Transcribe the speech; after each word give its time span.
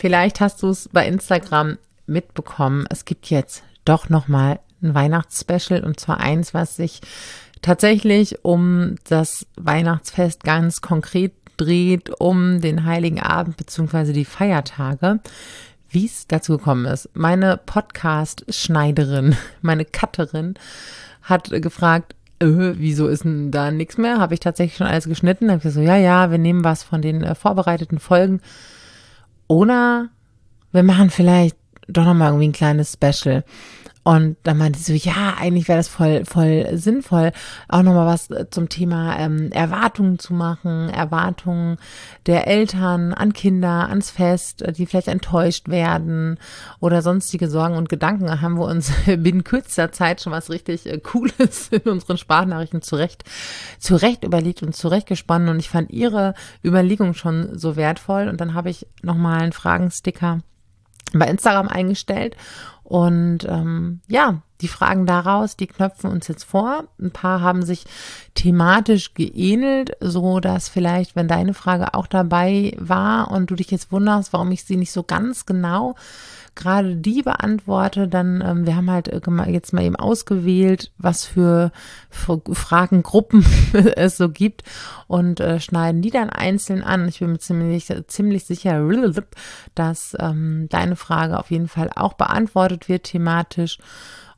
Vielleicht 0.00 0.40
hast 0.40 0.62
du 0.62 0.68
es 0.68 0.88
bei 0.88 1.06
Instagram 1.06 1.76
mitbekommen. 2.06 2.86
Es 2.88 3.04
gibt 3.04 3.28
jetzt 3.28 3.62
doch 3.84 4.08
noch 4.08 4.28
mal 4.28 4.58
ein 4.82 4.94
Weihnachtsspecial 4.94 5.84
und 5.84 6.00
zwar 6.00 6.20
eins, 6.20 6.54
was 6.54 6.76
sich 6.76 7.02
tatsächlich 7.60 8.42
um 8.42 8.94
das 9.10 9.46
Weihnachtsfest 9.56 10.42
ganz 10.42 10.80
konkret 10.80 11.34
dreht, 11.58 12.18
um 12.18 12.62
den 12.62 12.86
Heiligen 12.86 13.20
Abend 13.20 13.58
beziehungsweise 13.58 14.14
die 14.14 14.24
Feiertage. 14.24 15.20
Wie 15.90 16.06
es 16.06 16.26
dazu 16.26 16.56
gekommen 16.56 16.86
ist. 16.86 17.10
Meine 17.12 17.58
Podcast-Schneiderin, 17.58 19.36
meine 19.60 19.84
Cutterin 19.84 20.54
hat 21.20 21.50
gefragt, 21.50 22.14
äh, 22.38 22.46
wieso 22.46 23.06
ist 23.06 23.24
denn 23.24 23.50
da 23.50 23.70
nichts 23.70 23.98
mehr? 23.98 24.16
Habe 24.16 24.32
ich 24.32 24.40
tatsächlich 24.40 24.78
schon 24.78 24.86
alles 24.86 25.04
geschnitten? 25.04 25.48
Dann 25.48 25.56
habe 25.56 25.58
ich 25.58 25.74
gesagt, 25.74 25.84
so, 25.84 25.86
ja, 25.86 25.98
ja, 25.98 26.30
wir 26.30 26.38
nehmen 26.38 26.64
was 26.64 26.84
von 26.84 27.02
den 27.02 27.22
äh, 27.22 27.34
vorbereiteten 27.34 27.98
Folgen. 27.98 28.40
Oder 29.50 30.10
wir 30.70 30.84
machen 30.84 31.10
vielleicht 31.10 31.56
doch 31.88 32.04
nochmal 32.04 32.28
irgendwie 32.28 32.46
ein 32.46 32.52
kleines 32.52 32.92
Special. 32.92 33.42
Und 34.02 34.38
dann 34.44 34.56
meinte 34.56 34.78
sie 34.78 34.96
so, 34.96 35.10
ja, 35.10 35.34
eigentlich 35.38 35.68
wäre 35.68 35.78
das 35.78 35.88
voll, 35.88 36.24
voll 36.24 36.68
sinnvoll, 36.72 37.32
auch 37.68 37.82
nochmal 37.82 38.06
was 38.06 38.30
äh, 38.30 38.48
zum 38.48 38.70
Thema 38.70 39.18
ähm, 39.18 39.52
Erwartungen 39.52 40.18
zu 40.18 40.32
machen, 40.32 40.88
Erwartungen 40.88 41.76
der 42.24 42.46
Eltern 42.46 43.12
an 43.12 43.34
Kinder, 43.34 43.90
ans 43.90 44.10
Fest, 44.10 44.62
äh, 44.62 44.72
die 44.72 44.86
vielleicht 44.86 45.08
enttäuscht 45.08 45.68
werden 45.68 46.38
oder 46.80 47.02
sonstige 47.02 47.50
Sorgen 47.50 47.76
und 47.76 47.90
Gedanken. 47.90 48.26
Da 48.26 48.40
haben 48.40 48.58
wir 48.58 48.64
uns 48.64 48.90
binnen 49.06 49.44
kürzester 49.44 49.92
Zeit 49.92 50.22
schon 50.22 50.32
was 50.32 50.48
richtig 50.48 50.86
äh, 50.86 50.98
Cooles 50.98 51.68
in 51.70 51.82
unseren 51.82 52.16
Sprachnachrichten 52.16 52.80
zurecht, 52.80 53.24
zurecht 53.78 54.24
überlegt 54.24 54.62
und 54.62 54.74
zurechtgesponnen. 54.74 55.50
Und 55.50 55.60
ich 55.60 55.68
fand 55.68 55.90
ihre 55.90 56.32
Überlegung 56.64 57.12
schon 57.12 57.58
so 57.58 57.76
wertvoll. 57.76 58.28
Und 58.28 58.40
dann 58.40 58.54
habe 58.54 58.70
ich 58.70 58.86
nochmal 59.02 59.42
einen 59.42 59.52
Fragensticker 59.52 60.40
bei 61.12 61.26
Instagram 61.26 61.68
eingestellt 61.68 62.36
und 62.90 63.46
ähm, 63.48 64.00
ja, 64.08 64.42
die 64.60 64.66
Fragen 64.66 65.06
daraus, 65.06 65.56
die 65.56 65.68
knöpfen 65.68 66.10
uns 66.10 66.26
jetzt 66.26 66.42
vor. 66.42 66.88
Ein 67.00 67.12
paar 67.12 67.40
haben 67.40 67.62
sich 67.62 67.84
thematisch 68.34 69.14
geähnelt, 69.14 69.92
so 70.00 70.40
dass 70.40 70.68
vielleicht, 70.68 71.14
wenn 71.14 71.28
deine 71.28 71.54
Frage 71.54 71.94
auch 71.94 72.08
dabei 72.08 72.76
war 72.80 73.30
und 73.30 73.48
du 73.48 73.54
dich 73.54 73.70
jetzt 73.70 73.92
wunderst, 73.92 74.32
warum 74.32 74.50
ich 74.50 74.64
sie 74.64 74.76
nicht 74.76 74.90
so 74.90 75.04
ganz 75.04 75.46
genau 75.46 75.94
gerade 76.60 76.96
die 76.96 77.22
beantworte, 77.22 78.06
dann, 78.06 78.42
ähm, 78.46 78.66
wir 78.66 78.76
haben 78.76 78.90
halt 78.90 79.08
äh, 79.08 79.20
jetzt 79.48 79.72
mal 79.72 79.82
eben 79.82 79.96
ausgewählt, 79.96 80.92
was 80.98 81.24
für, 81.24 81.72
Fragengruppen 82.10 83.44
es 83.96 84.16
so 84.16 84.28
gibt 84.28 84.62
und 85.06 85.40
äh, 85.40 85.58
schneiden 85.58 86.02
die 86.02 86.10
dann 86.10 86.30
einzeln 86.30 86.82
an. 86.82 87.08
Ich 87.08 87.20
bin 87.20 87.32
mir 87.32 87.38
ziemlich, 87.38 87.92
ziemlich 88.06 88.44
sicher, 88.44 88.88
dass 89.74 90.16
ähm, 90.20 90.68
deine 90.70 90.96
Frage 90.96 91.38
auf 91.38 91.50
jeden 91.50 91.68
Fall 91.68 91.90
auch 91.94 92.12
beantwortet 92.12 92.88
wird 92.88 93.04
thematisch. 93.04 93.78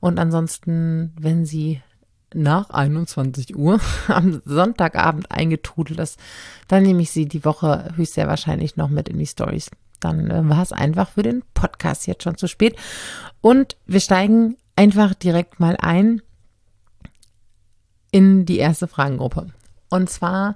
Und 0.00 0.18
ansonsten, 0.18 1.12
wenn 1.18 1.44
sie 1.44 1.82
nach 2.34 2.70
21 2.70 3.56
Uhr 3.56 3.80
am 4.08 4.40
Sonntagabend 4.44 5.30
eingetrudelt 5.30 5.98
ist, 6.00 6.18
dann 6.68 6.82
nehme 6.82 7.02
ich 7.02 7.10
sie 7.10 7.26
die 7.26 7.44
Woche 7.44 7.92
höchst 7.96 8.14
sehr 8.14 8.28
wahrscheinlich 8.28 8.76
noch 8.76 8.88
mit 8.88 9.08
in 9.08 9.18
die 9.18 9.26
Stories 9.26 9.70
dann 10.04 10.30
äh, 10.30 10.48
war 10.48 10.62
es 10.62 10.72
einfach 10.72 11.10
für 11.10 11.22
den 11.22 11.42
Podcast 11.54 12.06
jetzt 12.06 12.22
schon 12.22 12.36
zu 12.36 12.46
spät. 12.46 12.76
Und 13.40 13.76
wir 13.86 14.00
steigen 14.00 14.56
einfach 14.76 15.14
direkt 15.14 15.60
mal 15.60 15.76
ein 15.80 16.22
in 18.10 18.44
die 18.44 18.58
erste 18.58 18.86
Fragengruppe. 18.86 19.48
Und 19.88 20.10
zwar 20.10 20.54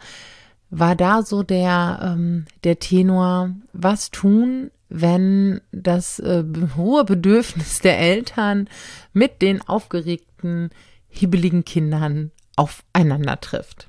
war 0.70 0.96
da 0.96 1.22
so 1.22 1.42
der, 1.42 2.00
ähm, 2.02 2.46
der 2.64 2.78
Tenor, 2.78 3.50
was 3.72 4.10
tun, 4.10 4.70
wenn 4.88 5.60
das 5.72 6.18
äh, 6.18 6.44
hohe 6.76 7.04
Bedürfnis 7.04 7.80
der 7.80 7.98
Eltern 7.98 8.68
mit 9.12 9.42
den 9.42 9.60
aufgeregten, 9.62 10.70
hibbeligen 11.08 11.64
Kindern 11.64 12.30
aufeinander 12.56 13.40
trifft. 13.40 13.88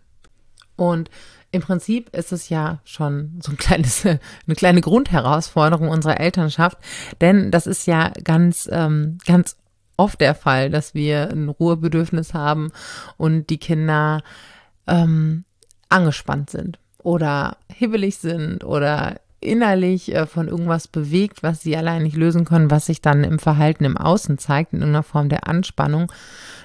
Und 0.75 1.09
im 1.57 1.63
Prinzip 1.63 2.15
ist 2.15 2.31
es 2.31 2.49
ja 2.49 2.79
schon 2.85 3.39
so 3.43 3.51
ein 3.51 3.57
kleines, 3.57 4.05
eine 4.05 4.55
kleine 4.55 4.81
Grundherausforderung 4.81 5.89
unserer 5.89 6.19
Elternschaft, 6.19 6.77
denn 7.19 7.51
das 7.51 7.67
ist 7.67 7.87
ja 7.87 8.11
ganz, 8.23 8.69
ähm, 8.71 9.17
ganz 9.25 9.57
oft 9.97 10.21
der 10.21 10.35
Fall, 10.35 10.69
dass 10.69 10.93
wir 10.93 11.29
ein 11.29 11.49
Ruhebedürfnis 11.49 12.33
haben 12.33 12.71
und 13.17 13.49
die 13.49 13.57
Kinder 13.57 14.21
ähm, 14.85 15.43
angespannt 15.89 16.51
sind 16.51 16.79
oder 17.01 17.57
hibbelig 17.73 18.17
sind 18.17 18.63
oder 18.63 19.19
innerlich 19.39 20.13
äh, 20.13 20.25
von 20.25 20.47
irgendwas 20.47 20.87
bewegt, 20.87 21.43
was 21.43 21.61
sie 21.61 21.77
allein 21.77 22.03
nicht 22.03 22.15
lösen 22.15 22.45
können, 22.45 22.71
was 22.71 22.87
sich 22.87 23.01
dann 23.01 23.23
im 23.23 23.39
Verhalten 23.39 23.85
im 23.85 23.97
Außen 23.97 24.37
zeigt, 24.37 24.73
in 24.73 24.79
irgendeiner 24.79 25.03
Form 25.03 25.29
der 25.29 25.47
Anspannung. 25.47 26.11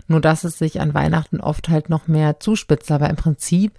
Nur 0.08 0.20
dass 0.20 0.44
es 0.44 0.58
sich 0.58 0.80
an 0.80 0.94
Weihnachten 0.94 1.40
oft 1.40 1.68
halt 1.68 1.88
noch 1.90 2.08
mehr 2.08 2.40
zuspitzt. 2.40 2.90
Aber 2.90 3.10
im 3.10 3.16
Prinzip 3.16 3.72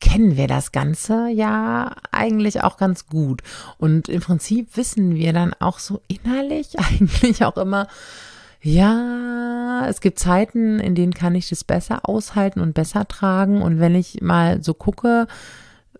kennen 0.00 0.36
wir 0.36 0.46
das 0.46 0.72
Ganze 0.72 1.28
ja 1.28 1.92
eigentlich 2.12 2.62
auch 2.62 2.76
ganz 2.76 3.06
gut. 3.06 3.42
Und 3.78 4.08
im 4.08 4.20
Prinzip 4.20 4.76
wissen 4.76 5.14
wir 5.14 5.32
dann 5.32 5.54
auch 5.58 5.78
so 5.78 6.00
innerlich 6.08 6.78
eigentlich 6.78 7.44
auch 7.44 7.56
immer, 7.56 7.88
ja, 8.62 9.86
es 9.88 10.00
gibt 10.00 10.18
Zeiten, 10.18 10.80
in 10.80 10.94
denen 10.94 11.14
kann 11.14 11.34
ich 11.34 11.48
das 11.48 11.62
besser 11.62 12.08
aushalten 12.08 12.60
und 12.60 12.74
besser 12.74 13.06
tragen. 13.06 13.62
Und 13.62 13.78
wenn 13.78 13.94
ich 13.94 14.22
mal 14.22 14.62
so 14.62 14.74
gucke, 14.74 15.28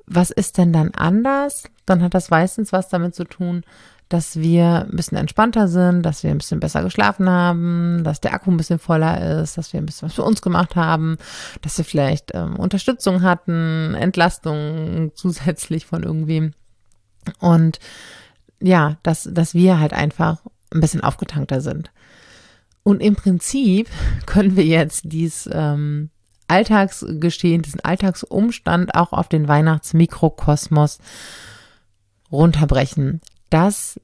was 0.07 0.31
ist 0.31 0.59
denn 0.59 0.73
dann 0.73 0.93
anders, 0.93 1.65
dann 1.85 2.03
hat 2.03 2.15
das 2.15 2.31
meistens 2.31 2.73
was 2.73 2.89
damit 2.89 3.15
zu 3.15 3.25
tun, 3.25 3.63
dass 4.09 4.37
wir 4.37 4.87
ein 4.89 4.97
bisschen 4.97 5.19
entspannter 5.19 5.67
sind, 5.67 6.03
dass 6.03 6.23
wir 6.23 6.31
ein 6.31 6.39
bisschen 6.39 6.61
besser 6.61 6.83
geschlafen 6.83 7.29
haben, 7.29 8.05
dass 8.05 8.21
der 8.21 8.35
Akku 8.35 8.51
ein 8.51 8.57
bisschen 8.57 8.79
voller 8.79 9.41
ist, 9.43 9.59
dass 9.59 9.73
wir 9.73 9.81
ein 9.81 9.87
bisschen 9.87 10.07
was 10.09 10.15
für 10.15 10.23
uns 10.23 10.43
gemacht 10.43 10.77
haben, 10.77 11.17
dass 11.63 11.77
wir 11.79 11.85
vielleicht 11.85 12.33
ähm, 12.35 12.57
Unterstützung 12.57 13.23
hatten, 13.23 13.95
Entlastung 13.95 15.11
zusätzlich 15.15 15.87
von 15.87 16.05
irgendwem. 16.05 16.53
Und 17.41 17.81
ja, 18.61 18.97
dass, 19.03 19.29
dass 19.31 19.55
wir 19.55 19.81
halt 19.81 19.93
einfach 19.93 20.39
ein 20.73 20.81
bisschen 20.81 21.03
aufgetankter 21.03 21.61
sind. 21.61 21.91
Und 22.85 23.03
im 23.03 23.17
Prinzip 23.17 23.89
können 24.27 24.57
wir 24.57 24.65
jetzt 24.65 25.03
dies 25.07 25.49
ähm, 25.53 26.11
Alltagsgeschehen, 26.47 27.63
diesen 27.63 27.81
Alltagsumstand 27.81 28.95
auch 28.95 29.13
auf 29.13 29.29
den 29.29 29.49
Weihnachtsmikrokosmos 29.49 31.01
runterbrechen 32.31 33.21
dass 33.51 34.01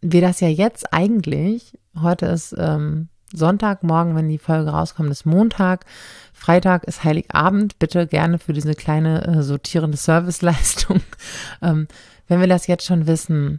wir 0.00 0.20
das 0.20 0.40
ja 0.40 0.48
jetzt 0.48 0.92
eigentlich, 0.92 1.78
heute 2.00 2.26
ist 2.26 2.54
ähm, 2.58 3.08
Sonntag, 3.32 3.82
morgen, 3.82 4.16
wenn 4.16 4.28
die 4.28 4.38
Folge 4.38 4.70
rauskommt, 4.70 5.10
ist 5.10 5.24
Montag, 5.24 5.84
Freitag 6.32 6.84
ist 6.84 7.04
Heiligabend. 7.04 7.78
Bitte 7.78 8.06
gerne 8.06 8.38
für 8.38 8.52
diese 8.52 8.74
kleine 8.74 9.26
äh, 9.26 9.42
sortierende 9.42 9.96
Serviceleistung. 9.96 11.00
ähm, 11.62 11.86
wenn 12.26 12.40
wir 12.40 12.48
das 12.48 12.66
jetzt 12.66 12.86
schon 12.86 13.06
wissen, 13.06 13.58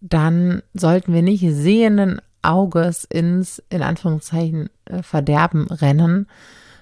dann 0.00 0.62
sollten 0.72 1.12
wir 1.12 1.22
nicht 1.22 1.44
sehenden 1.52 2.20
Auges 2.42 3.04
ins, 3.04 3.62
in 3.68 3.82
Anführungszeichen, 3.82 4.70
äh, 4.86 5.02
Verderben 5.02 5.66
rennen, 5.66 6.26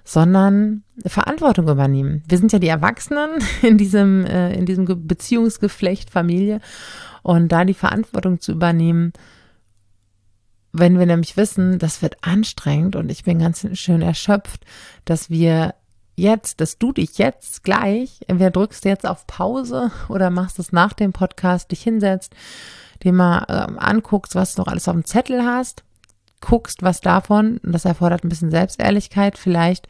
sondern 0.08 0.84
Verantwortung 1.04 1.68
übernehmen. 1.68 2.22
Wir 2.26 2.38
sind 2.38 2.50
ja 2.50 2.58
die 2.58 2.68
Erwachsenen 2.68 3.28
in 3.62 3.76
diesem, 3.76 4.24
äh, 4.24 4.54
in 4.54 4.64
diesem 4.64 4.86
Beziehungsgeflecht 5.06 6.08
Familie 6.08 6.60
und 7.22 7.52
da 7.52 7.66
die 7.66 7.74
Verantwortung 7.74 8.40
zu 8.40 8.52
übernehmen, 8.52 9.12
wenn 10.72 10.98
wir 10.98 11.04
nämlich 11.04 11.36
wissen, 11.36 11.78
das 11.78 12.00
wird 12.00 12.16
anstrengend 12.22 12.96
und 12.96 13.10
ich 13.10 13.24
bin 13.24 13.38
ganz 13.38 13.66
schön 13.78 14.00
erschöpft, 14.00 14.64
dass 15.04 15.28
wir 15.28 15.74
jetzt, 16.16 16.62
dass 16.62 16.78
du 16.78 16.92
dich 16.92 17.18
jetzt 17.18 17.62
gleich, 17.62 18.20
entweder 18.28 18.50
drückst 18.50 18.86
du 18.86 18.88
jetzt 18.88 19.06
auf 19.06 19.26
Pause 19.26 19.90
oder 20.08 20.30
machst 20.30 20.58
es 20.58 20.72
nach 20.72 20.94
dem 20.94 21.12
Podcast, 21.12 21.70
dich 21.70 21.82
hinsetzt, 21.82 22.34
dir 23.02 23.12
mal 23.12 23.44
ähm, 23.50 23.78
anguckst, 23.78 24.34
was 24.34 24.54
du 24.54 24.62
noch 24.62 24.68
alles 24.68 24.88
auf 24.88 24.94
dem 24.94 25.04
Zettel 25.04 25.44
hast, 25.44 25.84
guckst, 26.40 26.82
was 26.82 27.00
davon, 27.00 27.60
das 27.62 27.84
erfordert 27.84 28.24
ein 28.24 28.28
bisschen 28.28 28.50
Selbstehrlichkeit, 28.50 29.38
vielleicht 29.38 29.88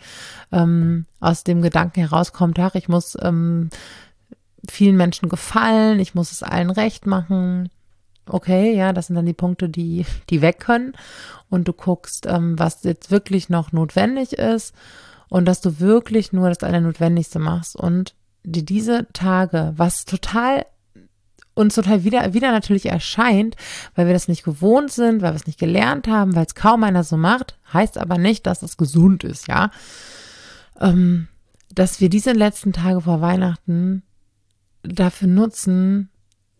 ähm, 0.52 1.06
aus 1.20 1.44
dem 1.44 1.62
Gedanken 1.62 2.00
herauskommt, 2.00 2.58
ach, 2.58 2.74
ich 2.74 2.88
muss 2.88 3.16
ähm, 3.20 3.70
vielen 4.68 4.96
Menschen 4.96 5.28
gefallen, 5.28 6.00
ich 6.00 6.14
muss 6.14 6.32
es 6.32 6.42
allen 6.42 6.70
recht 6.70 7.06
machen. 7.06 7.68
Okay, 8.26 8.74
ja, 8.74 8.92
das 8.92 9.06
sind 9.06 9.16
dann 9.16 9.26
die 9.26 9.32
Punkte, 9.32 9.68
die, 9.68 10.04
die 10.28 10.42
weg 10.42 10.60
können. 10.60 10.92
Und 11.48 11.66
du 11.66 11.72
guckst, 11.72 12.26
ähm, 12.26 12.58
was 12.58 12.82
jetzt 12.84 13.10
wirklich 13.10 13.48
noch 13.48 13.72
notwendig 13.72 14.34
ist 14.34 14.74
und 15.28 15.46
dass 15.46 15.60
du 15.60 15.80
wirklich 15.80 16.32
nur 16.32 16.48
das 16.48 16.62
Allernotwendigste 16.62 17.38
machst 17.38 17.76
und 17.76 18.14
dir 18.44 18.64
diese 18.64 19.06
Tage, 19.12 19.72
was 19.76 20.04
total 20.04 20.66
uns 21.58 21.74
total 21.74 22.04
wieder, 22.04 22.32
wieder 22.34 22.50
natürlich 22.52 22.86
erscheint, 22.86 23.56
weil 23.94 24.06
wir 24.06 24.12
das 24.12 24.28
nicht 24.28 24.44
gewohnt 24.44 24.92
sind, 24.92 25.22
weil 25.22 25.32
wir 25.32 25.36
es 25.36 25.46
nicht 25.46 25.58
gelernt 25.58 26.08
haben, 26.08 26.34
weil 26.34 26.46
es 26.46 26.54
kaum 26.54 26.84
einer 26.84 27.04
so 27.04 27.16
macht, 27.16 27.58
heißt 27.72 27.98
aber 27.98 28.18
nicht, 28.18 28.46
dass 28.46 28.62
es 28.62 28.76
gesund 28.76 29.24
ist, 29.24 29.48
ja. 29.48 29.70
Ähm, 30.80 31.28
dass 31.74 32.00
wir 32.00 32.08
diese 32.08 32.32
letzten 32.32 32.72
Tage 32.72 33.02
vor 33.02 33.20
Weihnachten 33.20 34.02
dafür 34.82 35.28
nutzen, 35.28 36.08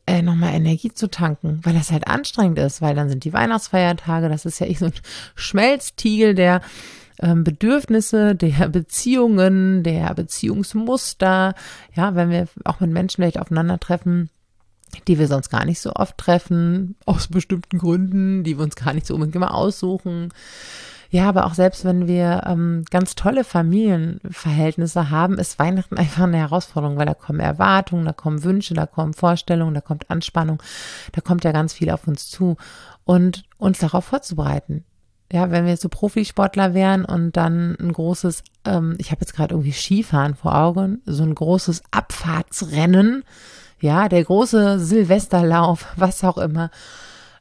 äh, 0.06 0.23
nochmal 0.23 0.55
Energie 0.55 0.93
zu 0.93 1.09
tanken, 1.09 1.61
weil 1.62 1.75
das 1.75 1.93
halt 1.93 2.09
anstrengend 2.09 2.59
ist, 2.59 2.83
weil 2.83 2.95
dann 2.95 3.09
sind 3.09 3.25
die 3.25 3.33
Weihnachtsfeiertage, 3.33 4.29
das 4.29 4.45
ist 4.47 4.59
ja 4.59 4.67
eh 4.67 4.75
so 4.75 4.87
ein 4.87 4.93
Schmelztiegel 5.35 6.35
der 6.35 6.61
ähm, 7.21 7.45
Bedürfnisse, 7.45 8.35
der 8.35 8.69
Beziehungen, 8.69 9.83
der 9.83 10.15
Beziehungsmuster. 10.15 11.55
Ja, 11.95 12.15
wenn 12.15 12.31
wir 12.31 12.49
auch 12.65 12.81
mit 12.81 12.91
Menschen 12.91 13.23
vielleicht 13.23 13.39
aufeinandertreffen, 13.41 14.31
die 15.06 15.19
wir 15.19 15.29
sonst 15.29 15.50
gar 15.50 15.64
nicht 15.64 15.81
so 15.81 15.93
oft 15.94 16.19
treffen, 16.19 16.96
aus 17.06 17.29
bestimmten 17.29 17.79
Gründen, 17.79 18.44
die 18.44 18.58
wir 18.58 18.64
uns 18.64 18.76
gar 18.76 18.93
nicht 18.94 19.06
so 19.06 19.14
unbedingt 19.14 19.37
immer 19.37 19.55
aussuchen. 19.55 20.31
Ja, 21.11 21.26
aber 21.29 21.46
auch 21.46 21.55
selbst 21.55 21.87
wenn 21.87 22.06
wir 22.06 22.43
ähm, 22.46 22.85
ganz 22.90 23.14
tolle 23.14 23.43
Familienverhältnisse 23.43 25.08
haben, 25.08 25.38
ist 25.38 25.58
Weihnachten 25.58 25.96
einfach 25.96 26.25
eine 26.25 26.37
Herausforderung, 26.37 26.99
weil 26.99 27.06
da 27.06 27.14
kommen 27.14 27.40
Erwartungen, 27.40 28.05
da 28.05 28.12
kommen 28.12 28.44
Wünsche, 28.44 28.75
da 28.75 28.85
kommen 28.85 29.14
Vorstellungen, 29.14 29.73
da 29.73 29.81
kommt 29.81 30.11
Anspannung, 30.11 30.62
da 31.12 31.23
kommt 31.23 31.44
ja 31.44 31.52
ganz 31.52 31.73
viel 31.73 31.90
auf 31.90 32.06
uns 32.06 32.29
zu. 32.29 32.56
Und 33.05 33.44
uns 33.56 33.79
darauf 33.79 34.05
vorzubereiten. 34.05 34.85
Ja, 35.32 35.50
wenn 35.50 35.64
wir 35.64 35.76
so 35.79 35.88
Profisportler 35.88 36.75
wären 36.75 37.06
und 37.06 37.37
dann 37.38 37.76
ein 37.81 37.93
großes, 37.93 38.43
ähm, 38.67 38.94
ich 38.99 39.11
habe 39.11 39.23
jetzt 39.23 39.35
gerade 39.35 39.55
irgendwie 39.55 39.73
Skifahren 39.73 40.35
vor 40.35 40.56
Augen, 40.56 41.00
so 41.06 41.23
ein 41.23 41.35
großes 41.35 41.82
Abfahrtsrennen, 41.90 43.25
ja, 43.81 44.09
der 44.09 44.25
große 44.25 44.79
Silvesterlauf, 44.81 45.87
was 45.97 46.25
auch 46.25 46.39
immer. 46.39 46.71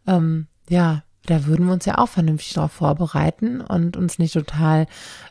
Ähm, 0.06 0.48
ja, 0.70 1.04
da 1.26 1.46
würden 1.46 1.66
wir 1.66 1.74
uns 1.74 1.86
ja 1.86 1.98
auch 1.98 2.10
vernünftig 2.10 2.54
darauf 2.54 2.72
vorbereiten 2.72 3.62
und 3.62 3.98
uns 3.98 4.18
nicht 4.20 4.34
total 4.34 4.88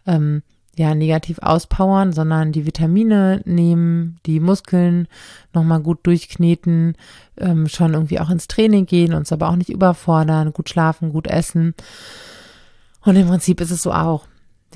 ähm, 0.06 0.42
ja 0.76 0.94
negativ 0.94 1.38
auspowern, 1.38 2.12
sondern 2.12 2.52
die 2.52 2.66
Vitamine 2.66 3.40
nehmen, 3.46 4.20
die 4.26 4.40
Muskeln 4.40 5.08
nochmal 5.54 5.80
gut 5.80 6.06
durchkneten, 6.06 6.96
ähm, 7.38 7.66
schon 7.66 7.94
irgendwie 7.94 8.20
auch 8.20 8.28
ins 8.28 8.46
Training 8.46 8.84
gehen, 8.84 9.14
uns 9.14 9.32
aber 9.32 9.48
auch 9.48 9.56
nicht 9.56 9.70
überfordern, 9.70 10.52
gut 10.52 10.68
schlafen, 10.68 11.12
gut 11.12 11.26
essen. 11.26 11.74
Und 13.00 13.16
im 13.16 13.28
Prinzip 13.28 13.60
ist 13.60 13.70
es 13.70 13.82
so 13.82 13.92
auch 13.92 14.26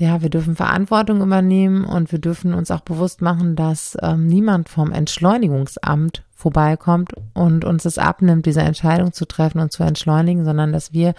ja, 0.01 0.23
wir 0.23 0.31
dürfen 0.31 0.55
Verantwortung 0.55 1.21
übernehmen 1.21 1.85
und 1.85 2.11
wir 2.11 2.17
dürfen 2.17 2.55
uns 2.55 2.71
auch 2.71 2.81
bewusst 2.81 3.21
machen, 3.21 3.55
dass 3.55 3.95
ähm, 4.01 4.25
niemand 4.25 4.67
vom 4.67 4.91
Entschleunigungsamt 4.91 6.23
vorbeikommt 6.33 7.13
und 7.35 7.65
uns 7.65 7.85
es 7.85 7.99
abnimmt, 7.99 8.47
diese 8.47 8.61
Entscheidung 8.61 9.13
zu 9.13 9.27
treffen 9.27 9.59
und 9.59 9.71
zu 9.71 9.83
entschleunigen, 9.83 10.43
sondern 10.43 10.73
dass 10.73 10.91
wir 10.91 11.13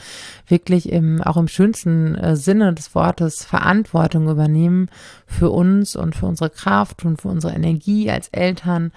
wirklich 0.49 0.91
im, 0.91 1.23
auch 1.23 1.37
im 1.37 1.47
schönsten 1.47 2.17
äh, 2.17 2.35
Sinne 2.35 2.75
des 2.75 2.93
Wortes 2.97 3.45
Verantwortung 3.45 4.29
übernehmen 4.29 4.89
für 5.27 5.51
uns 5.51 5.95
und 5.95 6.17
für 6.17 6.27
unsere 6.27 6.51
Kraft 6.51 7.05
und 7.05 7.23
für 7.23 7.29
unsere 7.29 7.55
Energie 7.55 8.11
als 8.11 8.31
Eltern 8.31 8.91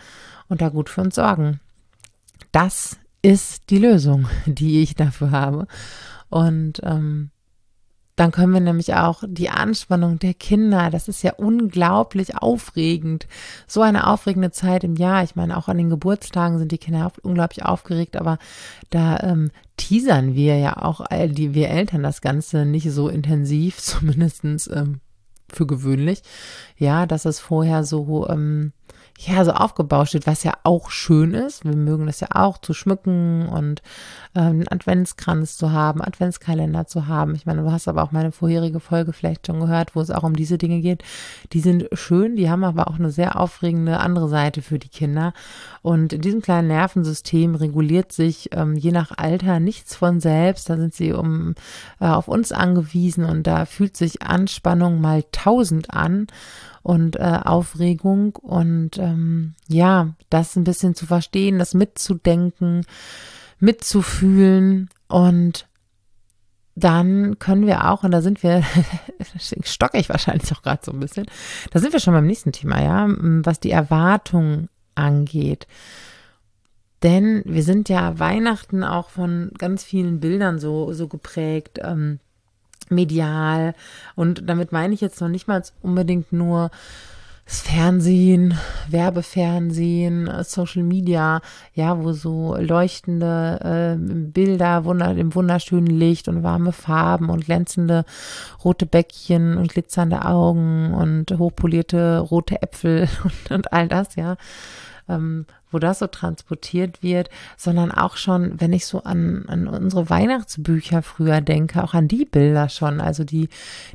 und 0.49 0.63
da 0.63 0.69
gut 0.69 0.89
für 0.89 1.01
uns 1.01 1.13
sorgen. 1.13 1.59
Das 2.51 2.97
ist 3.21 3.69
die 3.69 3.77
Lösung, 3.77 4.27
die 4.47 4.81
ich 4.81 4.95
dafür 4.95 5.29
habe. 5.29 5.67
Und 6.29 6.81
ähm, 6.81 7.29
dann 8.15 8.31
können 8.31 8.53
wir 8.53 8.61
nämlich 8.61 8.93
auch 8.93 9.23
die 9.27 9.49
Anspannung 9.49 10.19
der 10.19 10.33
Kinder, 10.33 10.89
das 10.89 11.09
ist 11.09 11.21
ja 11.21 11.33
unglaublich 11.33 12.37
aufregend. 12.37 13.27
So 13.67 13.81
eine 13.81 14.07
aufregende 14.07 14.51
Zeit 14.51 14.85
im 14.85 14.95
Jahr. 14.95 15.23
Ich 15.23 15.35
meine, 15.35 15.57
auch 15.57 15.67
an 15.67 15.77
den 15.77 15.89
Geburtstagen 15.89 16.57
sind 16.57 16.71
die 16.71 16.77
Kinder 16.77 17.11
unglaublich 17.23 17.65
aufgeregt, 17.65 18.15
aber 18.15 18.37
da 18.89 19.19
ähm, 19.19 19.51
teasern 19.75 20.33
wir 20.33 20.57
ja 20.57 20.77
auch, 20.81 21.05
die 21.11 21.53
wir 21.53 21.69
Eltern 21.69 22.03
das 22.03 22.21
Ganze 22.21 22.65
nicht 22.65 22.89
so 22.91 23.09
intensiv, 23.09 23.77
zumindestens 23.81 24.67
ähm, 24.67 25.01
für 25.49 25.67
gewöhnlich. 25.67 26.21
Ja, 26.77 27.05
dass 27.05 27.25
es 27.25 27.39
vorher 27.39 27.83
so 27.83 28.27
ähm, 28.29 28.71
ja, 29.17 29.45
so 29.45 29.51
aufgebaut 29.51 30.09
steht, 30.09 30.27
was 30.27 30.43
ja 30.43 30.53
auch 30.63 30.89
schön 30.89 31.33
ist. 31.33 31.63
Wir 31.63 31.75
mögen 31.75 32.05
das 32.05 32.19
ja 32.19 32.27
auch 32.31 32.57
zu 32.57 32.73
schmücken 32.73 33.47
und 33.47 33.81
ähm, 34.35 34.43
einen 34.43 34.67
Adventskranz 34.67 35.55
zu 35.55 35.71
haben, 35.71 36.01
Adventskalender 36.01 36.85
zu 36.85 37.07
haben. 37.07 37.33
Ich 37.33 37.45
meine, 37.45 37.63
du 37.63 37.71
hast 37.71 37.87
aber 37.87 38.03
auch 38.03 38.11
meine 38.11 38.33
vorherige 38.33 38.81
Folge 38.81 39.13
vielleicht 39.13 39.47
schon 39.47 39.61
gehört, 39.61 39.95
wo 39.95 40.01
es 40.01 40.11
auch 40.11 40.23
um 40.23 40.35
diese 40.35 40.57
Dinge 40.57 40.81
geht. 40.81 41.03
Die 41.53 41.61
sind 41.61 41.87
schön, 41.93 42.35
die 42.35 42.49
haben 42.49 42.65
aber 42.65 42.89
auch 42.89 42.99
eine 42.99 43.09
sehr 43.09 43.39
aufregende 43.39 44.01
andere 44.01 44.27
Seite 44.27 44.61
für 44.61 44.79
die 44.79 44.89
Kinder. 44.89 45.33
Und 45.81 46.11
in 46.11 46.19
diesem 46.19 46.41
kleinen 46.41 46.67
Nervensystem 46.67 47.55
reguliert 47.55 48.11
sich 48.11 48.49
ähm, 48.51 48.75
je 48.75 48.91
nach 48.91 49.11
Alter 49.15 49.61
nichts 49.61 49.95
von 49.95 50.19
selbst. 50.19 50.69
Da 50.69 50.75
sind 50.75 50.93
sie 50.93 51.13
um 51.13 51.55
äh, 52.01 52.07
auf 52.07 52.27
uns 52.27 52.51
angewiesen 52.51 53.23
und 53.23 53.47
da 53.47 53.65
fühlt 53.65 53.95
sich 53.95 54.21
Anspannung 54.23 54.99
mal 54.99 55.23
tausend 55.31 55.91
an 55.91 56.27
und 56.85 57.15
äh, 57.15 57.39
Aufregung 57.43 58.35
und 58.35 58.99
ähm, 58.99 59.55
ja, 59.67 60.13
das 60.29 60.55
ein 60.55 60.63
bisschen 60.63 60.93
zu 60.93 61.07
verstehen, 61.07 61.57
das 61.57 61.73
mitzudenken, 61.73 62.85
mitzufühlen 63.59 64.91
und 65.07 65.67
dann 66.75 67.39
können 67.39 67.65
wir 67.65 67.89
auch, 67.89 68.03
und 68.03 68.11
da 68.11 68.21
sind 68.21 68.43
wir, 68.43 68.61
stocke 69.63 69.97
ich 69.97 70.09
wahrscheinlich 70.09 70.53
auch 70.53 70.61
gerade 70.61 70.85
so 70.85 70.91
ein 70.91 70.99
bisschen, 70.99 71.25
da 71.71 71.79
sind 71.79 71.91
wir 71.91 71.99
schon 71.99 72.13
beim 72.13 72.27
nächsten 72.27 72.51
Thema, 72.51 72.79
ja, 72.83 73.07
was 73.09 73.59
die 73.59 73.71
Erwartung 73.71 74.69
angeht. 74.93 75.65
Denn 77.01 77.41
wir 77.45 77.63
sind 77.63 77.89
ja 77.89 78.19
Weihnachten 78.19 78.83
auch 78.83 79.09
von 79.09 79.49
ganz 79.57 79.83
vielen 79.83 80.19
Bildern 80.19 80.59
so, 80.59 80.93
so 80.93 81.07
geprägt. 81.07 81.79
Ähm, 81.81 82.19
medial. 82.89 83.73
Und 84.15 84.49
damit 84.49 84.71
meine 84.71 84.93
ich 84.93 85.01
jetzt 85.01 85.21
noch 85.21 85.29
nicht 85.29 85.47
mal 85.47 85.63
unbedingt 85.81 86.31
nur 86.31 86.71
das 87.45 87.61
Fernsehen, 87.61 88.57
Werbefernsehen, 88.89 90.31
Social 90.43 90.81
Media, 90.81 91.41
ja, 91.75 92.03
wo 92.03 92.11
so 92.11 92.55
leuchtende 92.57 93.59
äh, 93.63 93.97
Bilder 93.99 94.83
wunder, 94.83 95.15
im 95.15 95.35
wunderschönen 95.35 95.85
Licht 95.85 96.27
und 96.27 96.41
warme 96.41 96.71
Farben 96.71 97.29
und 97.29 97.45
glänzende 97.45 98.03
rote 98.63 98.87
Bäckchen 98.87 99.57
und 99.57 99.71
glitzernde 99.71 100.25
Augen 100.25 100.95
und 100.95 101.37
hochpolierte 101.37 102.17
rote 102.17 102.63
Äpfel 102.63 103.07
und, 103.23 103.51
und 103.51 103.73
all 103.73 103.87
das, 103.87 104.15
ja 104.15 104.37
ähm, 105.07 105.45
wo 105.71 105.79
das 105.79 105.99
so 105.99 106.07
transportiert 106.07 107.03
wird, 107.03 107.29
sondern 107.57 107.91
auch 107.91 108.17
schon, 108.17 108.59
wenn 108.59 108.73
ich 108.73 108.85
so 108.85 109.03
an, 109.03 109.45
an 109.47 109.67
unsere 109.67 110.09
Weihnachtsbücher 110.09 111.01
früher 111.01 111.41
denke, 111.41 111.83
auch 111.83 111.93
an 111.93 112.07
die 112.07 112.25
Bilder 112.25 112.69
schon, 112.69 113.01
also 113.01 113.23
die, 113.23 113.49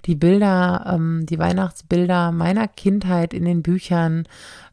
die 0.06 0.14
Bilder, 0.14 0.84
ähm, 0.94 1.26
die 1.26 1.38
Weihnachtsbilder 1.38 2.32
meiner 2.32 2.68
Kindheit 2.68 3.34
in 3.34 3.44
den 3.44 3.62
Büchern 3.62 4.26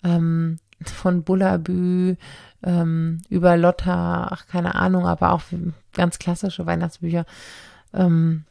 ähm, 0.03 0.59
von 0.83 1.23
Bullabü 1.23 2.15
ähm, 2.63 3.21
über 3.29 3.57
Lotta, 3.57 4.27
ach 4.31 4.47
keine 4.47 4.75
Ahnung, 4.75 5.07
aber 5.07 5.31
auch 5.31 5.41
ganz 5.93 6.19
klassische 6.19 6.65
Weihnachtsbücher. 6.65 7.25
Ähm, 7.93 8.43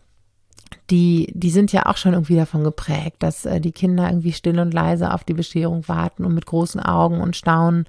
die, 0.90 1.32
die 1.35 1.50
sind 1.50 1.73
ja 1.73 1.87
auch 1.87 1.96
schon 1.96 2.12
irgendwie 2.12 2.37
davon 2.37 2.64
geprägt, 2.64 3.16
dass 3.20 3.44
äh, 3.44 3.61
die 3.61 3.73
Kinder 3.73 4.08
irgendwie 4.08 4.32
still 4.32 4.58
und 4.61 4.73
leise 4.73 5.12
auf 5.12 5.25
die 5.25 5.35
Bescherung 5.35 5.87
warten 5.88 6.25
und 6.25 6.35
mit 6.35 6.46
großen 6.46 6.80
Augen 6.80 7.20
und 7.20 7.37
staunen. 7.37 7.87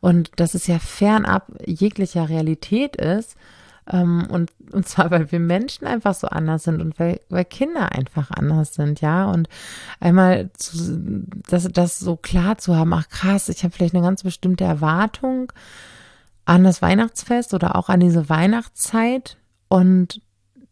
Und 0.00 0.30
dass 0.36 0.54
es 0.54 0.66
ja 0.66 0.78
fernab 0.78 1.48
jeglicher 1.66 2.28
Realität 2.28 2.96
ist. 2.96 3.36
Ähm, 3.90 4.28
und, 4.30 4.52
und 4.70 4.86
zwar, 4.86 5.10
weil 5.10 5.32
wir 5.32 5.40
Menschen 5.40 5.86
einfach 5.86 6.14
so 6.14 6.28
anders 6.28 6.64
sind 6.64 6.80
und 6.80 6.98
weil, 7.00 7.20
weil 7.28 7.44
Kinder 7.44 7.90
einfach 7.92 8.30
anders 8.30 8.74
sind, 8.74 9.00
ja. 9.00 9.28
Und 9.30 9.48
einmal 9.98 10.50
zu, 10.52 11.24
das, 11.48 11.68
das 11.72 11.98
so 11.98 12.16
klar 12.16 12.58
zu 12.58 12.76
haben, 12.76 12.92
ach 12.92 13.08
krass, 13.08 13.48
ich 13.48 13.64
habe 13.64 13.74
vielleicht 13.74 13.94
eine 13.94 14.04
ganz 14.04 14.22
bestimmte 14.22 14.64
Erwartung 14.64 15.52
an 16.44 16.64
das 16.64 16.82
Weihnachtsfest 16.82 17.52
oder 17.54 17.74
auch 17.74 17.88
an 17.88 18.00
diese 18.00 18.28
Weihnachtszeit. 18.28 19.36
Und 19.68 20.22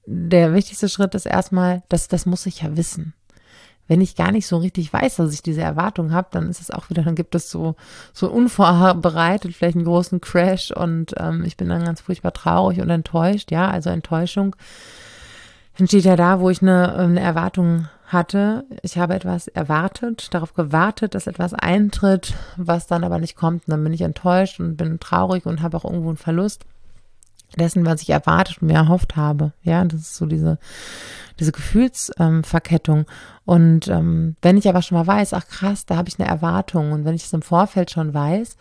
der 0.07 0.55
wichtigste 0.55 0.89
Schritt 0.89 1.15
ist 1.15 1.27
erstmal, 1.27 1.83
dass 1.89 2.09
das 2.09 2.27
muss 2.27 2.47
ich 2.47 2.63
ja 2.63 2.77
wissen. 2.77 3.13
Wenn 3.89 4.01
ich 4.01 4.17
gar 4.17 4.33
nicht 4.33 4.49
so 4.49 4.57
richtig 4.57 4.93
weiß, 4.93 5.17
dass 5.17 5.33
ich 5.33 5.43
diese 5.43 5.61
Erwartung 5.61 6.13
habe, 6.13 6.29
dann 6.33 6.49
ist 6.49 6.61
es 6.61 6.73
auch 6.73 6.91
wieder, 6.91 7.03
dann 7.03 7.15
gibt 7.15 7.35
es 7.37 7.51
so 7.51 7.77
so 8.13 8.29
unvorbereitet 8.29 9.55
vielleicht 9.55 9.77
einen 9.77 9.85
großen 9.85 10.21
Crash 10.21 10.73
und 10.73 11.15
ähm, 11.19 11.45
ich 11.45 11.57
bin 11.57 11.69
dann 11.69 11.85
ganz 11.85 12.01
furchtbar 12.01 12.33
traurig 12.33 12.81
und 12.81 12.91
enttäuscht. 12.91 13.53
Ja, 13.53 13.69
also 13.71 13.91
Enttäuschung 13.91 14.57
entsteht 15.77 16.05
ja 16.05 16.17
da, 16.17 16.41
wo 16.41 16.51
ich 16.51 16.63
eine, 16.63 16.95
eine 16.95 17.21
Erwartung 17.21 17.89
hatte. 18.07 18.65
Ich 18.83 18.99
habe 18.99 19.15
etwas 19.15 19.49
erwartet, 19.49 20.33
darauf 20.33 20.55
gewartet, 20.55 21.15
dass 21.15 21.27
etwas 21.27 21.55
eintritt, 21.55 22.35
was 22.57 22.87
dann 22.87 23.05
aber 23.05 23.19
nicht 23.19 23.37
kommt. 23.37 23.67
Und 23.67 23.73
dann 23.73 23.85
bin 23.85 23.93
ich 23.93 24.01
enttäuscht 24.01 24.59
und 24.59 24.77
bin 24.77 25.01
traurig 25.01 25.47
und 25.47 25.63
habe 25.63 25.77
auch 25.77 25.85
irgendwo 25.85 26.09
einen 26.09 26.17
Verlust 26.17 26.65
dessen, 27.57 27.87
was 27.87 28.03
ich 28.03 28.11
erwartet 28.11 28.61
und 28.61 28.69
mir 28.69 28.75
erhofft 28.77 29.17
habe. 29.17 29.53
Ja, 29.63 29.85
das 29.85 30.01
ist 30.01 30.17
so 30.17 30.27
diese, 30.27 30.59
diese 31.39 31.53
Gefühlsverkettung. 31.53 32.99
Ähm, 32.99 33.07
und 33.45 33.89
ähm, 33.89 34.37
wenn 34.43 34.57
ich 34.57 34.69
aber 34.69 34.83
schon 34.83 34.99
mal 34.99 35.07
weiß, 35.07 35.33
ach 35.35 35.47
krass, 35.47 35.87
da 35.87 35.97
habe 35.97 36.09
ich 36.09 36.19
eine 36.19 36.29
Erwartung 36.29 36.93
und 36.93 37.05
wenn 37.05 37.15
ich 37.15 37.25
es 37.25 37.33
im 37.33 37.43
Vorfeld 37.43 37.91
schon 37.91 38.13
weiß, 38.13 38.57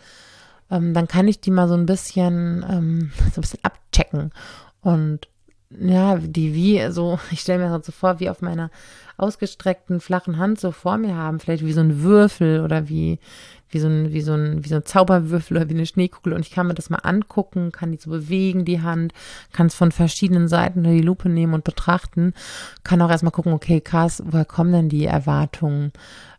ähm, 0.70 0.94
dann 0.94 1.08
kann 1.08 1.28
ich 1.28 1.40
die 1.40 1.50
mal 1.50 1.68
so 1.68 1.74
ein 1.74 1.86
bisschen, 1.86 2.64
ähm, 2.68 3.12
so 3.32 3.40
ein 3.40 3.42
bisschen 3.42 3.64
abchecken 3.64 4.32
und 4.80 5.28
ja, 5.70 6.16
die 6.16 6.54
wie 6.54 6.90
so, 6.90 7.18
ich 7.30 7.40
stelle 7.40 7.64
mir 7.64 7.76
das 7.76 7.86
so 7.86 7.92
vor, 7.92 8.20
wie 8.20 8.30
auf 8.30 8.40
meiner 8.40 8.70
ausgestreckten 9.16 10.00
flachen 10.00 10.38
Hand 10.38 10.60
so 10.60 10.72
vor 10.72 10.98
mir 10.98 11.16
haben, 11.16 11.40
vielleicht 11.40 11.64
wie 11.64 11.72
so 11.72 11.80
ein 11.80 12.02
Würfel 12.02 12.60
oder 12.60 12.88
wie 12.88 13.18
wie 13.76 13.80
so 13.80 13.88
ein 13.88 14.12
wie 14.12 14.22
so 14.22 14.32
ein 14.32 14.64
wie 14.64 14.68
so 14.68 14.76
ein 14.76 14.84
Zauberwürfel 14.84 15.58
oder 15.58 15.68
wie 15.68 15.74
eine 15.74 15.86
Schneekugel 15.86 16.32
und 16.32 16.40
ich 16.40 16.50
kann 16.50 16.66
mir 16.66 16.74
das 16.74 16.88
mal 16.88 17.00
angucken, 17.02 17.72
kann 17.72 17.92
die 17.92 17.98
so 17.98 18.10
bewegen 18.10 18.64
die 18.64 18.80
Hand, 18.80 19.12
kann 19.52 19.66
es 19.66 19.74
von 19.74 19.92
verschiedenen 19.92 20.48
Seiten 20.48 20.80
unter 20.80 20.92
die 20.92 21.02
Lupe 21.02 21.28
nehmen 21.28 21.52
und 21.52 21.64
betrachten, 21.64 22.32
kann 22.84 23.02
auch 23.02 23.10
erstmal 23.10 23.32
gucken, 23.32 23.52
okay, 23.52 23.80
krass, 23.80 24.22
woher 24.24 24.46
kommen 24.46 24.72
denn 24.72 24.88
die 24.88 25.04
Erwartungen? 25.04 25.92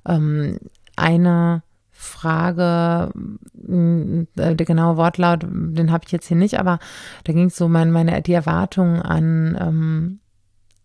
Ähm, 0.07 0.57
eine 0.95 1.61
Frage, 1.91 3.11
mm, 3.53 4.23
der 4.35 4.55
genaue 4.55 4.97
Wortlaut, 4.97 5.43
den 5.43 5.91
habe 5.91 6.05
ich 6.05 6.11
jetzt 6.11 6.27
hier 6.27 6.37
nicht, 6.37 6.59
aber 6.59 6.79
da 7.23 7.33
ging 7.33 7.47
es 7.47 7.55
so 7.55 7.67
mein, 7.67 7.91
meine 7.91 8.21
die 8.23 8.33
Erwartungen 8.33 9.01
an 9.01 9.57
ähm, 9.59 10.19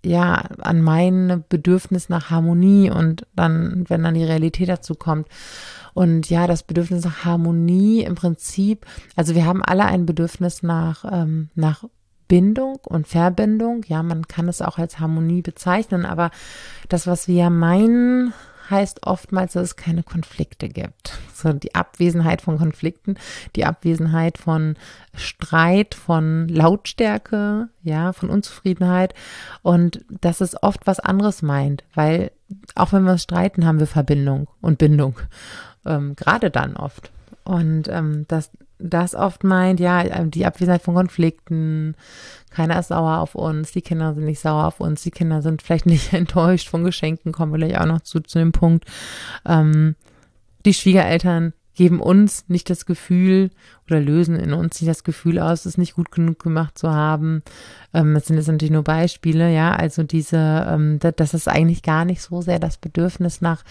ja 0.04 0.34
an 0.58 0.82
mein 0.82 1.44
Bedürfnis 1.48 2.08
nach 2.08 2.30
Harmonie 2.30 2.90
und 2.90 3.26
dann, 3.34 3.84
wenn 3.88 4.02
dann 4.02 4.14
die 4.14 4.24
Realität 4.24 4.68
dazu 4.68 4.94
kommt. 4.94 5.28
Und 5.94 6.30
ja, 6.30 6.46
das 6.46 6.62
Bedürfnis 6.62 7.04
nach 7.04 7.24
Harmonie 7.24 8.02
im 8.02 8.14
Prinzip, 8.14 8.86
also 9.16 9.34
wir 9.34 9.44
haben 9.44 9.62
alle 9.62 9.84
ein 9.84 10.06
Bedürfnis 10.06 10.62
nach, 10.62 11.04
ähm, 11.10 11.50
nach 11.54 11.84
Bindung 12.28 12.76
und 12.86 13.06
Verbindung. 13.06 13.84
Ja, 13.86 14.02
man 14.02 14.26
kann 14.26 14.48
es 14.48 14.62
auch 14.62 14.78
als 14.78 15.00
Harmonie 15.00 15.42
bezeichnen, 15.42 16.06
aber 16.06 16.30
das, 16.88 17.06
was 17.06 17.28
wir 17.28 17.50
meinen, 17.50 18.32
heißt 18.70 19.06
oftmals, 19.06 19.52
dass 19.52 19.62
es 19.62 19.76
keine 19.76 20.02
Konflikte 20.02 20.68
gibt. 20.68 21.18
So 21.34 21.52
die 21.52 21.74
Abwesenheit 21.74 22.42
von 22.42 22.58
Konflikten, 22.58 23.16
die 23.54 23.64
Abwesenheit 23.64 24.38
von 24.38 24.76
Streit, 25.14 25.94
von 25.94 26.48
Lautstärke, 26.48 27.68
ja, 27.82 28.12
von 28.12 28.30
Unzufriedenheit 28.30 29.14
und 29.62 30.04
dass 30.08 30.40
es 30.40 30.60
oft 30.62 30.86
was 30.86 31.00
anderes 31.00 31.42
meint, 31.42 31.84
weil 31.94 32.32
auch 32.74 32.92
wenn 32.92 33.04
wir 33.04 33.12
uns 33.12 33.22
streiten, 33.22 33.66
haben 33.66 33.78
wir 33.78 33.86
Verbindung 33.86 34.48
und 34.60 34.78
Bindung. 34.78 35.18
Ähm, 35.86 36.14
Gerade 36.16 36.50
dann 36.50 36.76
oft. 36.76 37.10
Und 37.44 37.88
ähm, 37.88 38.24
das, 38.28 38.50
das 38.78 39.14
oft 39.14 39.44
meint, 39.44 39.80
ja, 39.80 40.24
die 40.24 40.46
Abwesenheit 40.46 40.82
von 40.82 40.94
Konflikten, 40.94 41.96
keiner 42.50 42.78
ist 42.78 42.88
sauer 42.88 43.18
auf 43.18 43.34
uns, 43.34 43.72
die 43.72 43.82
Kinder 43.82 44.14
sind 44.14 44.24
nicht 44.24 44.40
sauer 44.40 44.66
auf 44.66 44.80
uns, 44.80 45.02
die 45.02 45.10
Kinder 45.10 45.42
sind 45.42 45.62
vielleicht 45.62 45.86
nicht 45.94 46.12
enttäuscht 46.12 46.68
von 46.68 46.84
Geschenken, 46.84 47.32
kommen 47.32 47.52
wir 47.52 47.58
gleich 47.58 47.80
auch 47.80 47.86
noch 47.86 48.00
zu, 48.00 48.20
zu 48.20 48.38
dem 48.38 48.52
Punkt. 48.52 48.84
Ähm, 49.46 49.96
die 50.64 50.74
Schwiegereltern 50.74 51.52
geben 51.74 52.00
uns 52.00 52.44
nicht 52.48 52.68
das 52.68 52.84
Gefühl 52.86 53.50
oder 53.86 53.98
lösen 53.98 54.36
in 54.36 54.52
uns 54.52 54.80
nicht 54.80 54.90
das 54.90 55.04
Gefühl 55.04 55.38
aus, 55.38 55.64
es 55.64 55.78
nicht 55.78 55.94
gut 55.94 56.12
genug 56.12 56.38
gemacht 56.38 56.78
zu 56.78 56.92
haben. 56.92 57.42
Ähm, 57.94 58.14
das 58.14 58.26
sind 58.26 58.36
jetzt 58.36 58.48
natürlich 58.48 58.72
nur 58.72 58.84
Beispiele, 58.84 59.52
ja, 59.52 59.74
also 59.74 60.02
diese, 60.02 60.66
ähm, 60.68 60.98
das 61.00 61.34
ist 61.34 61.48
eigentlich 61.48 61.82
gar 61.82 62.04
nicht 62.04 62.20
so 62.20 62.42
sehr 62.42 62.58
das 62.58 62.76
Bedürfnis 62.76 63.40
nach 63.40 63.64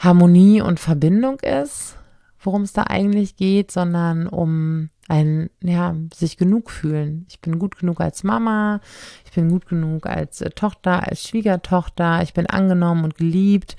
Harmonie 0.00 0.62
und 0.62 0.80
Verbindung 0.80 1.38
ist, 1.40 1.96
worum 2.40 2.62
es 2.62 2.72
da 2.72 2.84
eigentlich 2.84 3.36
geht, 3.36 3.70
sondern 3.70 4.26
um 4.26 4.88
ein, 5.08 5.50
ja, 5.62 5.94
sich 6.14 6.38
genug 6.38 6.70
fühlen. 6.70 7.26
Ich 7.28 7.40
bin 7.40 7.58
gut 7.58 7.78
genug 7.78 8.00
als 8.00 8.24
Mama, 8.24 8.80
ich 9.26 9.32
bin 9.32 9.50
gut 9.50 9.66
genug 9.66 10.06
als 10.06 10.40
äh, 10.40 10.50
Tochter, 10.50 11.06
als 11.06 11.24
Schwiegertochter, 11.24 12.22
ich 12.22 12.32
bin 12.32 12.46
angenommen 12.46 13.04
und 13.04 13.16
geliebt, 13.16 13.76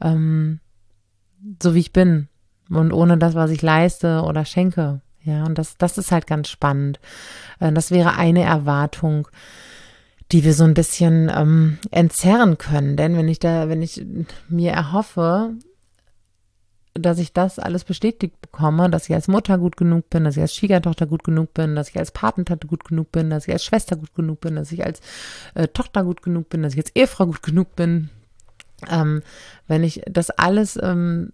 ähm, 0.00 0.58
so 1.62 1.74
wie 1.74 1.80
ich 1.80 1.92
bin 1.92 2.28
und 2.68 2.92
ohne 2.92 3.16
das, 3.16 3.34
was 3.34 3.50
ich 3.50 3.62
leiste 3.62 4.22
oder 4.22 4.44
schenke. 4.44 5.02
Ja, 5.22 5.44
und 5.44 5.58
das, 5.58 5.76
das 5.76 5.98
ist 5.98 6.12
halt 6.12 6.26
ganz 6.26 6.48
spannend. 6.48 6.98
Äh, 7.60 7.72
das 7.72 7.90
wäre 7.92 8.16
eine 8.16 8.42
Erwartung, 8.42 9.28
die 10.32 10.44
wir 10.44 10.54
so 10.54 10.64
ein 10.64 10.74
bisschen 10.74 11.30
ähm, 11.34 11.78
entzerren 11.90 12.58
können. 12.58 12.96
Denn 12.96 13.16
wenn 13.16 13.28
ich 13.28 13.38
da, 13.38 13.68
wenn 13.68 13.82
ich 13.82 14.04
mir 14.48 14.72
erhoffe, 14.72 15.54
dass 16.94 17.18
ich 17.18 17.32
das 17.32 17.58
alles 17.58 17.84
bestätigt 17.84 18.40
bekomme, 18.40 18.90
dass 18.90 19.08
ich 19.08 19.14
als 19.14 19.28
Mutter 19.28 19.58
gut 19.58 19.76
genug 19.76 20.10
bin, 20.10 20.24
dass 20.24 20.36
ich 20.36 20.42
als 20.42 20.54
Schwiegertochter 20.54 21.06
gut 21.06 21.24
genug 21.24 21.54
bin, 21.54 21.74
dass 21.74 21.88
ich 21.88 21.98
als 21.98 22.10
Patentante 22.10 22.66
gut 22.66 22.84
genug 22.84 23.12
bin, 23.12 23.30
dass 23.30 23.46
ich 23.46 23.52
als 23.52 23.64
Schwester 23.64 23.96
gut 23.96 24.14
genug 24.14 24.40
bin, 24.40 24.56
dass 24.56 24.72
ich 24.72 24.84
als 24.84 25.00
äh, 25.54 25.68
Tochter 25.68 26.04
gut 26.04 26.22
genug 26.22 26.48
bin, 26.48 26.62
dass 26.62 26.74
ich 26.74 26.80
als 26.80 26.94
Ehefrau 26.94 27.26
gut 27.26 27.42
genug 27.42 27.76
bin. 27.76 28.10
Ähm, 28.88 29.22
wenn 29.68 29.84
ich 29.84 30.02
das 30.10 30.30
alles, 30.30 30.78
ähm, 30.82 31.32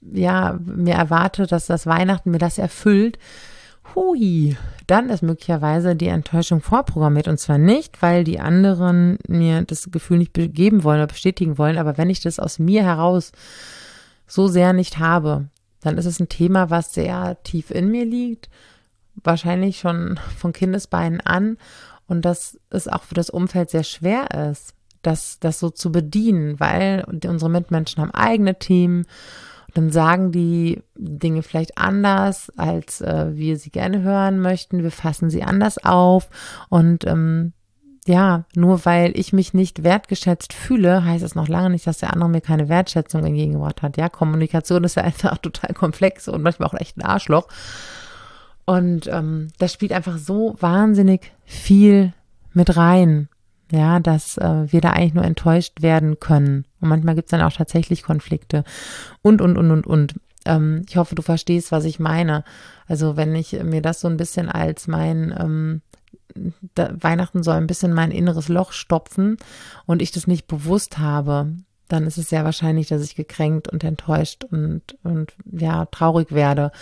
ja, 0.00 0.58
mir 0.64 0.94
erwarte, 0.94 1.46
dass 1.46 1.66
das 1.66 1.86
Weihnachten 1.86 2.30
mir 2.30 2.38
das 2.38 2.58
erfüllt, 2.58 3.18
hui, 3.94 4.56
dann 4.86 5.08
ist 5.08 5.22
möglicherweise 5.22 5.96
die 5.96 6.08
Enttäuschung 6.08 6.60
vorprogrammiert. 6.60 7.28
Und 7.28 7.38
zwar 7.38 7.58
nicht, 7.58 8.02
weil 8.02 8.24
die 8.24 8.40
anderen 8.40 9.18
mir 9.26 9.62
das 9.62 9.90
Gefühl 9.90 10.18
nicht 10.18 10.34
geben 10.34 10.84
wollen 10.84 10.98
oder 10.98 11.08
bestätigen 11.08 11.58
wollen, 11.58 11.78
aber 11.78 11.98
wenn 11.98 12.10
ich 12.10 12.20
das 12.20 12.38
aus 12.38 12.58
mir 12.58 12.84
heraus 12.84 13.32
so 14.26 14.48
sehr 14.48 14.72
nicht 14.72 14.98
habe, 14.98 15.48
dann 15.80 15.98
ist 15.98 16.06
es 16.06 16.20
ein 16.20 16.28
Thema, 16.28 16.70
was 16.70 16.94
sehr 16.94 17.42
tief 17.44 17.70
in 17.70 17.90
mir 17.90 18.04
liegt, 18.04 18.48
wahrscheinlich 19.22 19.78
schon 19.78 20.18
von 20.36 20.52
Kindesbeinen 20.52 21.20
an. 21.20 21.58
Und 22.08 22.24
dass 22.24 22.58
es 22.70 22.86
auch 22.88 23.02
für 23.02 23.14
das 23.14 23.30
Umfeld 23.30 23.70
sehr 23.70 23.82
schwer 23.82 24.30
ist, 24.50 24.74
das, 25.02 25.38
das 25.40 25.58
so 25.58 25.70
zu 25.70 25.92
bedienen, 25.92 26.58
weil 26.58 27.04
unsere 27.06 27.50
Mitmenschen 27.50 28.02
haben 28.02 28.12
eigene 28.12 28.58
Themen 28.58 29.06
dann 29.76 29.90
sagen 29.90 30.32
die 30.32 30.82
Dinge 30.94 31.42
vielleicht 31.42 31.76
anders, 31.76 32.50
als 32.56 33.00
äh, 33.00 33.26
wir 33.34 33.58
sie 33.58 33.70
gerne 33.70 34.02
hören 34.02 34.40
möchten. 34.40 34.82
Wir 34.82 34.90
fassen 34.90 35.28
sie 35.28 35.42
anders 35.42 35.84
auf 35.84 36.28
und 36.68 37.06
ähm, 37.06 37.52
ja, 38.06 38.44
nur 38.54 38.84
weil 38.84 39.18
ich 39.18 39.32
mich 39.32 39.52
nicht 39.52 39.82
wertgeschätzt 39.82 40.52
fühle, 40.52 41.04
heißt 41.04 41.24
es 41.24 41.34
noch 41.34 41.48
lange 41.48 41.70
nicht, 41.70 41.86
dass 41.86 41.98
der 41.98 42.12
andere 42.12 42.30
mir 42.30 42.40
keine 42.40 42.68
Wertschätzung 42.68 43.24
entgegengebracht 43.24 43.82
hat. 43.82 43.96
Ja, 43.96 44.08
Kommunikation 44.08 44.84
ist 44.84 44.94
ja 44.94 45.02
einfach 45.02 45.38
total 45.42 45.74
komplex 45.74 46.28
und 46.28 46.42
manchmal 46.42 46.68
auch 46.68 46.74
echt 46.74 46.96
ein 46.96 47.02
Arschloch. 47.02 47.48
Und 48.64 49.08
ähm, 49.08 49.48
das 49.58 49.72
spielt 49.72 49.92
einfach 49.92 50.18
so 50.18 50.56
wahnsinnig 50.60 51.32
viel 51.44 52.12
mit 52.52 52.76
rein, 52.76 53.28
ja, 53.70 54.00
dass 54.00 54.38
äh, 54.38 54.72
wir 54.72 54.80
da 54.80 54.90
eigentlich 54.90 55.14
nur 55.14 55.24
enttäuscht 55.24 55.82
werden 55.82 56.20
können. 56.20 56.66
Und 56.80 56.88
manchmal 56.88 57.14
gibt's 57.14 57.30
dann 57.30 57.42
auch 57.42 57.52
tatsächlich 57.52 58.02
Konflikte 58.02 58.64
und, 59.22 59.40
und, 59.40 59.56
und, 59.56 59.70
und, 59.70 59.86
und. 59.86 60.14
Ähm, 60.44 60.82
ich 60.88 60.96
hoffe, 60.96 61.14
du 61.14 61.22
verstehst, 61.22 61.72
was 61.72 61.84
ich 61.84 61.98
meine. 61.98 62.44
Also 62.86 63.16
wenn 63.16 63.34
ich 63.34 63.52
mir 63.64 63.82
das 63.82 64.00
so 64.00 64.08
ein 64.08 64.16
bisschen 64.16 64.48
als 64.48 64.86
mein 64.86 65.34
ähm, 65.38 65.82
da, 66.74 66.90
Weihnachten 67.00 67.42
soll 67.42 67.56
ein 67.56 67.66
bisschen 67.66 67.92
mein 67.92 68.10
inneres 68.10 68.48
Loch 68.48 68.72
stopfen 68.72 69.36
und 69.86 70.02
ich 70.02 70.12
das 70.12 70.26
nicht 70.26 70.46
bewusst 70.46 70.98
habe, 70.98 71.52
dann 71.88 72.06
ist 72.06 72.18
es 72.18 72.28
sehr 72.28 72.44
wahrscheinlich, 72.44 72.88
dass 72.88 73.02
ich 73.02 73.14
gekränkt 73.14 73.68
und 73.68 73.84
enttäuscht 73.84 74.44
und, 74.44 74.96
und 75.02 75.32
ja, 75.44 75.86
traurig 75.86 76.32
werde, 76.32 76.72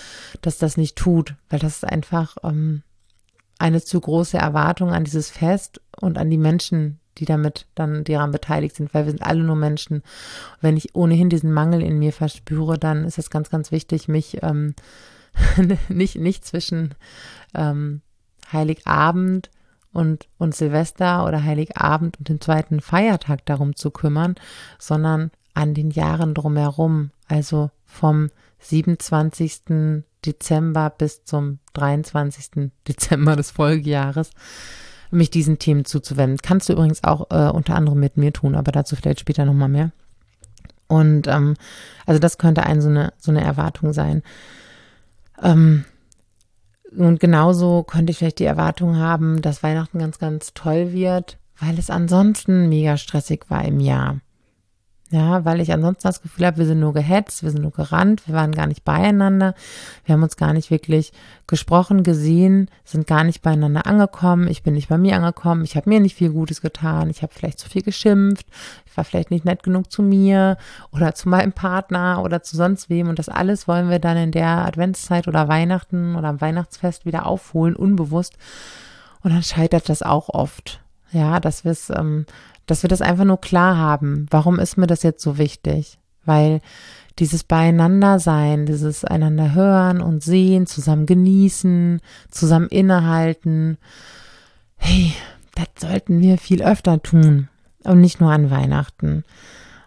dass 0.41 0.59
das 0.59 0.76
nicht 0.76 0.97
tut, 0.97 1.35
weil 1.50 1.59
das 1.59 1.76
ist 1.76 1.85
einfach 1.85 2.37
ähm, 2.43 2.83
eine 3.58 3.82
zu 3.82 4.00
große 4.00 4.37
Erwartung 4.37 4.90
an 4.90 5.04
dieses 5.04 5.30
Fest 5.30 5.80
und 6.00 6.18
an 6.18 6.30
die 6.30 6.38
Menschen, 6.38 6.99
die 7.18 7.25
damit 7.25 7.66
dann 7.75 8.04
daran 8.04 8.32
beteiligt 8.32 8.76
sind, 8.76 8.92
weil 8.92 9.04
wir 9.04 9.12
sind 9.12 9.23
alle 9.23 9.44
nur 9.44 9.56
Menschen. 9.56 10.02
wenn 10.61 10.76
ich 10.76 10.94
ohnehin 10.94 11.30
diesen 11.30 11.52
Mangel 11.52 11.82
in 11.82 11.99
mir 11.99 12.12
verspüre, 12.12 12.78
dann 12.78 13.04
ist 13.04 13.18
es 13.18 13.30
ganz, 13.30 13.50
ganz 13.50 13.70
wichtig, 13.70 14.08
mich 14.08 14.42
ähm, 14.42 14.75
nicht, 15.88 16.16
nicht 16.16 16.44
zwischen 16.44 16.94
ähm, 17.54 18.02
Heiligabend 18.52 19.50
und, 19.92 20.28
und 20.38 20.54
Silvester 20.54 21.25
oder 21.25 21.42
Heiligabend 21.42 22.18
und 22.18 22.28
den 22.28 22.40
zweiten 22.40 22.80
Feiertag 22.80 23.46
darum 23.46 23.76
zu 23.76 23.90
kümmern, 23.90 24.34
sondern 24.78 25.30
an 25.54 25.73
den 25.73 25.90
Jahren 25.90 26.34
drumherum, 26.34 27.11
also 27.28 27.70
vom 27.87 28.30
27. 28.64 30.04
Dezember 30.25 30.90
bis 30.90 31.25
zum 31.25 31.59
23. 31.75 32.71
Dezember 32.88 33.37
des 33.37 33.50
Folgejahres, 33.50 34.30
mich 35.11 35.30
diesen 35.30 35.59
Themen 35.59 35.85
zuzuwenden. 35.85 36.38
Kannst 36.42 36.68
du 36.68 36.73
übrigens 36.73 37.04
auch 37.04 37.30
äh, 37.30 37.50
unter 37.50 37.75
anderem 37.76 38.00
mit 38.00 38.16
mir 38.16 38.33
tun, 38.33 38.54
aber 38.54 38.73
dazu 38.73 38.97
vielleicht 38.97 39.21
später 39.21 39.44
nochmal 39.44 39.68
mehr. 39.68 39.92
Und 40.87 41.26
ähm, 41.26 41.54
also 42.06 42.18
das 42.18 42.38
könnte 42.38 42.64
ein 42.64 42.80
so 42.80 42.88
eine, 42.88 43.12
so 43.18 43.30
eine 43.30 43.42
Erwartung 43.42 43.92
sein. 43.92 44.23
Ähm, 45.42 45.85
und 46.97 47.21
genauso 47.21 47.83
könnte 47.83 48.12
ich 48.12 48.18
vielleicht 48.18 48.38
die 48.38 48.44
Erwartung 48.44 48.97
haben, 48.97 49.42
dass 49.42 49.62
Weihnachten 49.62 49.99
ganz, 49.99 50.18
ganz 50.18 50.54
toll 50.54 50.92
wird, 50.92 51.38
weil 51.59 51.78
es 51.78 51.90
ansonsten 51.90 52.68
mega 52.68 52.97
stressig 52.97 53.47
war 53.49 53.64
im 53.64 53.80
Jahr. 53.80 54.21
Ja, 55.14 55.44
weil 55.44 55.61
ich 55.61 55.73
ansonsten 55.73 56.09
das 56.09 56.23
Gefühl 56.23 56.44
habe, 56.44 56.56
wir 56.56 56.66
sind 56.66 56.80
nur 56.80 56.92
gehetzt, 56.92 57.44
wir 57.44 57.50
sind 57.52 57.62
nur 57.62 57.71
gerannt, 57.71 58.26
wir 58.26 58.35
waren 58.35 58.50
gar 58.50 58.66
nicht 58.66 58.85
beieinander, 58.85 59.54
wir 60.04 60.12
haben 60.12 60.25
uns 60.25 60.37
gar 60.37 60.52
nicht 60.52 60.73
wirklich 60.73 61.12
gesprochen, 61.47 62.02
gesehen, 62.02 62.68
sind 62.85 63.06
gar 63.06 63.23
nicht 63.23 63.40
beieinander 63.40 63.87
angekommen, 63.87 64.49
ich 64.49 64.64
bin 64.64 64.75
nicht 64.75 64.88
bei 64.88 64.99
mir 64.99 65.14
angekommen, 65.14 65.62
ich 65.62 65.76
habe 65.76 65.88
mir 65.88 66.00
nicht 66.00 66.16
viel 66.16 66.30
Gutes 66.30 66.62
getan, 66.62 67.11
ich 67.11 67.23
habe 67.23 67.33
vielleicht 67.33 67.61
zu 67.61 67.68
viel 67.71 67.83
geschimpft, 67.83 68.44
ich 68.87 68.97
war 68.97 69.04
vielleicht 69.04 69.30
nicht 69.30 69.44
nett 69.44 69.62
genug 69.62 69.92
zu 69.92 70.02
mir 70.02 70.56
oder 70.90 71.14
zu 71.14 71.28
meinem 71.28 71.52
Partner 71.52 72.21
oder 72.25 72.42
zu 72.42 72.56
sonst 72.56 72.90
wem. 72.90 73.09
Und 73.09 73.21
das 73.21 73.28
alles 73.28 73.68
wollen 73.68 73.90
wir 73.90 74.00
dann 74.00 74.16
in 74.16 74.33
der 74.33 74.64
Adventszeit 74.66 75.28
oder 75.28 75.47
Weihnachten 75.47 76.16
oder 76.16 76.26
am 76.26 76.40
Weihnachtsfest 76.40 77.06
wieder 77.06 77.26
aufholen, 77.26 77.76
unbewusst. 77.76 78.37
Und 79.23 79.33
dann 79.33 79.44
scheitert 79.44 79.88
das 79.88 80.02
auch 80.02 80.28
oft. 80.28 80.80
Ja, 81.12 81.38
dass 81.38 81.62
wir 81.62 81.71
es, 81.71 81.90
ähm, 81.90 82.26
dass 82.66 82.83
wir 82.83 82.88
das 82.88 83.02
einfach 83.02 83.25
nur 83.25 83.40
klar 83.40 83.76
haben. 83.76 84.26
Warum 84.30 84.59
ist 84.59 84.76
mir 84.76 84.87
das 84.87 85.02
jetzt 85.02 85.23
so 85.23 85.38
wichtig? 85.38 85.99
Weil 86.25 86.61
dieses 87.18 87.44
Beieinander-Sein, 87.44 88.66
dieses 88.66 89.04
einander 89.04 89.54
hören 89.54 90.00
und 90.00 90.23
sehen, 90.23 90.66
zusammen 90.66 91.06
genießen, 91.06 92.00
zusammen 92.30 92.68
innehalten, 92.68 93.78
hey, 94.76 95.12
das 95.54 95.66
sollten 95.88 96.21
wir 96.21 96.38
viel 96.38 96.62
öfter 96.62 97.02
tun 97.02 97.49
und 97.85 98.00
nicht 98.00 98.21
nur 98.21 98.33
an 98.33 98.50
Weihnachten. 98.50 99.25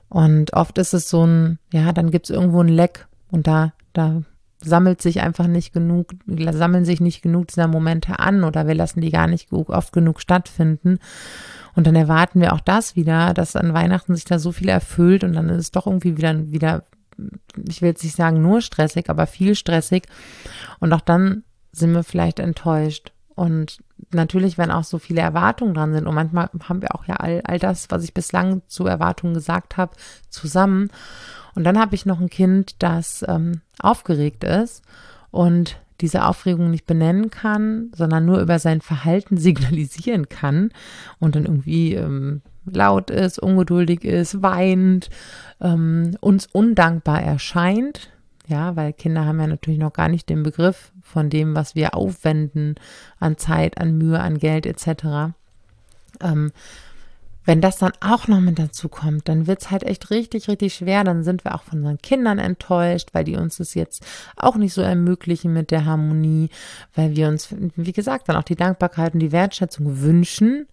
Und 0.10 0.54
oft 0.54 0.78
ist 0.78 0.94
es 0.94 1.10
so 1.10 1.26
ein, 1.26 1.60
ja, 1.74 1.92
dann 1.92 2.12
gibt 2.12 2.30
es 2.30 2.36
irgendwo 2.36 2.62
ein 2.62 2.70
Leck 2.70 3.08
und 3.30 3.48
da, 3.48 3.74
da 3.92 4.22
sammelt 4.64 5.02
sich 5.02 5.22
einfach 5.22 5.48
nicht 5.48 5.74
genug, 5.74 6.14
sammeln 6.28 6.86
sich 6.86 7.02
nicht 7.02 7.22
genug 7.22 7.48
dieser 7.48 7.68
Momente 7.68 8.20
an 8.20 8.44
oder 8.44 8.68
wir 8.68 8.76
lassen 8.76 9.02
die 9.02 9.12
gar 9.12 9.28
nicht 9.28 9.52
oft 9.52 9.92
genug 9.92 10.22
stattfinden. 10.22 11.00
Und 11.78 11.86
dann 11.86 11.96
erwarten 11.96 12.42
wir 12.42 12.54
auch 12.54 12.60
das 12.60 12.96
wieder, 12.96 13.36
dass 13.36 13.56
an 13.56 13.72
Weihnachten 13.72 14.16
sich 14.16 14.26
da 14.26 14.40
so 14.40 14.52
viel 14.52 14.68
erfüllt 14.68 15.24
und 15.24 15.34
dann 15.34 15.48
ist 15.50 15.58
es 15.60 15.72
doch 15.72 15.86
irgendwie 15.86 16.18
wieder, 16.18 16.52
wieder, 16.52 16.86
ich 17.68 17.84
will 17.84 17.90
jetzt 17.90 18.04
nicht 18.04 18.16
sagen 18.16 18.42
nur 18.42 18.62
stressig, 18.62 19.12
aber 19.12 19.28
viel 19.28 19.54
stressig. 19.54 20.08
Und 20.80 20.92
auch 20.92 21.02
dann 21.02 21.44
sind 21.72 21.92
wir 21.92 22.04
vielleicht 22.04 22.40
enttäuscht. 22.40 23.12
Und 23.36 23.78
natürlich, 24.10 24.58
wenn 24.58 24.72
auch 24.72 24.86
so 24.86 24.98
viele 24.98 25.22
Erwartungen 25.22 25.76
dran 25.76 25.94
sind, 25.94 26.08
und 26.08 26.16
manchmal 26.16 26.50
haben 26.68 26.82
wir 26.82 26.96
auch 26.96 27.06
ja 27.06 27.18
all, 27.18 27.42
all 27.44 27.60
das, 27.60 27.92
was 27.92 28.04
ich 28.04 28.16
bislang 28.16 28.64
zu 28.68 28.88
Erwartungen 28.88 29.36
gesagt 29.36 29.78
habe, 29.78 29.96
zusammen. 30.30 30.90
Und 31.54 31.64
dann 31.64 31.78
habe 31.78 31.94
ich 31.94 32.08
noch 32.08 32.20
ein 32.20 32.32
Kind, 32.32 32.82
das 32.82 33.24
ähm, 33.28 33.62
aufgeregt 33.80 34.44
ist 34.44 34.82
und 35.30 35.80
diese 36.02 36.26
Aufregung 36.26 36.70
nicht 36.70 36.86
benennen 36.86 37.32
kann, 37.32 37.92
sondern 37.96 38.26
nur 38.26 38.40
über 38.40 38.60
sein 38.60 38.82
Verhalten 38.82 39.38
signalisieren 39.38 40.30
kann 40.30 40.72
und 41.20 41.36
dann 41.36 41.46
irgendwie 41.46 41.96
ähm, 41.96 42.42
laut 42.66 43.10
ist, 43.10 43.40
ungeduldig 43.40 44.04
ist, 44.04 44.42
weint, 44.42 45.10
ähm, 45.62 46.18
uns 46.20 46.48
undankbar 46.48 47.22
erscheint, 47.22 48.10
ja, 48.48 48.76
weil 48.76 48.94
Kinder 48.94 49.26
haben 49.26 49.40
ja 49.40 49.48
natürlich 49.48 49.80
noch 49.80 49.94
gar 49.94 50.08
nicht 50.08 50.30
den 50.30 50.44
Begriff 50.44 50.92
von 51.02 51.30
dem, 51.30 51.56
was 51.56 51.76
wir 51.76 51.96
aufwenden 51.96 52.76
an 53.20 53.38
Zeit, 53.38 53.78
an 53.78 53.98
Mühe, 53.98 54.20
an 54.20 54.38
Geld 54.38 54.66
etc. 54.66 55.34
Ähm, 56.22 56.52
wenn 57.48 57.62
das 57.62 57.78
dann 57.78 57.94
auch 58.02 58.28
noch 58.28 58.42
mit 58.42 58.60
dazu 58.60 58.90
kommt, 58.90 59.30
dann 59.30 59.48
wird's 59.48 59.72
halt 59.72 59.84
echt 59.84 60.10
richtig, 60.10 60.50
richtig 60.50 60.74
schwer. 60.74 61.06
Dann 61.06 61.24
sind 61.24 61.46
wir 61.46 61.56
auch 61.56 61.64
von 61.64 61.80
unseren 61.80 61.98
Kindern 61.98 62.40
enttäuscht, 62.40 63.12
weil 63.14 63.24
die 63.24 63.38
uns 63.38 63.56
das 63.56 63.74
jetzt 63.74 64.06
auch 64.36 64.58
nicht 64.58 64.74
so 64.74 64.82
ermöglichen 64.82 65.54
mit 65.54 65.72
der 65.72 65.86
Harmonie, 65.86 66.50
weil 66.94 67.16
wir 67.16 67.30
uns, 67.30 67.48
wie 67.78 67.94
gesagt, 67.94 68.28
dann 68.28 68.36
auch 68.36 68.44
die 68.44 68.58
Dankbarkeit 68.58 69.14
und 69.14 69.22
die 69.22 69.32
Wertschätzung 69.32 70.02
wünschen. 70.02 70.68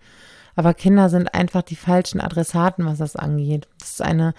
Aber 0.57 0.75
Kinder 0.75 1.11
sind 1.11 1.33
einfach 1.33 1.63
die 1.63 1.77
falschen 1.77 2.21
Adressaten, 2.21 2.85
was 2.87 2.99
das 2.99 3.15
angeht. 3.15 3.69
Das 3.79 3.91
ist 3.91 4.03
eine, 4.03 4.35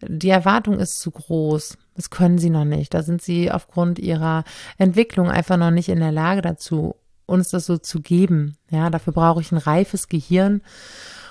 die 0.00 0.30
Erwartung 0.30 0.78
ist 0.78 1.00
zu 1.00 1.10
groß. 1.10 1.76
Das 1.96 2.08
können 2.08 2.38
sie 2.38 2.50
noch 2.50 2.64
nicht. 2.64 2.94
Da 2.94 3.02
sind 3.02 3.20
sie 3.20 3.50
aufgrund 3.50 3.98
ihrer 3.98 4.44
Entwicklung 4.78 5.28
einfach 5.28 5.56
noch 5.56 5.72
nicht 5.72 5.88
in 5.88 5.98
der 5.98 6.12
Lage 6.12 6.40
dazu, 6.40 6.94
uns 7.26 7.50
das 7.50 7.66
so 7.66 7.78
zu 7.78 8.00
geben. 8.00 8.56
Ja, 8.70 8.90
dafür 8.90 9.12
brauche 9.12 9.40
ich 9.40 9.50
ein 9.50 9.58
reifes 9.58 10.06
Gehirn 10.06 10.62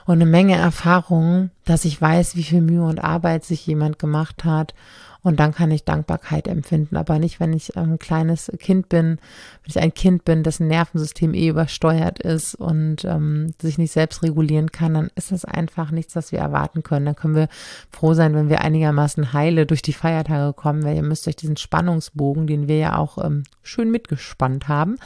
und 0.10 0.16
eine 0.16 0.26
Menge 0.26 0.56
Erfahrung, 0.56 1.52
dass 1.66 1.86
ich 1.86 2.02
weiß, 2.02 2.36
wie 2.36 2.42
viel 2.42 2.62
Mühe 2.62 2.82
und 2.82 2.98
Arbeit 2.98 3.46
sich 3.46 3.68
jemand 3.68 4.00
gemacht 4.00 4.44
hat 4.44 4.74
und 5.22 5.40
dann 5.40 5.54
kann 5.54 5.70
ich 5.70 5.84
Dankbarkeit 5.84 6.48
empfinden, 6.48 6.98
aber 6.98 7.20
nicht, 7.20 7.40
wenn 7.40 7.54
ich 7.54 7.78
ein 7.78 8.00
kleines 8.00 8.52
Kind 8.58 8.90
bin, 8.90 9.20
wenn 9.62 9.68
ich 9.68 9.80
ein 9.80 9.94
Kind 9.94 10.26
bin, 10.26 10.42
dessen 10.42 10.68
Nervensystem 10.68 11.36
eh 11.36 11.50
übersteuert 11.50 12.18
ist 12.18 12.56
und 12.56 13.06
ähm, 13.06 13.54
sich 13.62 13.78
nicht 13.78 13.92
selbst 13.92 14.24
regulieren 14.24 14.72
kann, 14.72 14.96
dann 14.96 15.12
ist 15.14 15.32
das 15.32 15.46
einfach 15.46 15.92
nichts, 15.92 16.16
was 16.16 16.32
wir 16.32 16.40
erwarten 16.40 16.82
können. 16.82 17.06
Dann 17.06 17.16
können 17.16 17.36
wir 17.36 17.48
froh 17.92 18.16
sein, 18.16 18.34
wenn 18.34 18.50
wir 18.50 18.62
einigermaßen 18.62 19.32
heile 19.32 19.68
durch 19.68 19.84
die 19.84 19.94
Feiertage 19.94 20.54
kommen, 20.54 20.84
weil 20.84 20.96
ihr 20.96 21.04
müsst 21.04 21.28
euch 21.28 21.36
diesen 21.36 21.58
Spannungsbogen, 21.58 22.48
den 22.48 22.68
wir 22.68 22.78
ja 22.78 22.98
auch 22.98 23.24
ähm, 23.24 23.44
schön 23.62 23.92
mitgespannt 23.92 24.68
haben, 24.68 24.98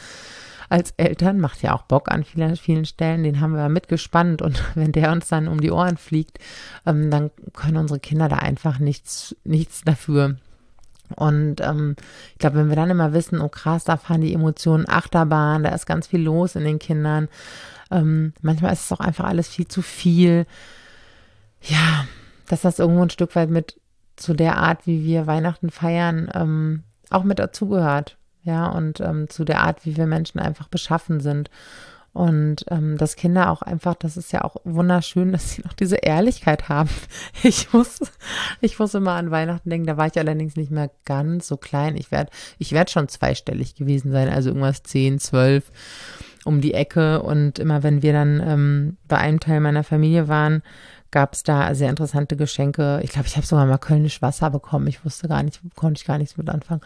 als 0.74 0.89
Eltern, 0.98 1.39
macht 1.39 1.62
ja 1.62 1.75
auch 1.75 1.84
Bock 1.84 2.12
an 2.12 2.24
vielen, 2.24 2.56
vielen 2.56 2.86
Stellen, 2.86 3.24
den 3.24 3.39
haben 3.39 3.53
wir 3.53 3.70
mitgespannt 3.70 4.42
und 4.42 4.63
wenn 4.75 4.92
der 4.92 5.12
uns 5.12 5.27
dann 5.27 5.48
um 5.48 5.62
die 5.62 5.70
Ohren 5.70 5.98
fliegt, 5.98 6.39
ähm, 6.88 7.12
dann 7.12 7.30
können 7.54 7.78
unsere 7.78 8.00
Kinder 8.00 8.28
da 8.28 8.38
einfach 8.38 8.80
nichts, 8.80 9.36
nichts 9.43 9.84
dafür. 9.84 10.38
Und 11.15 11.62
ähm, 11.62 11.95
ich 12.32 12.39
glaube, 12.39 12.58
wenn 12.58 12.69
wir 12.69 12.76
dann 12.76 12.89
immer 12.89 13.13
wissen, 13.13 13.39
oh 13.39 13.50
krass, 13.50 13.84
da 13.84 13.98
fahren 13.98 14.21
die 14.21 14.34
Emotionen 14.34 14.89
Achterbahn, 14.89 15.62
da 15.62 15.69
ist 15.69 15.86
ganz 15.86 16.08
viel 16.08 16.21
los 16.21 16.56
in 16.56 16.63
den 16.63 16.80
Kindern. 16.80 17.30
Ähm, 17.91 18.34
manchmal 18.41 18.74
ist 18.74 18.86
es 18.86 18.91
auch 18.91 19.00
einfach 19.00 19.26
alles 19.26 19.50
viel 19.50 19.67
zu 19.67 19.84
viel. 19.84 20.48
Ja, 21.62 22.08
dass 22.48 22.62
das 22.62 22.80
irgendwo 22.80 23.04
ein 23.04 23.12
Stück 23.12 23.36
weit 23.36 23.52
mit 23.52 23.80
zu 24.15 24.34
der 24.34 24.58
Art, 24.58 24.88
wie 24.88 25.04
wir 25.06 25.28
Weihnachten 25.28 25.69
feiern, 25.69 26.32
ähm, 26.34 26.82
auch 27.12 27.24
mit 27.24 27.38
dazugehört 27.38 28.17
ja, 28.43 28.67
und 28.67 28.99
ähm, 28.99 29.29
zu 29.29 29.45
der 29.45 29.62
Art, 29.62 29.86
wie 29.86 29.97
wir 29.97 30.06
Menschen 30.06 30.39
einfach 30.39 30.67
beschaffen 30.67 31.19
sind. 31.19 31.49
Und 32.13 32.65
ähm, 32.69 32.97
dass 32.99 33.15
Kinder 33.15 33.49
auch 33.49 33.63
einfach, 33.63 33.95
das 33.95 34.17
ist 34.17 34.32
ja 34.32 34.43
auch 34.43 34.58
wunderschön, 34.63 35.32
dass 35.32 35.53
sie 35.53 35.63
noch 35.63 35.73
diese 35.73 35.97
Ehrlichkeit 35.97 36.69
haben. 36.69 36.89
Ich 37.41 37.73
muss, 37.73 37.99
ich 38.62 38.79
muss 38.79 38.93
immer 38.93 39.13
an 39.13 39.32
Weihnachten 39.32 39.69
denken, 39.69 39.88
da 39.88 39.97
war 39.97 40.08
ich 40.08 40.17
allerdings 40.17 40.56
nicht 40.56 40.71
mehr 40.71 40.91
ganz 41.03 41.47
so 41.47 41.58
klein. 41.58 41.97
Ich 41.97 42.12
werde, 42.12 42.32
ich 42.60 42.71
werde 42.71 42.91
schon 42.91 43.10
zweistellig 43.10 43.75
gewesen 43.75 44.12
sein, 44.12 44.29
also 44.29 44.49
irgendwas 44.49 44.84
zehn, 44.84 45.19
zwölf 45.19 45.71
um 46.45 46.62
die 46.62 46.73
Ecke. 46.73 47.21
Und 47.23 47.60
immer 47.60 47.84
wenn 47.84 48.01
wir 48.01 48.13
dann 48.13 48.41
ähm, 48.45 48.97
bei 49.08 49.17
einem 49.17 49.39
Teil 49.39 49.60
meiner 49.60 49.84
Familie 49.84 50.27
waren, 50.27 50.62
gab 51.12 51.34
es 51.34 51.43
da 51.43 51.73
sehr 51.75 51.89
interessante 51.89 52.38
Geschenke. 52.38 52.99
Ich 53.03 53.12
glaube, 53.12 53.27
ich 53.27 53.36
habe 53.36 53.45
sogar 53.45 53.65
mal 53.65 53.77
Kölnisch 53.77 54.21
Wasser 54.21 54.49
bekommen. 54.49 54.88
Ich 54.88 55.03
wusste 55.03 55.27
gar 55.27 55.43
nicht, 55.43 55.62
konnte 55.75 55.99
ich 55.99 56.06
gar 56.06 56.17
nichts 56.17 56.38
mit 56.38 56.49
anfangen 56.49 56.82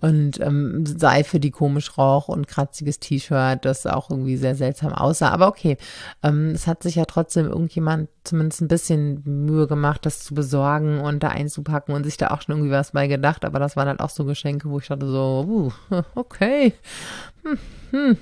und 0.00 0.38
ähm, 0.40 0.84
Seife, 0.84 1.40
die 1.40 1.50
komisch 1.50 1.96
roch 1.96 2.28
und 2.28 2.46
kratziges 2.46 3.00
T-Shirt, 3.00 3.64
das 3.64 3.86
auch 3.86 4.10
irgendwie 4.10 4.36
sehr 4.36 4.54
seltsam 4.54 4.92
aussah. 4.92 5.30
Aber 5.30 5.48
okay, 5.48 5.78
ähm, 6.22 6.50
es 6.50 6.66
hat 6.66 6.82
sich 6.82 6.96
ja 6.96 7.06
trotzdem 7.06 7.46
irgendjemand 7.46 8.08
zumindest 8.24 8.60
ein 8.60 8.68
bisschen 8.68 9.22
Mühe 9.24 9.66
gemacht, 9.66 10.04
das 10.04 10.22
zu 10.22 10.34
besorgen 10.34 11.00
und 11.00 11.22
da 11.22 11.28
einzupacken 11.28 11.94
und 11.94 12.04
sich 12.04 12.16
da 12.18 12.28
auch 12.28 12.42
schon 12.42 12.56
irgendwie 12.56 12.72
was 12.72 12.92
bei 12.92 13.06
gedacht. 13.06 13.44
Aber 13.44 13.58
das 13.58 13.76
waren 13.76 13.88
halt 13.88 14.00
auch 14.00 14.10
so 14.10 14.24
Geschenke, 14.24 14.68
wo 14.68 14.78
ich 14.78 14.88
dachte 14.88 15.06
so, 15.06 15.72
uh, 15.90 16.02
okay. 16.14 16.74
Hm, 17.42 17.58
hm. 17.90 18.18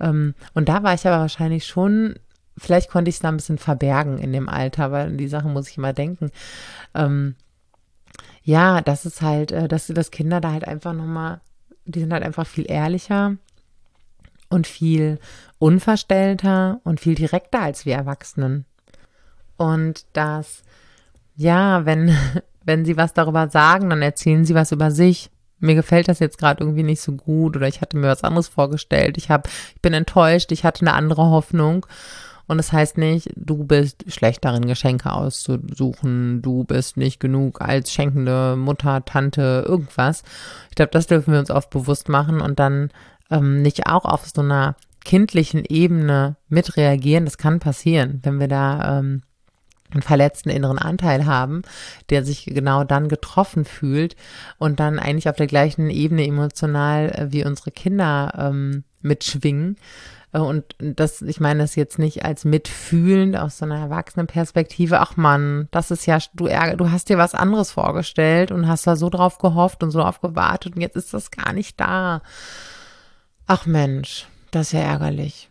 Ähm, 0.00 0.34
und 0.52 0.68
da 0.68 0.82
war 0.82 0.92
ich 0.92 1.06
aber 1.06 1.20
wahrscheinlich 1.20 1.66
schon 1.66 2.16
vielleicht 2.58 2.90
konnte 2.90 3.08
ich 3.08 3.16
es 3.16 3.20
da 3.20 3.28
ein 3.28 3.36
bisschen 3.36 3.58
verbergen 3.58 4.18
in 4.18 4.32
dem 4.32 4.48
Alter, 4.48 4.90
weil 4.90 5.16
die 5.16 5.28
Sache 5.28 5.48
muss 5.48 5.68
ich 5.68 5.76
immer 5.76 5.92
denken. 5.92 6.30
Ähm, 6.94 7.34
ja, 8.46 8.80
das 8.80 9.04
ist 9.04 9.22
halt, 9.22 9.50
äh, 9.50 9.66
dass, 9.66 9.88
dass 9.88 10.12
Kinder 10.12 10.40
da 10.40 10.52
halt 10.52 10.66
einfach 10.66 10.92
nochmal, 10.92 11.40
die 11.84 11.98
sind 11.98 12.12
halt 12.12 12.22
einfach 12.22 12.46
viel 12.46 12.70
ehrlicher 12.70 13.36
und 14.48 14.68
viel 14.68 15.18
unverstellter 15.58 16.80
und 16.84 17.00
viel 17.00 17.16
direkter 17.16 17.60
als 17.60 17.86
wir 17.86 17.96
Erwachsenen. 17.96 18.64
Und 19.56 20.06
das, 20.12 20.62
ja, 21.34 21.86
wenn, 21.86 22.16
wenn 22.64 22.84
sie 22.84 22.96
was 22.96 23.14
darüber 23.14 23.48
sagen, 23.48 23.90
dann 23.90 24.00
erzählen 24.00 24.44
sie 24.44 24.54
was 24.54 24.70
über 24.70 24.92
sich. 24.92 25.28
Mir 25.58 25.74
gefällt 25.74 26.06
das 26.06 26.20
jetzt 26.20 26.38
gerade 26.38 26.62
irgendwie 26.62 26.84
nicht 26.84 27.00
so 27.00 27.12
gut 27.12 27.56
oder 27.56 27.66
ich 27.66 27.80
hatte 27.80 27.96
mir 27.96 28.06
was 28.06 28.22
anderes 28.22 28.46
vorgestellt. 28.46 29.18
Ich 29.18 29.28
habe, 29.28 29.48
ich 29.74 29.82
bin 29.82 29.92
enttäuscht, 29.92 30.52
ich 30.52 30.62
hatte 30.62 30.82
eine 30.82 30.92
andere 30.92 31.30
Hoffnung. 31.30 31.84
Und 32.46 32.58
das 32.58 32.72
heißt 32.72 32.98
nicht, 32.98 33.30
du 33.34 33.64
bist 33.64 34.04
schlecht 34.12 34.44
darin, 34.44 34.66
Geschenke 34.66 35.12
auszusuchen, 35.12 36.42
du 36.42 36.64
bist 36.64 36.96
nicht 36.96 37.18
genug 37.18 37.60
als 37.60 37.92
schenkende 37.92 38.56
Mutter, 38.56 39.04
Tante, 39.04 39.64
irgendwas. 39.66 40.22
Ich 40.70 40.76
glaube, 40.76 40.92
das 40.92 41.06
dürfen 41.06 41.32
wir 41.32 41.40
uns 41.40 41.50
oft 41.50 41.70
bewusst 41.70 42.08
machen 42.08 42.40
und 42.40 42.58
dann 42.58 42.90
ähm, 43.30 43.62
nicht 43.62 43.86
auch 43.86 44.04
auf 44.04 44.26
so 44.32 44.42
einer 44.42 44.76
kindlichen 45.04 45.64
Ebene 45.64 46.36
mitreagieren. 46.48 47.24
Das 47.24 47.38
kann 47.38 47.58
passieren, 47.58 48.20
wenn 48.22 48.38
wir 48.38 48.48
da 48.48 48.98
ähm, 48.98 49.22
einen 49.92 50.02
verletzten 50.02 50.50
inneren 50.50 50.78
Anteil 50.78 51.26
haben, 51.26 51.62
der 52.10 52.24
sich 52.24 52.46
genau 52.46 52.84
dann 52.84 53.08
getroffen 53.08 53.64
fühlt 53.64 54.16
und 54.58 54.80
dann 54.80 54.98
eigentlich 54.98 55.28
auf 55.28 55.36
der 55.36 55.46
gleichen 55.46 55.90
Ebene 55.90 56.26
emotional 56.26 57.10
äh, 57.10 57.32
wie 57.32 57.44
unsere 57.44 57.70
Kinder 57.70 58.32
ähm, 58.36 58.84
mitschwingen 59.00 59.76
und 60.32 60.64
das, 60.78 61.22
ich 61.22 61.40
meine 61.40 61.60
das 61.60 61.76
jetzt 61.76 61.98
nicht 61.98 62.24
als 62.24 62.44
mitfühlend 62.44 63.36
aus 63.36 63.58
so 63.58 63.64
einer 63.64 63.78
erwachsenen 63.78 64.26
Perspektive. 64.26 65.00
Ach 65.00 65.16
Mann, 65.16 65.68
das 65.70 65.90
ist 65.90 66.06
ja, 66.06 66.18
du, 66.34 66.46
du 66.76 66.90
hast 66.90 67.08
dir 67.08 67.18
was 67.18 67.34
anderes 67.34 67.70
vorgestellt 67.70 68.50
und 68.50 68.68
hast 68.68 68.86
da 68.86 68.96
so 68.96 69.08
drauf 69.08 69.38
gehofft 69.38 69.82
und 69.82 69.90
so 69.90 70.00
drauf 70.00 70.20
gewartet 70.20 70.74
und 70.74 70.82
jetzt 70.82 70.96
ist 70.96 71.14
das 71.14 71.30
gar 71.30 71.52
nicht 71.52 71.80
da. 71.80 72.22
Ach 73.46 73.66
Mensch, 73.66 74.26
das 74.50 74.68
ist 74.68 74.72
ja 74.72 74.80
ärgerlich. 74.80 75.48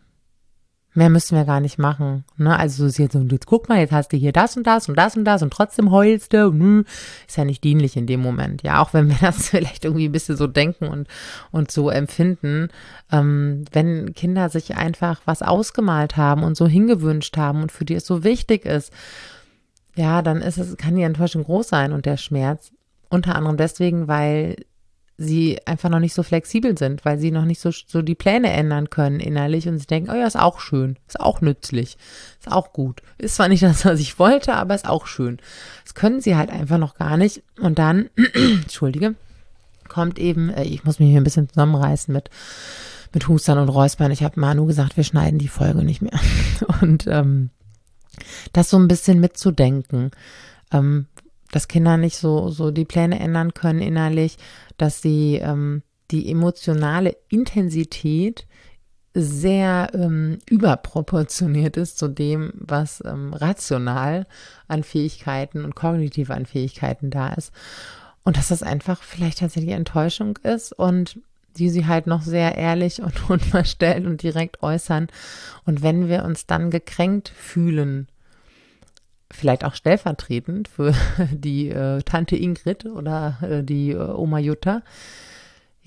Mehr 0.95 1.09
müssen 1.09 1.37
wir 1.37 1.43
gar 1.43 1.59
nicht 1.59 1.77
machen. 1.77 2.23
Ne? 2.37 2.57
Also 2.57 2.83
so 2.83 2.87
ist 2.87 2.97
jetzt 2.97 3.13
so, 3.13 3.19
jetzt 3.19 3.45
guck 3.45 3.67
mal, 3.67 3.79
jetzt 3.79 3.91
hast 3.91 4.13
du 4.13 4.17
hier 4.17 4.31
das 4.31 4.55
und 4.55 4.65
das 4.65 4.87
und 4.87 4.95
das 4.95 5.17
und 5.17 5.25
das 5.25 5.43
und 5.43 5.51
trotzdem 5.51 5.91
heulst 5.91 6.31
du. 6.31 6.47
Hm, 6.47 6.85
ist 7.27 7.35
ja 7.35 7.43
nicht 7.43 7.65
dienlich 7.65 7.97
in 7.97 8.07
dem 8.07 8.21
Moment. 8.21 8.63
Ja, 8.63 8.81
auch 8.81 8.93
wenn 8.93 9.09
wir 9.09 9.17
das 9.21 9.49
vielleicht 9.49 9.83
irgendwie 9.83 10.07
ein 10.07 10.13
bisschen 10.13 10.37
so 10.37 10.47
denken 10.47 10.87
und, 10.87 11.09
und 11.51 11.69
so 11.69 11.89
empfinden. 11.89 12.69
Ähm, 13.11 13.65
wenn 13.73 14.13
Kinder 14.13 14.47
sich 14.47 14.77
einfach 14.77 15.19
was 15.25 15.41
ausgemalt 15.41 16.15
haben 16.15 16.43
und 16.43 16.55
so 16.55 16.65
hingewünscht 16.65 17.35
haben 17.35 17.61
und 17.61 17.73
für 17.73 17.83
die 17.83 17.95
es 17.95 18.05
so 18.05 18.23
wichtig 18.23 18.65
ist, 18.65 18.93
ja, 19.95 20.21
dann 20.21 20.41
ist 20.41 20.57
es, 20.57 20.77
kann 20.77 20.95
die 20.95 21.03
Enttäuschung 21.03 21.43
groß 21.43 21.67
sein 21.67 21.91
und 21.91 22.05
der 22.05 22.17
Schmerz. 22.17 22.71
Unter 23.09 23.35
anderem 23.35 23.57
deswegen, 23.57 24.07
weil 24.07 24.55
sie 25.17 25.59
einfach 25.65 25.89
noch 25.89 25.99
nicht 25.99 26.13
so 26.13 26.23
flexibel 26.23 26.77
sind, 26.77 27.05
weil 27.05 27.17
sie 27.17 27.31
noch 27.31 27.45
nicht 27.45 27.61
so, 27.61 27.71
so 27.71 28.01
die 28.01 28.15
Pläne 28.15 28.51
ändern 28.51 28.89
können 28.89 29.19
innerlich 29.19 29.67
und 29.67 29.79
sie 29.79 29.87
denken, 29.87 30.11
oh 30.11 30.15
ja, 30.15 30.27
ist 30.27 30.37
auch 30.37 30.59
schön, 30.59 30.97
ist 31.07 31.19
auch 31.19 31.41
nützlich, 31.41 31.97
ist 32.39 32.51
auch 32.51 32.73
gut. 32.73 33.01
Ist 33.17 33.35
zwar 33.35 33.47
nicht 33.47 33.63
das, 33.63 33.85
was 33.85 33.99
ich 33.99 34.19
wollte, 34.19 34.53
aber 34.53 34.75
ist 34.75 34.87
auch 34.87 35.07
schön. 35.07 35.37
Das 35.83 35.93
können 35.95 36.19
sie 36.19 36.35
halt 36.35 36.49
einfach 36.49 36.77
noch 36.77 36.95
gar 36.95 37.17
nicht. 37.17 37.43
Und 37.59 37.79
dann, 37.79 38.09
entschuldige, 38.33 39.15
kommt 39.87 40.19
eben, 40.19 40.49
äh, 40.49 40.63
ich 40.63 40.83
muss 40.83 40.99
mich 40.99 41.09
hier 41.09 41.21
ein 41.21 41.25
bisschen 41.25 41.47
zusammenreißen 41.47 42.13
mit, 42.13 42.29
mit 43.13 43.27
Hustern 43.27 43.57
und 43.57 43.69
Räuspern. 43.69 44.11
Ich 44.11 44.23
habe 44.23 44.39
Manu 44.39 44.65
gesagt, 44.65 44.97
wir 44.97 45.05
schneiden 45.05 45.39
die 45.39 45.47
Folge 45.47 45.83
nicht 45.83 46.01
mehr. 46.01 46.19
Und 46.81 47.07
ähm, 47.07 47.49
das 48.51 48.69
so 48.69 48.77
ein 48.77 48.89
bisschen 48.89 49.21
mitzudenken. 49.21 50.11
Ähm, 50.71 51.07
dass 51.55 51.69
Kinder 51.69 51.95
nicht 51.95 52.17
so, 52.17 52.49
so 52.49 52.69
die 52.69 52.83
Pläne 52.83 53.17
ändern 53.17 53.53
können 53.53 53.79
innerlich, 53.79 54.35
dass 54.75 55.01
sie 55.01 55.35
ähm, 55.35 55.83
die 56.11 56.29
emotionale 56.29 57.15
Intensität 57.29 58.45
sehr 59.13 59.89
ähm, 59.93 60.39
überproportioniert 60.49 61.77
ist 61.77 61.97
zu 61.97 62.09
dem, 62.09 62.51
was 62.55 63.01
ähm, 63.05 63.33
rational 63.33 64.27
an 64.67 64.83
Fähigkeiten 64.83 65.63
und 65.63 65.75
kognitiv 65.75 66.29
an 66.29 66.45
Fähigkeiten 66.45 67.09
da 67.09 67.29
ist. 67.29 67.53
Und 68.25 68.35
dass 68.35 68.49
das 68.49 68.61
einfach 68.61 69.01
vielleicht 69.01 69.39
tatsächlich 69.39 69.75
Enttäuschung 69.75 70.37
ist 70.43 70.73
und 70.73 71.21
die 71.55 71.69
sie 71.69 71.85
halt 71.85 72.05
noch 72.05 72.21
sehr 72.21 72.57
ehrlich 72.57 73.01
und 73.01 73.29
unverstellt 73.29 74.05
und 74.05 74.23
direkt 74.23 74.61
äußern. 74.61 75.07
Und 75.63 75.83
wenn 75.83 76.09
wir 76.09 76.25
uns 76.25 76.47
dann 76.47 76.69
gekränkt 76.69 77.29
fühlen 77.29 78.09
vielleicht 79.31 79.63
auch 79.63 79.75
stellvertretend 79.75 80.67
für 80.67 80.93
die 81.31 81.69
äh, 81.69 82.01
Tante 82.03 82.35
Ingrid 82.35 82.85
oder 82.85 83.37
äh, 83.41 83.63
die 83.63 83.91
äh, 83.91 83.97
Oma 83.97 84.39
Jutta. 84.39 84.81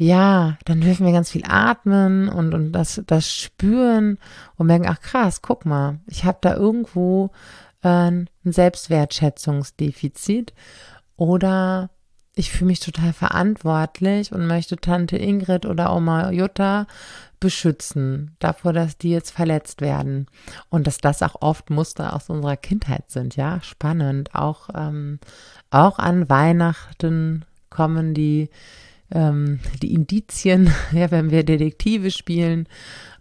Ja, 0.01 0.57
dann 0.65 0.81
dürfen 0.81 1.05
wir 1.05 1.13
ganz 1.13 1.29
viel 1.31 1.43
atmen 1.45 2.29
und, 2.29 2.55
und 2.55 2.71
das, 2.71 3.03
das 3.07 3.35
spüren 3.35 4.19
und 4.57 4.69
merken, 4.69 4.87
ach 4.89 5.01
krass, 5.01 5.43
guck 5.43 5.67
mal, 5.67 5.99
ich 6.07 6.25
habe 6.25 6.39
da 6.41 6.55
irgendwo 6.55 7.33
äh, 7.83 7.89
ein 7.89 8.29
Selbstwertschätzungsdefizit 8.45 10.55
oder 11.17 11.91
ich 12.39 12.53
fühle 12.53 12.69
mich 12.69 12.81
total 12.81 13.13
verantwortlich 13.13 14.33
und 14.33 14.47
möchte 14.47 14.77
Tante 14.77 15.17
Ingrid 15.17 15.67
oder 15.67 15.95
Oma 15.95 16.31
Jutta 16.31 16.87
beschützen 17.41 18.37
davor, 18.39 18.73
dass 18.73 18.97
die 18.97 19.11
jetzt 19.11 19.33
verletzt 19.33 19.81
werden. 19.81 20.27
Und 20.71 20.87
dass 20.87 20.99
das 20.99 21.23
auch 21.23 21.43
oft 21.43 21.71
Muster 21.71 22.15
aus 22.15 22.31
unserer 22.31 22.57
Kindheit 22.57 23.11
sind, 23.11 23.37
ja, 23.37 23.61
spannend. 23.63 24.35
Auch, 24.35 24.69
ähm, 24.75 25.19
auch 25.71 25.99
an 25.99 26.29
Weihnachten 26.29 27.45
kommen 27.71 28.15
die, 28.15 28.51
ähm, 29.11 29.61
die 29.83 29.95
Indizien, 29.95 30.73
ja, 30.93 31.11
wenn 31.11 31.31
wir 31.31 31.45
Detektive 31.45 32.11
spielen 32.11 32.69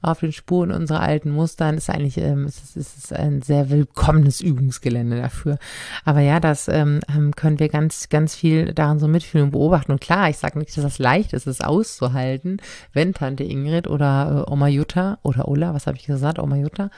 auf 0.01 0.19
den 0.19 0.31
Spuren 0.31 0.71
unserer 0.71 1.01
alten 1.01 1.31
Mustern, 1.31 1.77
ist 1.77 1.89
eigentlich 1.89 2.17
ähm, 2.17 2.45
ist, 2.45 2.75
ist, 2.75 2.97
ist 2.97 3.13
ein 3.13 3.41
sehr 3.41 3.69
willkommenes 3.69 4.41
Übungsgelände 4.41 5.19
dafür. 5.19 5.57
Aber 6.05 6.19
ja, 6.19 6.39
das 6.39 6.67
ähm, 6.67 6.99
ähm, 7.09 7.35
können 7.35 7.59
wir 7.59 7.69
ganz, 7.69 8.09
ganz 8.09 8.35
viel 8.35 8.73
daran 8.73 8.99
so 8.99 9.07
mitfühlen 9.07 9.45
und 9.45 9.51
beobachten. 9.51 9.91
Und 9.91 10.01
klar, 10.01 10.29
ich 10.29 10.37
sage 10.37 10.59
nicht, 10.59 10.75
dass 10.75 10.83
das 10.83 10.99
leicht 10.99 11.33
ist, 11.33 11.47
es 11.47 11.61
auszuhalten, 11.61 12.61
wenn 12.93 13.13
Tante 13.13 13.43
Ingrid 13.43 13.87
oder 13.87 14.45
äh, 14.47 14.51
Oma 14.51 14.67
Jutta 14.67 15.19
oder 15.23 15.47
Ulla, 15.47 15.73
was 15.73 15.87
habe 15.87 15.97
ich 15.97 16.05
gesagt, 16.05 16.37
Oma 16.37 16.57
Jutta, 16.57 16.91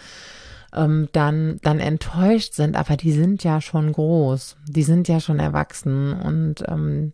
ähm, 0.75 1.10
dann, 1.13 1.60
dann 1.62 1.80
enttäuscht 1.80 2.54
sind, 2.54 2.75
aber 2.75 2.97
die 2.97 3.12
sind 3.12 3.43
ja 3.43 3.62
schon 3.62 3.91
groß, 3.91 4.58
die 4.67 4.84
sind 4.84 5.08
ja 5.08 5.19
schon 5.19 5.39
erwachsen 5.39 6.13
und 6.13 6.63
ähm, 6.67 7.13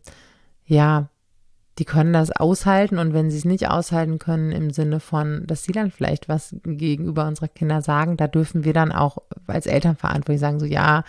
ja, 0.65 1.09
die 1.77 1.85
können 1.85 2.13
das 2.13 2.31
aushalten 2.31 2.97
und 2.99 3.13
wenn 3.13 3.29
sie 3.29 3.37
es 3.37 3.45
nicht 3.45 3.67
aushalten 3.69 4.17
können 4.17 4.51
im 4.51 4.71
Sinne 4.71 4.99
von, 4.99 5.45
dass 5.45 5.63
sie 5.63 5.73
dann 5.73 5.91
vielleicht 5.91 6.29
was 6.29 6.55
gegenüber 6.63 7.27
unserer 7.27 7.49
Kinder 7.49 7.81
sagen, 7.81 8.15
da 8.15 8.27
dürfen 8.27 8.63
wir 8.63 8.73
dann 8.73 8.91
auch 8.91 9.17
als 9.47 9.65
Eltern 9.65 9.97
verantwortlich 9.97 10.39
sagen, 10.39 10.59
so 10.59 10.65
ja, 10.65 11.03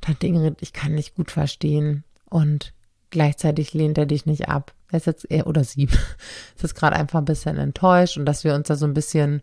Tante 0.00 0.26
Ingrid, 0.26 0.58
ich 0.60 0.72
kann 0.72 0.94
nicht 0.94 1.16
gut 1.16 1.32
verstehen 1.32 2.04
und 2.30 2.72
gleichzeitig 3.10 3.74
lehnt 3.74 3.98
er 3.98 4.06
dich 4.06 4.26
nicht 4.26 4.48
ab. 4.48 4.72
Er 4.92 4.98
ist 4.98 5.06
jetzt 5.06 5.30
er 5.30 5.46
oder 5.48 5.64
sie 5.64 5.84
ist 6.54 6.62
jetzt 6.62 6.76
gerade 6.76 6.96
einfach 6.96 7.18
ein 7.18 7.24
bisschen 7.24 7.56
enttäuscht 7.56 8.16
und 8.16 8.24
dass 8.24 8.44
wir 8.44 8.54
uns 8.54 8.68
da 8.68 8.76
so 8.76 8.86
ein 8.86 8.94
bisschen 8.94 9.42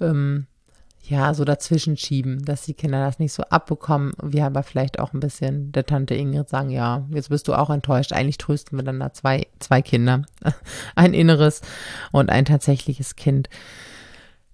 ähm, 0.00 0.46
ja, 1.10 1.34
so 1.34 1.44
dazwischen 1.44 1.96
schieben, 1.96 2.44
dass 2.44 2.62
die 2.62 2.74
Kinder 2.74 3.04
das 3.04 3.18
nicht 3.18 3.32
so 3.32 3.42
abbekommen. 3.42 4.12
Wir 4.22 4.46
aber 4.46 4.62
vielleicht 4.62 5.00
auch 5.00 5.12
ein 5.12 5.18
bisschen 5.18 5.72
der 5.72 5.84
Tante 5.84 6.14
Ingrid 6.14 6.48
sagen, 6.48 6.70
ja, 6.70 7.04
jetzt 7.10 7.30
bist 7.30 7.48
du 7.48 7.54
auch 7.54 7.68
enttäuscht. 7.68 8.12
Eigentlich 8.12 8.38
trösten 8.38 8.78
wir 8.78 8.84
dann 8.84 9.00
da 9.00 9.12
zwei, 9.12 9.48
zwei 9.58 9.82
Kinder. 9.82 10.22
Ein 10.94 11.12
inneres 11.12 11.62
und 12.12 12.30
ein 12.30 12.44
tatsächliches 12.44 13.16
Kind. 13.16 13.50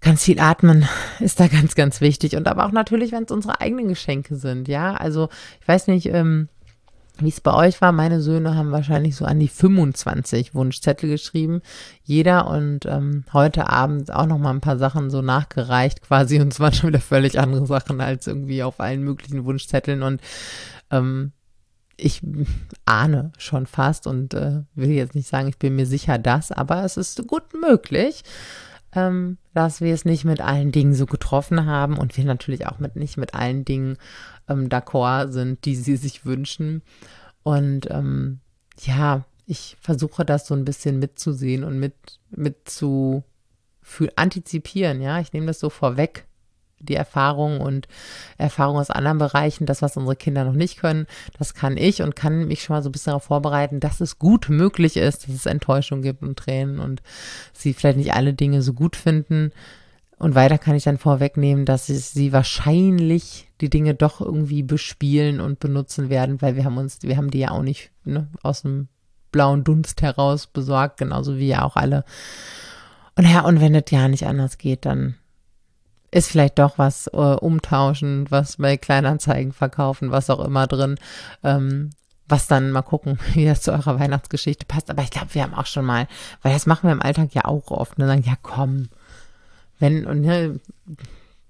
Ganz 0.00 0.24
viel 0.24 0.40
atmen 0.40 0.88
ist 1.20 1.40
da 1.40 1.48
ganz, 1.48 1.74
ganz 1.74 2.00
wichtig. 2.00 2.36
Und 2.36 2.48
aber 2.48 2.64
auch 2.64 2.72
natürlich, 2.72 3.12
wenn 3.12 3.24
es 3.24 3.32
unsere 3.32 3.60
eigenen 3.60 3.88
Geschenke 3.88 4.36
sind, 4.36 4.66
ja. 4.66 4.94
Also, 4.94 5.28
ich 5.60 5.68
weiß 5.68 5.88
nicht, 5.88 6.06
ähm, 6.06 6.48
wie 7.18 7.28
es 7.28 7.40
bei 7.40 7.54
euch 7.54 7.80
war, 7.80 7.92
meine 7.92 8.20
Söhne 8.20 8.54
haben 8.54 8.72
wahrscheinlich 8.72 9.16
so 9.16 9.24
an 9.24 9.38
die 9.38 9.48
25 9.48 10.54
Wunschzettel 10.54 11.08
geschrieben, 11.08 11.62
jeder 12.02 12.48
und 12.48 12.86
ähm, 12.86 13.24
heute 13.32 13.68
Abend 13.68 14.12
auch 14.12 14.26
noch 14.26 14.38
mal 14.38 14.50
ein 14.50 14.60
paar 14.60 14.78
Sachen 14.78 15.10
so 15.10 15.22
nachgereicht 15.22 16.02
quasi. 16.02 16.40
Und 16.40 16.58
waren 16.60 16.72
schon 16.72 16.88
wieder 16.88 17.00
völlig 17.00 17.38
andere 17.38 17.66
Sachen 17.66 18.00
als 18.00 18.26
irgendwie 18.26 18.62
auf 18.62 18.80
allen 18.80 19.02
möglichen 19.02 19.44
Wunschzetteln. 19.44 20.02
Und 20.02 20.20
ähm, 20.90 21.32
ich 21.96 22.20
ahne 22.84 23.32
schon 23.38 23.66
fast 23.66 24.06
und 24.06 24.34
äh, 24.34 24.62
will 24.74 24.90
jetzt 24.90 25.14
nicht 25.14 25.28
sagen, 25.28 25.48
ich 25.48 25.58
bin 25.58 25.76
mir 25.76 25.86
sicher 25.86 26.18
das, 26.18 26.52
aber 26.52 26.84
es 26.84 26.96
ist 26.96 27.26
gut 27.26 27.54
möglich, 27.58 28.22
ähm, 28.92 29.38
dass 29.54 29.80
wir 29.80 29.94
es 29.94 30.04
nicht 30.04 30.24
mit 30.24 30.40
allen 30.40 30.72
Dingen 30.72 30.94
so 30.94 31.06
getroffen 31.06 31.66
haben 31.66 31.96
und 31.96 32.16
wir 32.16 32.24
natürlich 32.24 32.66
auch 32.66 32.78
mit 32.78 32.96
nicht 32.96 33.16
mit 33.16 33.34
allen 33.34 33.64
Dingen 33.64 33.96
ähm, 34.48 34.68
d'accord 34.68 35.32
sind, 35.32 35.64
die 35.64 35.76
sie 35.76 35.96
sich 35.96 36.24
wünschen. 36.24 36.82
Und 37.42 37.88
ähm, 37.90 38.40
ja, 38.84 39.24
ich 39.46 39.76
versuche 39.80 40.24
das 40.24 40.46
so 40.46 40.54
ein 40.54 40.64
bisschen 40.64 40.98
mitzusehen 40.98 41.64
und 41.64 41.78
mit, 41.78 41.94
mit 42.30 42.68
zu 42.68 43.24
für 43.82 44.10
antizipieren, 44.16 45.00
ja. 45.00 45.20
Ich 45.20 45.32
nehme 45.32 45.46
das 45.46 45.60
so 45.60 45.70
vorweg, 45.70 46.26
die 46.80 46.96
Erfahrung 46.96 47.60
und 47.60 47.86
Erfahrung 48.36 48.78
aus 48.78 48.90
anderen 48.90 49.18
Bereichen, 49.18 49.64
das, 49.64 49.80
was 49.80 49.96
unsere 49.96 50.16
Kinder 50.16 50.44
noch 50.44 50.54
nicht 50.54 50.78
können, 50.78 51.06
das 51.38 51.54
kann 51.54 51.76
ich 51.76 52.02
und 52.02 52.16
kann 52.16 52.48
mich 52.48 52.62
schon 52.62 52.74
mal 52.74 52.82
so 52.82 52.88
ein 52.88 52.92
bisschen 52.92 53.12
darauf 53.12 53.24
vorbereiten, 53.24 53.80
dass 53.80 54.00
es 54.00 54.18
gut 54.18 54.48
möglich 54.48 54.96
ist, 54.96 55.28
dass 55.28 55.34
es 55.34 55.46
Enttäuschung 55.46 56.02
gibt 56.02 56.22
und 56.22 56.36
Tränen 56.36 56.80
und 56.80 57.00
sie 57.52 57.74
vielleicht 57.74 57.98
nicht 57.98 58.12
alle 58.12 58.34
Dinge 58.34 58.60
so 58.60 58.72
gut 58.72 58.96
finden. 58.96 59.52
Und 60.18 60.34
weiter 60.34 60.56
kann 60.56 60.76
ich 60.76 60.84
dann 60.84 60.96
vorwegnehmen, 60.96 61.66
dass 61.66 61.86
sie 61.86 62.32
wahrscheinlich 62.32 63.48
die 63.60 63.68
Dinge 63.68 63.94
doch 63.94 64.20
irgendwie 64.20 64.62
bespielen 64.62 65.40
und 65.40 65.60
benutzen 65.60 66.08
werden, 66.08 66.40
weil 66.40 66.56
wir 66.56 66.64
haben 66.64 66.78
uns, 66.78 67.02
wir 67.02 67.18
haben 67.18 67.30
die 67.30 67.40
ja 67.40 67.50
auch 67.50 67.62
nicht 67.62 67.90
ne, 68.04 68.28
aus 68.42 68.62
dem 68.62 68.88
blauen 69.30 69.62
Dunst 69.62 70.00
heraus 70.00 70.46
besorgt, 70.46 70.96
genauso 70.96 71.36
wie 71.36 71.48
ja 71.48 71.62
auch 71.62 71.76
alle. 71.76 72.04
Und 73.16 73.28
ja, 73.28 73.40
und 73.40 73.60
wenn 73.60 73.74
es 73.74 73.90
ja 73.90 74.08
nicht 74.08 74.26
anders 74.26 74.56
geht, 74.56 74.86
dann 74.86 75.16
ist 76.10 76.30
vielleicht 76.30 76.58
doch 76.58 76.78
was 76.78 77.08
äh, 77.08 77.16
umtauschen, 77.16 78.26
was 78.30 78.56
bei 78.56 78.78
Kleinanzeigen 78.78 79.52
verkaufen, 79.52 80.12
was 80.12 80.30
auch 80.30 80.42
immer 80.42 80.66
drin. 80.66 80.96
Ähm, 81.42 81.90
was 82.28 82.48
dann 82.48 82.72
mal 82.72 82.82
gucken, 82.82 83.18
wie 83.34 83.44
das 83.44 83.62
zu 83.62 83.72
eurer 83.72 84.00
Weihnachtsgeschichte 84.00 84.66
passt. 84.66 84.90
Aber 84.90 85.02
ich 85.02 85.10
glaube, 85.10 85.34
wir 85.34 85.42
haben 85.42 85.54
auch 85.54 85.66
schon 85.66 85.84
mal, 85.84 86.08
weil 86.42 86.52
das 86.52 86.66
machen 86.66 86.88
wir 86.88 86.92
im 86.92 87.02
Alltag 87.02 87.34
ja 87.34 87.44
auch 87.44 87.70
oft, 87.70 87.98
ne, 87.98 88.06
sagen, 88.06 88.24
ja 88.26 88.34
komm, 88.42 88.88
wenn, 89.78 90.06
und 90.06 90.20
ne, 90.22 90.60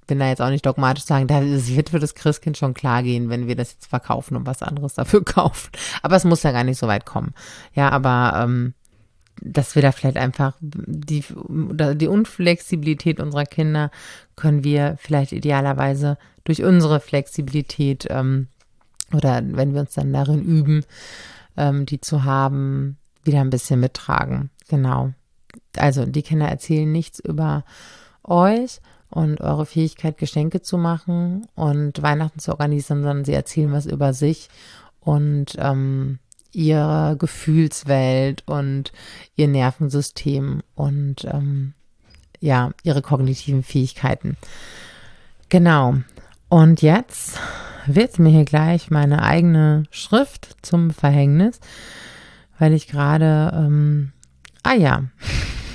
bin 0.06 0.18
da 0.18 0.28
jetzt 0.28 0.40
auch 0.40 0.50
nicht 0.50 0.66
dogmatisch 0.66 1.04
sagen, 1.04 1.26
da 1.26 1.42
wird 1.42 1.90
für 1.90 1.98
das 1.98 2.14
Christkind 2.14 2.56
schon 2.56 2.74
klar 2.74 3.02
gehen, 3.02 3.28
wenn 3.28 3.48
wir 3.48 3.56
das 3.56 3.72
jetzt 3.72 3.86
verkaufen 3.86 4.36
und 4.36 4.46
was 4.46 4.62
anderes 4.62 4.94
dafür 4.94 5.24
kaufen. 5.24 5.70
Aber 6.02 6.16
es 6.16 6.24
muss 6.24 6.42
ja 6.42 6.52
gar 6.52 6.64
nicht 6.64 6.78
so 6.78 6.86
weit 6.86 7.06
kommen. 7.06 7.34
Ja, 7.74 7.90
aber 7.90 8.40
ähm, 8.42 8.74
dass 9.42 9.74
wir 9.74 9.82
da 9.82 9.92
vielleicht 9.92 10.16
einfach 10.16 10.54
die, 10.60 11.24
die 11.28 12.08
Unflexibilität 12.08 13.20
unserer 13.20 13.44
Kinder 13.44 13.90
können 14.34 14.64
wir 14.64 14.96
vielleicht 14.98 15.32
idealerweise 15.32 16.16
durch 16.44 16.62
unsere 16.62 17.00
Flexibilität 17.00 18.06
ähm, 18.08 18.48
oder 19.12 19.42
wenn 19.44 19.74
wir 19.74 19.80
uns 19.80 19.94
dann 19.94 20.12
darin 20.12 20.42
üben, 20.42 20.84
ähm, 21.56 21.86
die 21.86 22.00
zu 22.00 22.24
haben, 22.24 22.96
wieder 23.24 23.40
ein 23.40 23.50
bisschen 23.50 23.80
mittragen. 23.80 24.50
Genau. 24.68 25.12
Also 25.76 26.06
die 26.06 26.22
Kinder 26.22 26.48
erzählen 26.48 26.90
nichts 26.90 27.18
über 27.20 27.64
euch, 28.28 28.80
und 29.10 29.40
eure 29.40 29.66
Fähigkeit, 29.66 30.18
Geschenke 30.18 30.62
zu 30.62 30.78
machen 30.78 31.46
und 31.54 32.02
Weihnachten 32.02 32.38
zu 32.38 32.50
organisieren, 32.52 33.02
sondern 33.02 33.24
sie 33.24 33.32
erzählen 33.32 33.72
was 33.72 33.86
über 33.86 34.12
sich 34.12 34.48
und 35.00 35.56
ähm, 35.58 36.18
ihre 36.52 37.16
Gefühlswelt 37.18 38.42
und 38.46 38.92
ihr 39.36 39.48
Nervensystem 39.48 40.62
und 40.74 41.24
ähm, 41.30 41.74
ja, 42.40 42.70
ihre 42.82 43.02
kognitiven 43.02 43.62
Fähigkeiten. 43.62 44.36
Genau. 45.48 45.96
Und 46.48 46.82
jetzt 46.82 47.38
wird 47.86 48.18
mir 48.18 48.30
hier 48.30 48.44
gleich 48.44 48.90
meine 48.90 49.22
eigene 49.22 49.84
Schrift 49.90 50.56
zum 50.62 50.90
Verhängnis, 50.90 51.60
weil 52.58 52.72
ich 52.72 52.88
gerade, 52.88 53.52
ähm, 53.54 54.12
ah 54.62 54.74
ja, 54.74 55.04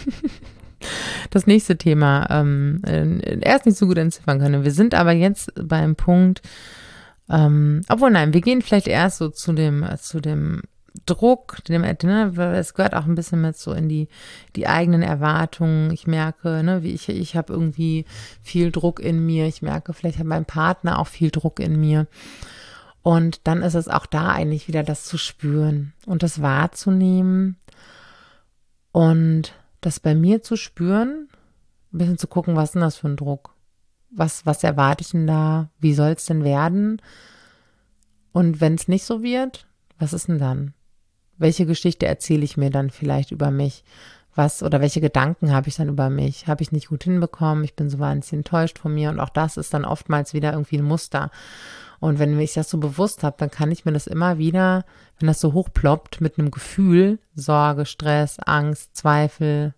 das 1.32 1.48
nächste 1.48 1.78
Thema 1.78 2.28
ähm, 2.30 2.82
erst 3.42 3.66
nicht 3.66 3.78
so 3.78 3.88
gut 3.88 3.98
entziffern 3.98 4.40
können. 4.40 4.64
Wir 4.64 4.72
sind 4.72 4.94
aber 4.94 5.12
jetzt 5.12 5.52
beim 5.56 5.96
Punkt, 5.96 6.42
ähm, 7.30 7.82
obwohl 7.90 8.12
nein, 8.12 8.34
wir 8.34 8.42
gehen 8.42 8.62
vielleicht 8.62 8.88
erst 8.88 9.18
so 9.18 9.30
zu 9.30 9.54
dem, 9.54 9.86
zu 10.00 10.20
dem 10.20 10.62
Druck, 11.06 11.64
dem, 11.68 11.82
ne, 11.82 12.56
es 12.58 12.74
gehört 12.74 12.94
auch 12.94 13.06
ein 13.06 13.16
bisschen 13.16 13.42
mit 13.42 13.58
so 13.58 13.72
in 13.72 13.88
die, 13.88 14.10
die 14.56 14.68
eigenen 14.68 15.02
Erwartungen. 15.02 15.92
Ich 15.92 16.06
merke, 16.06 16.64
ne, 16.64 16.84
wie 16.84 16.92
ich, 16.92 17.08
ich 17.08 17.36
habe 17.36 17.54
irgendwie 17.54 18.06
viel 18.42 18.72
Druck 18.72 19.00
in 19.00 19.26
mir. 19.26 19.48
Ich 19.48 19.62
merke, 19.62 19.94
vielleicht 19.94 20.20
hat 20.20 20.28
mein 20.28 20.46
Partner 20.46 21.00
auch 21.00 21.08
viel 21.08 21.32
Druck 21.32 21.60
in 21.62 21.80
mir. 21.80 22.08
Und 23.04 23.48
dann 23.48 23.64
ist 23.64 23.74
es 23.74 23.88
auch 23.88 24.06
da 24.06 24.30
eigentlich 24.30 24.68
wieder 24.68 24.84
das 24.84 25.06
zu 25.06 25.18
spüren 25.18 25.94
und 26.06 26.24
das 26.24 26.42
wahrzunehmen 26.42 27.58
und 28.92 29.54
das 29.82 30.00
bei 30.00 30.16
mir 30.16 30.42
zu 30.42 30.56
spüren, 30.56 31.28
ein 31.94 31.98
bisschen 31.98 32.18
zu 32.18 32.28
gucken, 32.28 32.56
was 32.56 32.70
ist 32.70 32.76
denn 32.76 32.82
das 32.82 32.98
für 32.98 33.10
ein 33.10 33.18
Druck? 33.18 33.56
Was, 34.10 34.46
was 34.46 34.64
erwarte 34.64 35.04
ich 35.04 35.12
denn 35.12 35.28
da? 35.28 35.70
Wie 35.80 35.94
soll 35.94 36.12
es 36.12 36.26
denn 36.26 36.44
werden? 36.44 37.02
Und 38.32 38.62
wenn 38.62 38.76
es 38.76 38.88
nicht 38.88 39.04
so 39.04 39.24
wird, 39.24 39.68
was 40.00 40.14
ist 40.14 40.28
denn 40.28 40.40
dann? 40.40 40.74
Welche 41.38 41.66
Geschichte 41.66 42.06
erzähle 42.06 42.44
ich 42.44 42.58
mir 42.58 42.70
dann 42.70 42.90
vielleicht 42.90 43.32
über 43.32 43.52
mich? 43.52 43.84
Was 44.34 44.64
oder 44.64 44.80
welche 44.80 45.02
Gedanken 45.02 45.52
habe 45.52 45.68
ich 45.68 45.76
dann 45.76 45.90
über 45.90 46.10
mich? 46.10 46.48
Habe 46.48 46.64
ich 46.64 46.72
nicht 46.72 46.88
gut 46.88 47.04
hinbekommen? 47.04 47.64
Ich 47.64 47.76
bin 47.76 47.90
so 47.90 48.00
wahnsinnig 48.00 48.46
enttäuscht 48.46 48.80
von 48.80 48.94
mir 48.94 49.10
und 49.10 49.20
auch 49.20 49.30
das 49.30 49.58
ist 49.58 49.74
dann 49.74 49.84
oftmals 49.84 50.34
wieder 50.34 50.54
irgendwie 50.54 50.78
ein 50.78 50.86
Muster. 50.86 51.32
Und 52.02 52.20
wenn 52.20 52.38
ich 52.38 52.54
das 52.54 52.70
so 52.70 52.78
bewusst 52.78 53.24
habe, 53.24 53.38
dann 53.40 53.50
kann 53.50 53.72
ich 53.72 53.86
mir 53.86 53.94
das 53.94 54.08
immer 54.08 54.38
wieder, 54.38 54.84
wenn 55.20 55.28
das 55.28 55.40
so 55.40 55.54
hochploppt, 55.54 56.20
mit 56.20 56.38
einem 56.38 56.52
Gefühl, 56.52 57.20
Sorge, 57.34 57.86
Stress, 57.86 58.38
Angst, 58.40 58.98
Zweifel 58.98 59.74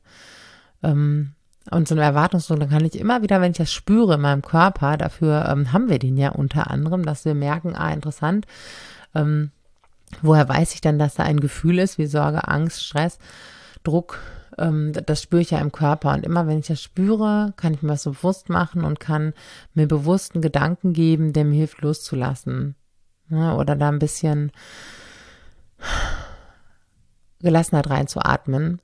ähm, 0.82 1.34
und 1.70 1.88
so 1.88 1.94
eine 1.94 2.04
Erwartungsdruck, 2.04 2.60
dann 2.60 2.70
kann 2.70 2.86
ich 2.86 3.00
immer 3.00 3.22
wieder, 3.22 3.40
wenn 3.40 3.52
ich 3.52 3.58
das 3.58 3.72
spüre 3.72 4.16
in 4.16 4.22
meinem 4.22 4.42
Körper, 4.42 4.98
dafür 4.98 5.48
ähm, 5.48 5.72
haben 5.72 5.88
wir 5.90 6.00
den 6.00 6.18
ja 6.18 6.30
unter 6.30 6.72
anderem, 6.72 7.06
dass 7.06 7.26
wir 7.26 7.36
merken, 7.36 7.76
ah, 7.76 7.92
interessant, 7.92 8.48
ähm, 9.14 9.52
Woher 10.22 10.48
weiß 10.48 10.74
ich 10.74 10.82
dann, 10.82 11.00
dass 11.00 11.16
da 11.16 11.24
ein 11.24 11.40
Gefühl 11.40 11.80
ist 11.80 11.98
wie 11.98 12.06
Sorge, 12.06 12.48
Angst, 12.48 12.86
Stress, 12.86 13.18
Druck? 13.84 14.20
Ähm, 14.58 14.94
das 14.94 15.22
spüre 15.22 15.42
ich 15.42 15.52
ja 15.52 15.60
im 15.60 15.72
Körper. 15.72 16.14
Und 16.14 16.26
immer 16.26 16.48
wenn 16.48 16.60
ich 16.60 16.68
das 16.68 16.82
spüre, 16.82 17.54
kann 17.58 17.74
ich 17.74 17.82
mir 17.82 17.90
das 17.90 18.04
so 18.04 18.12
bewusst 18.12 18.50
machen 18.50 18.84
und 18.84 19.00
kann 19.00 19.34
mir 19.74 19.88
bewussten 19.88 20.42
Gedanken 20.42 20.94
geben, 20.94 21.34
der 21.34 21.46
mir 21.46 21.56
hilft 21.56 21.82
loszulassen. 21.82 22.76
Ja, 23.30 23.56
oder 23.56 23.76
da 23.76 23.90
ein 23.90 24.00
bisschen 24.00 24.52
Gelassenheit 27.40 27.90
reinzuatmen 27.90 28.80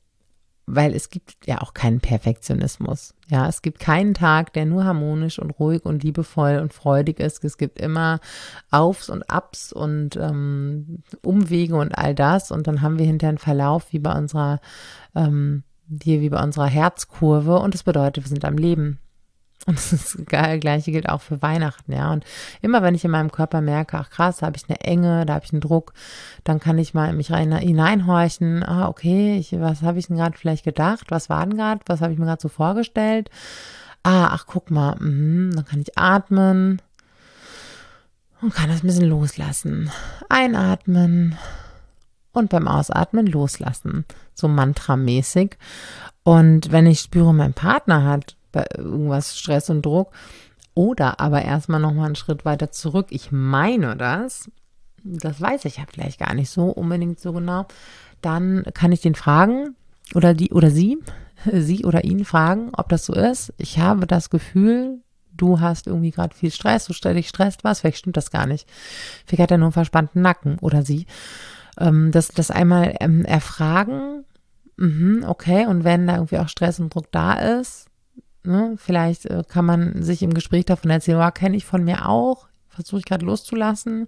weil 0.72 0.94
es 0.94 1.10
gibt 1.10 1.48
ja 1.48 1.62
auch 1.62 1.74
keinen 1.74 2.00
Perfektionismus. 2.00 3.16
Ja, 3.28 3.48
es 3.48 3.62
gibt 3.62 3.80
keinen 3.80 4.14
Tag, 4.14 4.54
der 4.54 4.66
nur 4.66 4.86
harmonisch 4.86 5.40
und 5.40 5.52
ruhig 5.52 5.84
und 5.84 6.04
liebevoll 6.04 6.60
und 6.60 6.74
freudig 6.74 7.20
ist. 7.20 7.44
Es 7.44 7.58
gibt 7.58 7.80
immer 7.80 8.20
Aufs 8.70 9.10
und 9.10 9.30
Abs 9.30 9.74
und 9.74 10.16
ähm, 10.16 11.04
Umwege 11.24 11.76
und 11.76 11.98
all 11.98 12.14
das. 12.14 12.52
Und 12.52 12.68
dann 12.68 12.82
haben 12.82 13.00
wir 13.00 13.06
hinterher 13.06 13.30
einen 13.30 13.38
Verlauf 13.40 13.92
wie 13.92 14.00
bei 14.00 14.16
unserer, 14.16 14.60
ähm, 15.16 15.64
hier 16.04 16.22
wie 16.22 16.30
bei 16.30 16.42
unserer 16.42 16.68
Herzkurve. 16.68 17.58
Und 17.58 17.74
das 17.74 17.84
bedeutet, 17.84 18.24
wir 18.24 18.30
sind 18.30 18.46
am 18.46 18.58
Leben. 18.58 19.00
Und 19.66 19.78
das 19.92 20.18
Gleiche 20.26 20.92
gilt 20.92 21.10
auch 21.10 21.22
für 21.22 21.42
Weihnachten, 21.42 21.92
ja. 21.92 22.12
Und 22.12 22.24
immer 22.62 22.82
wenn 22.82 22.96
ich 22.96 23.04
in 23.04 23.12
meinem 23.12 23.32
Körper 23.32 23.62
merke, 23.62 23.98
ach 23.98 24.10
krass, 24.10 24.38
da 24.38 24.48
habe 24.48 24.58
ich 24.58 24.70
eine 24.70 24.80
Enge, 24.82 25.26
da 25.26 25.36
habe 25.36 25.46
ich 25.46 25.52
einen 25.52 25.62
Druck, 25.62 25.94
dann 26.44 26.60
kann 26.60 26.78
ich 26.78 26.94
mal 26.94 27.10
in 27.10 27.18
mich 27.18 27.32
rein, 27.32 27.56
hineinhorchen, 27.56 28.64
ah, 28.64 28.88
okay, 28.88 29.38
ich, 29.38 29.52
was 29.60 29.82
habe 29.82 30.00
ich 30.00 30.08
denn 30.08 30.18
gerade 30.18 30.38
vielleicht 30.38 30.64
gedacht? 30.64 31.12
Was 31.12 31.30
war 31.30 31.46
denn 31.46 31.58
gerade? 31.58 31.82
Was 31.88 32.02
habe 32.02 32.14
ich 32.14 32.20
mir 32.20 32.26
gerade 32.26 32.42
so 32.42 32.50
vorgestellt? 32.50 33.30
Ah, 34.04 34.30
ach, 34.32 34.46
guck 34.48 34.72
mal, 34.72 34.96
mh, 34.96 35.56
dann 35.56 35.66
kann 35.66 35.82
ich 35.82 35.98
atmen 35.98 36.82
und 38.42 38.54
kann 38.54 38.70
das 38.70 38.84
ein 38.84 38.88
bisschen 38.88 39.10
loslassen. 39.10 39.92
Einatmen 40.30 41.38
und 42.32 42.50
beim 42.50 42.68
Ausatmen 42.68 43.28
loslassen. 43.28 44.06
So 44.34 44.48
mantramäßig. 44.48 45.58
Und 46.24 46.72
wenn 46.72 46.88
ich 46.88 47.02
spüre, 47.02 47.34
mein 47.34 47.54
Partner 47.54 48.06
hat 48.06 48.38
bei 48.52 48.66
irgendwas 48.78 49.38
Stress 49.38 49.70
und 49.70 49.86
Druck. 49.86 50.12
Oder 50.74 51.20
aber 51.20 51.42
erstmal 51.42 51.80
nochmal 51.80 52.08
einen 52.08 52.16
Schritt 52.16 52.46
weiter 52.46 52.72
zurück. 52.72 53.08
Ich 53.10 53.32
meine 53.32 53.98
das, 53.98 54.50
das 55.04 55.42
weiß 55.42 55.66
ich 55.66 55.78
ja 55.78 55.84
vielleicht 55.92 56.20
gar 56.20 56.34
nicht 56.34 56.50
so 56.50 56.66
unbedingt 56.66 57.20
so 57.20 57.34
genau. 57.34 57.66
Dann 58.22 58.64
kann 58.74 58.92
ich 58.92 59.02
den 59.02 59.16
fragen 59.16 59.76
oder 60.14 60.34
die 60.34 60.52
oder 60.52 60.72
sie, 60.72 60.98
sie 61.52 61.86
oder 61.86 62.04
ihn 62.04 62.26
fragen, 62.26 62.72
ob 62.74 62.90
das 62.90 63.06
so 63.06 63.14
ist. 63.14 63.54
Ich 63.58 63.80
habe 63.80 64.08
das 64.08 64.30
Gefühl, 64.30 65.00
du 65.36 65.60
hast 65.60 65.88
irgendwie 65.88 66.12
gerade 66.12 66.36
viel 66.36 66.52
Stress, 66.52 66.86
du 66.86 66.94
ständig 66.94 67.30
stresst 67.30 67.64
was, 67.64 67.82
vielleicht 67.82 68.00
stimmt 68.00 68.18
das 68.18 68.32
gar 68.32 68.46
nicht. 68.46 68.68
Vielleicht 69.26 69.44
hat 69.44 69.52
er 69.52 69.58
nur 69.58 69.68
einen 69.68 69.74
verspannten 69.74 70.22
Nacken 70.22 70.60
oder 70.60 70.84
sie. 70.84 71.06
Ähm, 71.80 72.12
das, 72.12 72.30
das 72.30 72.52
einmal 72.52 72.96
ähm, 73.00 73.26
erfragen, 73.26 74.26
mhm, 74.78 75.24
okay, 75.28 75.66
und 75.66 75.84
wenn 75.84 76.08
da 76.08 76.16
irgendwie 76.16 76.40
auch 76.40 76.50
Stress 76.50 76.80
und 76.80 76.94
Druck 76.94 77.12
da 77.12 77.34
ist, 77.34 77.89
Ne? 78.44 78.76
Vielleicht 78.78 79.26
äh, 79.26 79.44
kann 79.48 79.66
man 79.66 80.02
sich 80.02 80.24
im 80.24 80.34
Gespräch 80.34 80.66
davon 80.66 80.92
erzählen, 80.92 81.22
oh, 81.22 81.32
kenne 81.32 81.58
ich 81.58 81.66
von 81.66 81.84
mir 81.84 82.08
auch, 82.08 82.48
versuche 82.68 83.00
ich 83.00 83.06
gerade 83.06 83.26
loszulassen. 83.26 84.08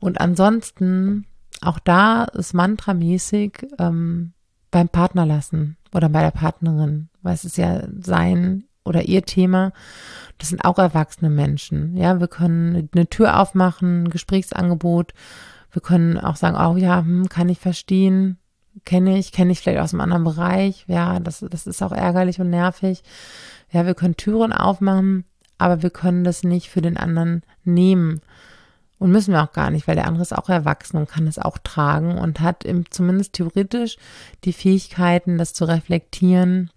Und 0.00 0.20
ansonsten, 0.20 1.26
auch 1.62 1.78
da 1.78 2.24
ist 2.24 2.52
mantramäßig 2.52 3.66
ähm, 3.78 4.32
beim 4.70 4.88
Partner 4.88 5.24
lassen 5.24 5.76
oder 5.94 6.08
bei 6.08 6.20
der 6.20 6.32
Partnerin, 6.32 7.08
weil 7.22 7.34
es 7.34 7.44
ist 7.44 7.56
ja 7.56 7.84
sein 7.98 8.64
oder 8.84 9.02
ihr 9.02 9.24
Thema. 9.24 9.72
Das 10.38 10.50
sind 10.50 10.64
auch 10.64 10.78
erwachsene 10.78 11.30
Menschen. 11.30 11.96
Ja, 11.96 12.20
wir 12.20 12.28
können 12.28 12.88
eine 12.94 13.08
Tür 13.08 13.40
aufmachen, 13.40 14.04
ein 14.04 14.10
Gesprächsangebot. 14.10 15.12
Wir 15.72 15.82
können 15.82 16.18
auch 16.18 16.36
sagen, 16.36 16.56
oh 16.56 16.76
ja, 16.76 17.00
hm, 17.00 17.28
kann 17.28 17.48
ich 17.48 17.58
verstehen, 17.58 18.38
kenne 18.84 19.18
ich, 19.18 19.32
kenne 19.32 19.52
ich 19.52 19.60
vielleicht 19.60 19.80
aus 19.80 19.92
einem 19.92 20.02
anderen 20.02 20.24
Bereich. 20.24 20.84
Ja, 20.88 21.20
das, 21.20 21.44
das 21.48 21.66
ist 21.66 21.82
auch 21.82 21.92
ärgerlich 21.92 22.40
und 22.40 22.50
nervig. 22.50 23.02
Ja, 23.70 23.86
wir 23.86 23.94
können 23.94 24.16
Türen 24.16 24.52
aufmachen, 24.52 25.24
aber 25.58 25.82
wir 25.82 25.90
können 25.90 26.24
das 26.24 26.42
nicht 26.42 26.68
für 26.68 26.82
den 26.82 26.96
anderen 26.96 27.42
nehmen. 27.64 28.20
Und 28.98 29.10
müssen 29.10 29.32
wir 29.32 29.42
auch 29.42 29.52
gar 29.52 29.70
nicht, 29.70 29.86
weil 29.86 29.96
der 29.96 30.06
andere 30.06 30.22
ist 30.22 30.36
auch 30.36 30.48
erwachsen 30.48 30.96
und 30.96 31.08
kann 31.08 31.26
es 31.26 31.38
auch 31.38 31.58
tragen 31.58 32.16
und 32.16 32.40
hat 32.40 32.64
im, 32.64 32.90
zumindest 32.90 33.34
theoretisch 33.34 33.98
die 34.44 34.54
Fähigkeiten, 34.54 35.36
das 35.36 35.52
zu 35.52 35.66
reflektieren 35.66 36.70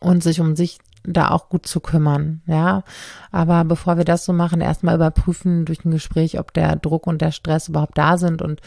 und 0.00 0.22
sich 0.22 0.40
um 0.40 0.54
sich 0.54 0.78
da 1.04 1.30
auch 1.30 1.48
gut 1.48 1.66
zu 1.66 1.80
kümmern, 1.80 2.42
ja. 2.46 2.82
Aber 3.30 3.64
bevor 3.64 3.96
wir 3.96 4.04
das 4.04 4.24
so 4.24 4.32
machen, 4.32 4.60
erstmal 4.60 4.94
überprüfen 4.94 5.64
durch 5.64 5.84
ein 5.84 5.90
Gespräch, 5.90 6.38
ob 6.38 6.52
der 6.52 6.76
Druck 6.76 7.06
und 7.06 7.20
der 7.20 7.32
Stress 7.32 7.68
überhaupt 7.68 7.98
da 7.98 8.16
sind 8.18 8.42
und 8.42 8.60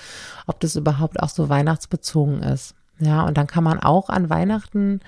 ob 0.46 0.60
das 0.60 0.76
überhaupt 0.76 1.20
auch 1.22 1.30
so 1.30 1.50
weihnachtsbezogen 1.50 2.44
ist. 2.44 2.76
Ja, 3.00 3.24
und 3.26 3.38
dann 3.38 3.48
kann 3.48 3.64
man 3.64 3.80
auch 3.80 4.10
an 4.10 4.30
Weihnachten 4.30 5.02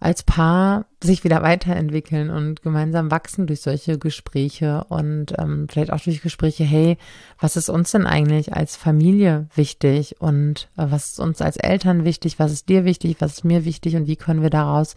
als 0.00 0.22
Paar 0.22 0.84
sich 1.02 1.24
wieder 1.24 1.42
weiterentwickeln 1.42 2.30
und 2.30 2.62
gemeinsam 2.62 3.10
wachsen 3.10 3.48
durch 3.48 3.60
solche 3.60 3.98
Gespräche 3.98 4.84
und 4.88 5.34
ähm, 5.38 5.66
vielleicht 5.68 5.92
auch 5.92 6.00
durch 6.00 6.22
Gespräche, 6.22 6.62
hey, 6.62 6.98
was 7.40 7.56
ist 7.56 7.68
uns 7.68 7.90
denn 7.90 8.06
eigentlich 8.06 8.54
als 8.54 8.76
Familie 8.76 9.48
wichtig 9.56 10.20
und 10.20 10.68
äh, 10.76 10.86
was 10.88 11.10
ist 11.10 11.20
uns 11.20 11.42
als 11.42 11.56
Eltern 11.56 12.04
wichtig, 12.04 12.38
was 12.38 12.52
ist 12.52 12.68
dir 12.68 12.84
wichtig, 12.84 13.16
was 13.18 13.38
ist 13.38 13.44
mir 13.44 13.64
wichtig 13.64 13.96
und 13.96 14.06
wie 14.06 14.16
können 14.16 14.42
wir 14.42 14.50
daraus 14.50 14.94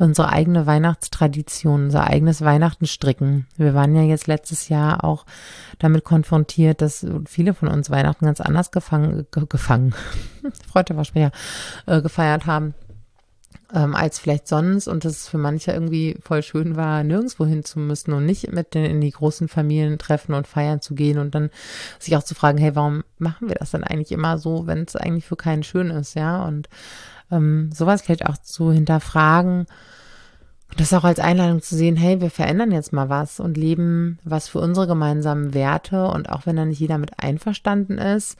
unsere 0.00 0.30
eigene 0.30 0.66
Weihnachtstradition, 0.66 1.84
unser 1.84 2.06
eigenes 2.06 2.42
Weihnachten 2.42 2.86
stricken. 2.86 3.46
Wir 3.56 3.74
waren 3.74 3.94
ja 3.94 4.02
jetzt 4.02 4.26
letztes 4.26 4.68
Jahr 4.68 5.04
auch 5.04 5.26
damit 5.78 6.04
konfrontiert, 6.04 6.80
dass 6.80 7.06
viele 7.26 7.54
von 7.54 7.68
uns 7.68 7.90
Weihnachten 7.90 8.24
ganz 8.24 8.40
anders 8.40 8.70
gefangen, 8.70 9.26
gefangen, 9.30 9.94
Freude 10.68 10.96
war 10.96 11.04
schwer, 11.04 11.32
äh, 11.86 12.00
gefeiert 12.02 12.46
haben 12.46 12.74
ähm, 13.74 13.94
als 13.94 14.18
vielleicht 14.18 14.48
sonst 14.48 14.88
und 14.88 15.04
dass 15.04 15.12
es 15.12 15.28
für 15.28 15.38
manche 15.38 15.72
irgendwie 15.72 16.16
voll 16.22 16.42
schön 16.42 16.76
war, 16.76 17.04
nirgendwo 17.04 17.46
hin 17.46 17.64
zu 17.64 17.78
müssen 17.78 18.12
und 18.12 18.26
nicht 18.26 18.52
mit 18.52 18.74
den, 18.74 18.84
in 18.84 19.00
die 19.00 19.10
großen 19.10 19.48
Familien 19.48 19.98
treffen 19.98 20.34
und 20.34 20.46
feiern 20.46 20.80
zu 20.80 20.94
gehen 20.94 21.18
und 21.18 21.34
dann 21.34 21.50
sich 21.98 22.16
auch 22.16 22.22
zu 22.22 22.34
fragen, 22.34 22.58
hey, 22.58 22.74
warum 22.74 23.04
machen 23.18 23.48
wir 23.48 23.56
das 23.56 23.70
dann 23.70 23.84
eigentlich 23.84 24.12
immer 24.12 24.38
so, 24.38 24.66
wenn 24.66 24.82
es 24.82 24.96
eigentlich 24.96 25.26
für 25.26 25.36
keinen 25.36 25.62
schön 25.62 25.90
ist, 25.90 26.14
ja? 26.14 26.44
Und 26.44 26.68
ähm, 27.30 27.70
sowas 27.72 28.02
vielleicht 28.02 28.26
auch 28.26 28.38
zu 28.38 28.72
hinterfragen 28.72 29.66
Und 30.70 30.80
das 30.80 30.92
auch 30.92 31.04
als 31.04 31.18
Einladung 31.18 31.62
zu 31.62 31.74
sehen, 31.74 31.96
hey, 31.96 32.20
wir 32.20 32.30
verändern 32.30 32.70
jetzt 32.70 32.92
mal 32.92 33.08
was 33.08 33.40
und 33.40 33.56
leben 33.56 34.18
was 34.24 34.48
für 34.48 34.60
unsere 34.60 34.86
gemeinsamen 34.86 35.52
Werte. 35.52 36.06
Und 36.06 36.30
auch 36.30 36.46
wenn 36.46 36.56
da 36.56 36.64
nicht 36.64 36.80
jeder 36.80 36.98
mit 36.98 37.18
einverstanden 37.18 37.98
ist, 37.98 38.38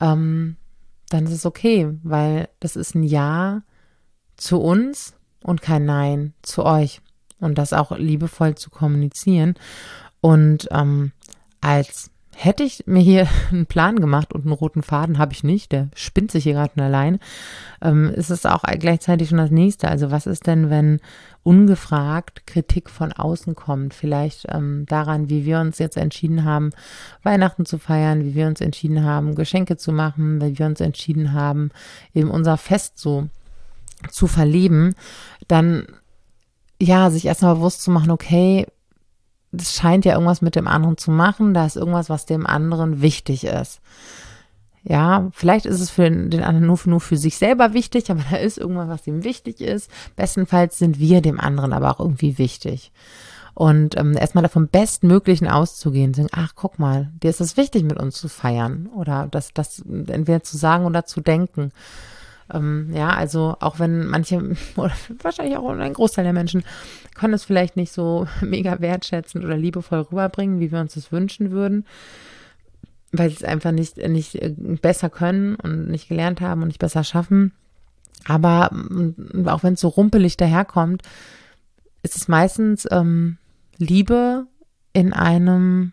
ähm, 0.00 0.56
dann 1.08 1.26
ist 1.26 1.32
es 1.32 1.46
okay, 1.46 1.98
weil 2.02 2.48
das 2.60 2.76
ist 2.76 2.94
ein 2.94 3.02
Ja 3.02 3.62
zu 4.36 4.60
uns 4.60 5.14
und 5.42 5.60
kein 5.60 5.84
Nein 5.84 6.34
zu 6.42 6.64
euch. 6.64 7.00
Und 7.40 7.58
das 7.58 7.72
auch 7.72 7.90
liebevoll 7.98 8.54
zu 8.54 8.70
kommunizieren. 8.70 9.54
Und 10.20 10.68
ähm, 10.70 11.10
als 11.60 12.11
hätte 12.34 12.62
ich 12.62 12.84
mir 12.86 13.00
hier 13.00 13.28
einen 13.50 13.66
Plan 13.66 14.00
gemacht 14.00 14.32
und 14.32 14.42
einen 14.42 14.52
roten 14.52 14.82
Faden 14.82 15.18
habe 15.18 15.32
ich 15.32 15.44
nicht, 15.44 15.72
der 15.72 15.88
spinnt 15.94 16.30
sich 16.30 16.44
hier 16.44 16.54
gerade 16.54 16.72
von 16.74 16.82
allein, 16.82 17.18
ähm, 17.80 18.10
ist 18.10 18.30
es 18.30 18.46
auch 18.46 18.62
gleichzeitig 18.62 19.28
schon 19.28 19.38
das 19.38 19.50
nächste. 19.50 19.88
Also 19.88 20.10
was 20.10 20.26
ist 20.26 20.46
denn, 20.46 20.70
wenn 20.70 21.00
ungefragt 21.42 22.46
Kritik 22.46 22.90
von 22.90 23.12
außen 23.12 23.54
kommt? 23.54 23.94
Vielleicht 23.94 24.46
ähm, 24.48 24.86
daran, 24.88 25.28
wie 25.28 25.44
wir 25.44 25.60
uns 25.60 25.78
jetzt 25.78 25.96
entschieden 25.96 26.44
haben, 26.44 26.70
Weihnachten 27.22 27.66
zu 27.66 27.78
feiern, 27.78 28.24
wie 28.24 28.34
wir 28.34 28.46
uns 28.46 28.60
entschieden 28.60 29.04
haben, 29.04 29.34
Geschenke 29.34 29.76
zu 29.76 29.92
machen, 29.92 30.40
wie 30.40 30.58
wir 30.58 30.66
uns 30.66 30.80
entschieden 30.80 31.32
haben, 31.32 31.70
eben 32.14 32.30
unser 32.30 32.56
Fest 32.56 32.98
so 32.98 33.28
zu 34.10 34.26
verleben, 34.26 34.94
dann 35.48 35.86
ja, 36.80 37.10
sich 37.10 37.26
erstmal 37.26 37.54
bewusst 37.54 37.82
zu 37.82 37.92
machen, 37.92 38.10
okay, 38.10 38.66
das 39.52 39.74
scheint 39.74 40.04
ja 40.04 40.14
irgendwas 40.14 40.42
mit 40.42 40.56
dem 40.56 40.66
anderen 40.66 40.96
zu 40.96 41.10
machen, 41.10 41.54
da 41.54 41.66
ist 41.66 41.76
irgendwas, 41.76 42.08
was 42.10 42.26
dem 42.26 42.46
anderen 42.46 43.02
wichtig 43.02 43.44
ist. 43.44 43.80
Ja, 44.84 45.28
vielleicht 45.32 45.66
ist 45.66 45.80
es 45.80 45.90
für 45.90 46.10
den 46.10 46.42
anderen 46.42 46.66
nur, 46.66 46.78
nur 46.86 47.00
für 47.00 47.16
sich 47.16 47.36
selber 47.36 47.72
wichtig, 47.72 48.10
aber 48.10 48.22
da 48.30 48.36
ist 48.38 48.58
irgendwas, 48.58 48.88
was 48.88 49.06
ihm 49.06 49.24
wichtig 49.24 49.60
ist. 49.60 49.90
Bestenfalls 50.16 50.78
sind 50.78 50.98
wir 50.98 51.20
dem 51.20 51.38
anderen 51.38 51.72
aber 51.72 51.90
auch 51.90 52.00
irgendwie 52.00 52.38
wichtig. 52.38 52.90
Und 53.54 53.98
ähm, 53.98 54.16
erstmal 54.16 54.42
davon 54.42 54.68
Bestmöglichen 54.68 55.46
auszugehen, 55.46 56.14
zu 56.14 56.22
sagen, 56.22 56.34
ach, 56.34 56.52
guck 56.56 56.78
mal, 56.78 57.12
dir 57.22 57.28
ist 57.28 57.40
es 57.40 57.58
wichtig, 57.58 57.84
mit 57.84 57.98
uns 57.98 58.16
zu 58.16 58.28
feiern 58.28 58.88
oder 58.96 59.28
das, 59.30 59.52
das 59.52 59.80
entweder 59.80 60.42
zu 60.42 60.56
sagen 60.56 60.86
oder 60.86 61.04
zu 61.04 61.20
denken. 61.20 61.70
Ähm, 62.52 62.90
ja, 62.94 63.10
also 63.10 63.56
auch 63.60 63.78
wenn 63.78 64.06
manche, 64.06 64.36
oder 64.76 64.92
wahrscheinlich 65.22 65.56
auch 65.56 65.68
ein 65.68 65.92
Großteil 65.92 66.24
der 66.24 66.32
Menschen, 66.32 66.64
können 67.14 67.34
es 67.34 67.44
vielleicht 67.44 67.76
nicht 67.76 67.92
so 67.92 68.26
mega 68.40 68.80
wertschätzend 68.80 69.44
oder 69.44 69.56
liebevoll 69.56 70.00
rüberbringen, 70.00 70.60
wie 70.60 70.72
wir 70.72 70.80
uns 70.80 70.94
das 70.94 71.12
wünschen 71.12 71.50
würden, 71.50 71.86
weil 73.12 73.30
sie 73.30 73.36
es 73.36 73.44
einfach 73.44 73.72
nicht, 73.72 73.96
nicht 73.96 74.36
äh, 74.36 74.54
besser 74.56 75.10
können 75.10 75.56
und 75.56 75.88
nicht 75.88 76.08
gelernt 76.08 76.40
haben 76.40 76.62
und 76.62 76.68
nicht 76.68 76.80
besser 76.80 77.04
schaffen. 77.04 77.52
Aber 78.24 78.70
auch 79.46 79.62
wenn 79.64 79.74
es 79.74 79.80
so 79.80 79.88
rumpelig 79.88 80.36
daherkommt, 80.36 81.02
ist 82.02 82.16
es 82.16 82.28
meistens 82.28 82.86
ähm, 82.90 83.38
Liebe 83.78 84.46
in 84.92 85.12
einem 85.12 85.92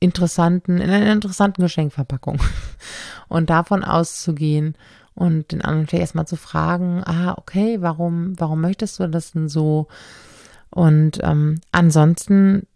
interessanten, 0.00 0.78
in 0.78 0.90
einer 0.90 1.12
interessanten 1.12 1.62
Geschenkverpackung. 1.62 2.40
Und 3.28 3.50
davon 3.50 3.82
auszugehen 3.82 4.76
und 5.16 5.50
den 5.50 5.62
anderen 5.62 5.86
vielleicht 5.86 6.02
erstmal 6.02 6.26
zu 6.26 6.36
fragen, 6.36 7.02
ah, 7.04 7.34
okay, 7.38 7.78
warum, 7.80 8.38
warum 8.38 8.60
möchtest 8.60 9.00
du 9.00 9.08
das 9.08 9.32
denn 9.32 9.48
so? 9.48 9.88
Und 10.70 11.20
ähm, 11.22 11.60
ansonsten, 11.72 12.66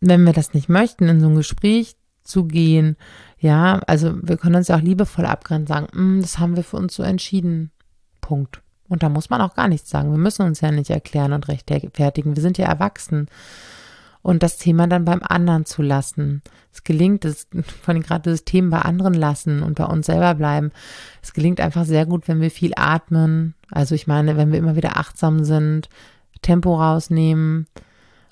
wenn 0.00 0.24
wir 0.24 0.32
das 0.32 0.54
nicht 0.54 0.68
möchten, 0.68 1.08
in 1.08 1.20
so 1.20 1.28
ein 1.28 1.36
Gespräch 1.36 1.94
zu 2.24 2.44
gehen, 2.44 2.96
ja, 3.38 3.80
also 3.86 4.14
wir 4.22 4.36
können 4.36 4.56
uns 4.56 4.68
ja 4.68 4.76
auch 4.76 4.82
liebevoll 4.82 5.24
abgrenzen, 5.24 5.68
sagen, 5.68 5.86
hm, 5.92 6.20
das 6.20 6.40
haben 6.40 6.56
wir 6.56 6.64
für 6.64 6.76
uns 6.78 6.94
so 6.94 7.04
entschieden. 7.04 7.70
Punkt. 8.20 8.60
Und 8.88 9.04
da 9.04 9.08
muss 9.08 9.30
man 9.30 9.40
auch 9.40 9.54
gar 9.54 9.68
nichts 9.68 9.88
sagen. 9.88 10.10
Wir 10.10 10.18
müssen 10.18 10.44
uns 10.44 10.60
ja 10.60 10.72
nicht 10.72 10.90
erklären 10.90 11.32
und 11.32 11.48
rechtfertigen. 11.48 12.36
Wir 12.36 12.42
sind 12.42 12.58
ja 12.58 12.66
erwachsen 12.66 13.28
und 14.22 14.42
das 14.42 14.56
Thema 14.56 14.86
dann 14.86 15.04
beim 15.04 15.20
anderen 15.22 15.66
zu 15.66 15.82
lassen. 15.82 16.42
Es 16.72 16.84
gelingt, 16.84 17.24
es, 17.24 17.48
von 17.82 18.00
gerade 18.02 18.30
das 18.30 18.44
Thema 18.44 18.78
bei 18.78 18.82
anderen 18.82 19.14
lassen 19.14 19.62
und 19.62 19.74
bei 19.74 19.84
uns 19.84 20.06
selber 20.06 20.34
bleiben. 20.34 20.70
Es 21.20 21.32
gelingt 21.32 21.60
einfach 21.60 21.84
sehr 21.84 22.06
gut, 22.06 22.28
wenn 22.28 22.40
wir 22.40 22.50
viel 22.50 22.72
atmen. 22.76 23.54
Also 23.70 23.94
ich 23.94 24.06
meine, 24.06 24.36
wenn 24.36 24.52
wir 24.52 24.58
immer 24.58 24.76
wieder 24.76 24.96
achtsam 24.96 25.44
sind, 25.44 25.88
Tempo 26.40 26.80
rausnehmen, 26.80 27.66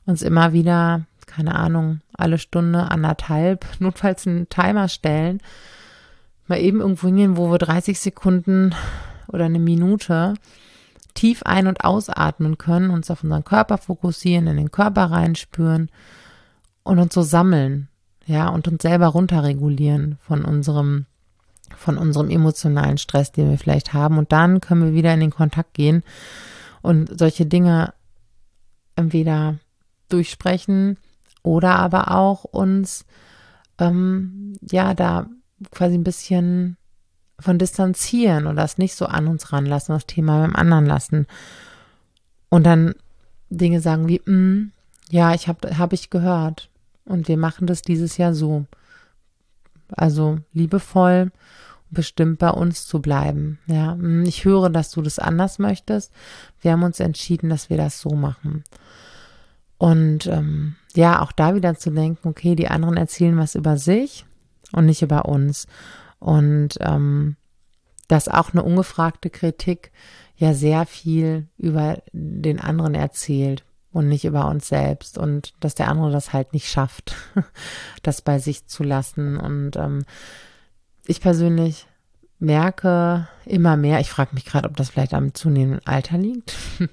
uns 0.06 0.22
immer 0.22 0.52
wieder, 0.52 1.02
keine 1.26 1.54
Ahnung, 1.54 2.00
alle 2.12 2.38
Stunde, 2.38 2.90
anderthalb, 2.90 3.66
notfalls 3.80 4.26
einen 4.26 4.48
Timer 4.48 4.88
stellen, 4.88 5.40
mal 6.46 6.58
eben 6.60 6.80
irgendwo 6.80 7.06
hingehen, 7.06 7.36
wo 7.36 7.50
wir 7.50 7.58
30 7.58 7.98
Sekunden 7.98 8.74
oder 9.28 9.44
eine 9.44 9.60
Minute 9.60 10.34
tief 11.20 11.42
ein- 11.42 11.66
und 11.66 11.84
ausatmen 11.84 12.56
können, 12.56 12.88
uns 12.88 13.10
auf 13.10 13.22
unseren 13.22 13.44
Körper 13.44 13.76
fokussieren, 13.76 14.46
in 14.46 14.56
den 14.56 14.70
Körper 14.70 15.10
reinspüren 15.10 15.90
und 16.82 16.98
uns 16.98 17.12
so 17.12 17.20
sammeln, 17.20 17.88
ja, 18.24 18.48
und 18.48 18.66
uns 18.68 18.80
selber 18.80 19.08
runterregulieren 19.08 20.16
von 20.22 20.46
unserem, 20.46 21.04
von 21.76 21.98
unserem 21.98 22.30
emotionalen 22.30 22.96
Stress, 22.96 23.32
den 23.32 23.50
wir 23.50 23.58
vielleicht 23.58 23.92
haben. 23.92 24.16
Und 24.16 24.32
dann 24.32 24.62
können 24.62 24.82
wir 24.82 24.94
wieder 24.94 25.12
in 25.12 25.20
den 25.20 25.30
Kontakt 25.30 25.74
gehen 25.74 26.04
und 26.80 27.18
solche 27.18 27.44
Dinge 27.44 27.92
entweder 28.96 29.58
durchsprechen 30.08 30.96
oder 31.42 31.76
aber 31.76 32.12
auch 32.12 32.44
uns, 32.44 33.04
ähm, 33.76 34.54
ja, 34.62 34.94
da 34.94 35.26
quasi 35.70 35.96
ein 35.96 36.04
bisschen 36.04 36.78
von 37.40 37.58
distanzieren 37.58 38.46
und 38.46 38.56
das 38.56 38.78
nicht 38.78 38.94
so 38.94 39.06
an 39.06 39.26
uns 39.26 39.52
ranlassen, 39.52 39.94
das 39.94 40.06
Thema 40.06 40.40
beim 40.40 40.56
anderen 40.56 40.86
lassen. 40.86 41.26
Und 42.48 42.64
dann 42.64 42.94
Dinge 43.50 43.80
sagen 43.80 44.08
wie, 44.08 44.20
mm, 44.24 44.72
ja, 45.10 45.34
ich 45.34 45.48
habe 45.48 45.78
hab 45.78 45.92
ich 45.92 46.10
gehört 46.10 46.70
und 47.04 47.28
wir 47.28 47.36
machen 47.36 47.66
das 47.66 47.82
dieses 47.82 48.16
Jahr 48.16 48.34
so. 48.34 48.66
Also 49.92 50.38
liebevoll, 50.52 51.32
bestimmt 51.90 52.38
bei 52.38 52.50
uns 52.50 52.86
zu 52.86 53.00
bleiben. 53.00 53.58
Ja, 53.66 53.96
mm, 53.96 54.24
ich 54.24 54.44
höre, 54.44 54.70
dass 54.70 54.90
du 54.90 55.02
das 55.02 55.18
anders 55.18 55.58
möchtest. 55.58 56.12
Wir 56.60 56.72
haben 56.72 56.82
uns 56.82 57.00
entschieden, 57.00 57.50
dass 57.50 57.70
wir 57.70 57.76
das 57.76 58.00
so 58.00 58.10
machen. 58.10 58.64
Und 59.78 60.26
ähm, 60.26 60.76
ja, 60.94 61.22
auch 61.22 61.32
da 61.32 61.54
wieder 61.54 61.74
zu 61.74 61.90
denken, 61.90 62.28
okay, 62.28 62.54
die 62.54 62.68
anderen 62.68 62.96
erzählen 62.96 63.36
was 63.38 63.54
über 63.54 63.78
sich 63.78 64.26
und 64.72 64.86
nicht 64.86 65.02
über 65.02 65.24
uns. 65.24 65.66
Und 66.20 66.78
ähm, 66.80 67.36
dass 68.08 68.28
auch 68.28 68.52
eine 68.52 68.62
ungefragte 68.62 69.30
Kritik 69.30 69.90
ja 70.36 70.54
sehr 70.54 70.86
viel 70.86 71.48
über 71.58 72.02
den 72.12 72.60
anderen 72.60 72.94
erzählt 72.94 73.64
und 73.92 74.08
nicht 74.08 74.24
über 74.24 74.48
uns 74.48 74.68
selbst 74.68 75.18
und 75.18 75.54
dass 75.60 75.74
der 75.74 75.88
andere 75.88 76.10
das 76.10 76.32
halt 76.32 76.52
nicht 76.52 76.68
schafft, 76.68 77.14
das 78.02 78.22
bei 78.22 78.38
sich 78.38 78.66
zu 78.66 78.82
lassen. 78.82 79.36
Und 79.36 79.76
ähm, 79.76 80.04
ich 81.06 81.20
persönlich 81.20 81.86
merke 82.38 83.28
immer 83.44 83.76
mehr, 83.76 84.00
ich 84.00 84.10
frage 84.10 84.34
mich 84.34 84.44
gerade, 84.44 84.68
ob 84.68 84.76
das 84.76 84.90
vielleicht 84.90 85.12
am 85.12 85.34
zunehmenden 85.34 85.86
Alter 85.86 86.16
liegt 86.16 86.56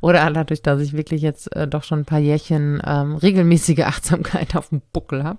oder 0.00 0.30
dadurch, 0.30 0.62
dass 0.62 0.80
ich 0.80 0.92
wirklich 0.92 1.22
jetzt 1.22 1.54
äh, 1.56 1.66
doch 1.66 1.82
schon 1.82 2.00
ein 2.00 2.04
paar 2.04 2.18
Jährchen 2.18 2.82
ähm, 2.84 3.16
regelmäßige 3.16 3.80
Achtsamkeit 3.84 4.54
auf 4.54 4.68
dem 4.68 4.82
Buckel 4.92 5.24
habe, 5.24 5.38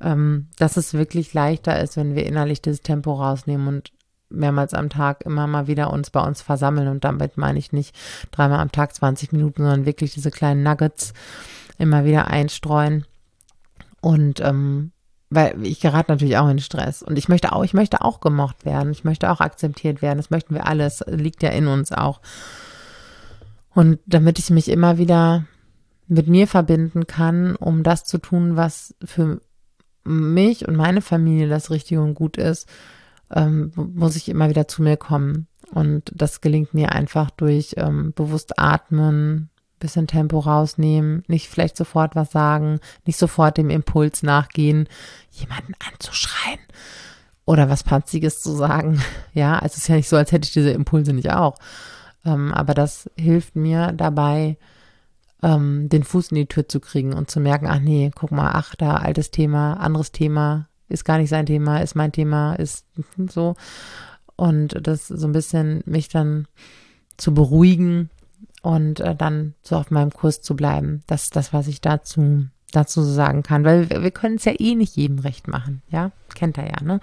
ähm, 0.00 0.48
dass 0.58 0.76
es 0.76 0.94
wirklich 0.94 1.34
leichter 1.34 1.80
ist, 1.80 1.96
wenn 1.96 2.14
wir 2.14 2.26
innerlich 2.26 2.62
dieses 2.62 2.80
Tempo 2.80 3.12
rausnehmen 3.14 3.68
und 3.68 3.92
mehrmals 4.28 4.74
am 4.74 4.90
Tag 4.90 5.24
immer 5.24 5.46
mal 5.46 5.66
wieder 5.66 5.92
uns 5.92 6.10
bei 6.10 6.20
uns 6.20 6.42
versammeln. 6.42 6.88
Und 6.88 7.04
damit 7.04 7.36
meine 7.36 7.58
ich 7.58 7.72
nicht 7.72 7.94
dreimal 8.30 8.60
am 8.60 8.72
Tag 8.72 8.94
20 8.94 9.32
Minuten, 9.32 9.62
sondern 9.62 9.86
wirklich 9.86 10.14
diese 10.14 10.30
kleinen 10.30 10.62
Nuggets 10.62 11.12
immer 11.78 12.04
wieder 12.04 12.28
einstreuen. 12.28 13.04
Und 14.00 14.40
ähm, 14.40 14.92
weil 15.30 15.64
ich 15.64 15.80
gerate 15.80 16.12
natürlich 16.12 16.36
auch 16.36 16.48
in 16.48 16.58
Stress 16.58 17.02
und 17.02 17.18
ich 17.18 17.28
möchte 17.28 17.52
auch, 17.52 17.64
ich 17.64 17.74
möchte 17.74 18.02
auch 18.02 18.20
gemocht 18.20 18.64
werden, 18.64 18.92
ich 18.92 19.04
möchte 19.04 19.30
auch 19.30 19.40
akzeptiert 19.40 20.02
werden, 20.02 20.18
das 20.18 20.30
möchten 20.30 20.54
wir 20.54 20.66
alles, 20.66 21.02
liegt 21.06 21.42
ja 21.42 21.50
in 21.50 21.66
uns 21.66 21.90
auch. 21.92 22.20
Und 23.70 23.98
damit 24.06 24.38
ich 24.38 24.50
mich 24.50 24.68
immer 24.68 24.98
wieder 24.98 25.46
mit 26.06 26.28
mir 26.28 26.46
verbinden 26.46 27.06
kann, 27.06 27.56
um 27.56 27.82
das 27.82 28.04
zu 28.04 28.18
tun, 28.18 28.56
was 28.56 28.94
für 29.04 29.40
mich 30.04 30.68
und 30.68 30.76
meine 30.76 31.00
Familie 31.00 31.48
das 31.48 31.70
Richtige 31.70 32.02
und 32.02 32.14
gut 32.14 32.36
ist, 32.36 32.68
ähm, 33.34 33.72
muss 33.74 34.16
ich 34.16 34.28
immer 34.28 34.48
wieder 34.48 34.68
zu 34.68 34.82
mir 34.82 34.96
kommen. 34.96 35.46
Und 35.72 36.12
das 36.14 36.40
gelingt 36.40 36.74
mir 36.74 36.92
einfach 36.92 37.30
durch 37.30 37.74
ähm, 37.76 38.12
bewusst 38.14 38.58
atmen, 38.58 39.50
bisschen 39.80 40.06
Tempo 40.06 40.38
rausnehmen, 40.38 41.24
nicht 41.26 41.48
vielleicht 41.48 41.76
sofort 41.76 42.14
was 42.14 42.30
sagen, 42.30 42.80
nicht 43.06 43.18
sofort 43.18 43.58
dem 43.58 43.70
Impuls 43.70 44.22
nachgehen, 44.22 44.88
jemanden 45.30 45.74
anzuschreien 45.90 46.60
oder 47.44 47.68
was 47.68 47.82
Panziges 47.82 48.40
zu 48.40 48.52
sagen. 48.52 49.02
Ja, 49.34 49.54
also 49.58 49.72
es 49.72 49.78
ist 49.78 49.88
ja 49.88 49.96
nicht 49.96 50.08
so, 50.08 50.16
als 50.16 50.30
hätte 50.30 50.46
ich 50.46 50.52
diese 50.52 50.70
Impulse 50.70 51.12
nicht 51.12 51.32
auch. 51.32 51.56
Ähm, 52.24 52.54
aber 52.54 52.72
das 52.72 53.10
hilft 53.16 53.56
mir 53.56 53.90
dabei, 53.92 54.56
ähm, 55.44 55.90
den 55.90 56.02
Fuß 56.02 56.30
in 56.30 56.36
die 56.36 56.46
Tür 56.46 56.68
zu 56.68 56.80
kriegen 56.80 57.12
und 57.12 57.30
zu 57.30 57.38
merken, 57.38 57.66
ach 57.68 57.78
nee, 57.78 58.10
guck 58.14 58.32
mal, 58.32 58.52
ach, 58.54 58.74
da 58.74 58.96
altes 58.96 59.30
Thema, 59.30 59.74
anderes 59.74 60.10
Thema, 60.10 60.68
ist 60.88 61.04
gar 61.04 61.18
nicht 61.18 61.28
sein 61.28 61.46
Thema, 61.46 61.78
ist 61.78 61.94
mein 61.94 62.12
Thema, 62.12 62.54
ist 62.54 62.86
so. 63.28 63.54
Und 64.36 64.78
das 64.82 65.06
so 65.06 65.26
ein 65.28 65.32
bisschen 65.32 65.82
mich 65.84 66.08
dann 66.08 66.48
zu 67.18 67.34
beruhigen 67.34 68.10
und 68.62 69.00
äh, 69.00 69.14
dann 69.14 69.54
so 69.62 69.76
auf 69.76 69.90
meinem 69.90 70.10
Kurs 70.10 70.40
zu 70.40 70.56
bleiben. 70.56 71.02
Das 71.06 71.24
ist 71.24 71.36
das, 71.36 71.52
was 71.52 71.68
ich 71.68 71.80
dazu 71.80 72.46
dazu 72.72 73.02
sagen 73.02 73.44
kann, 73.44 73.64
weil 73.64 73.88
wir, 73.88 74.02
wir 74.02 74.10
können 74.10 74.34
es 74.34 74.44
ja 74.44 74.52
eh 74.58 74.74
nicht 74.74 74.96
jedem 74.96 75.20
recht 75.20 75.46
machen, 75.46 75.82
ja, 75.88 76.10
kennt 76.34 76.58
er 76.58 76.66
ja, 76.66 76.82
ne? 76.82 76.98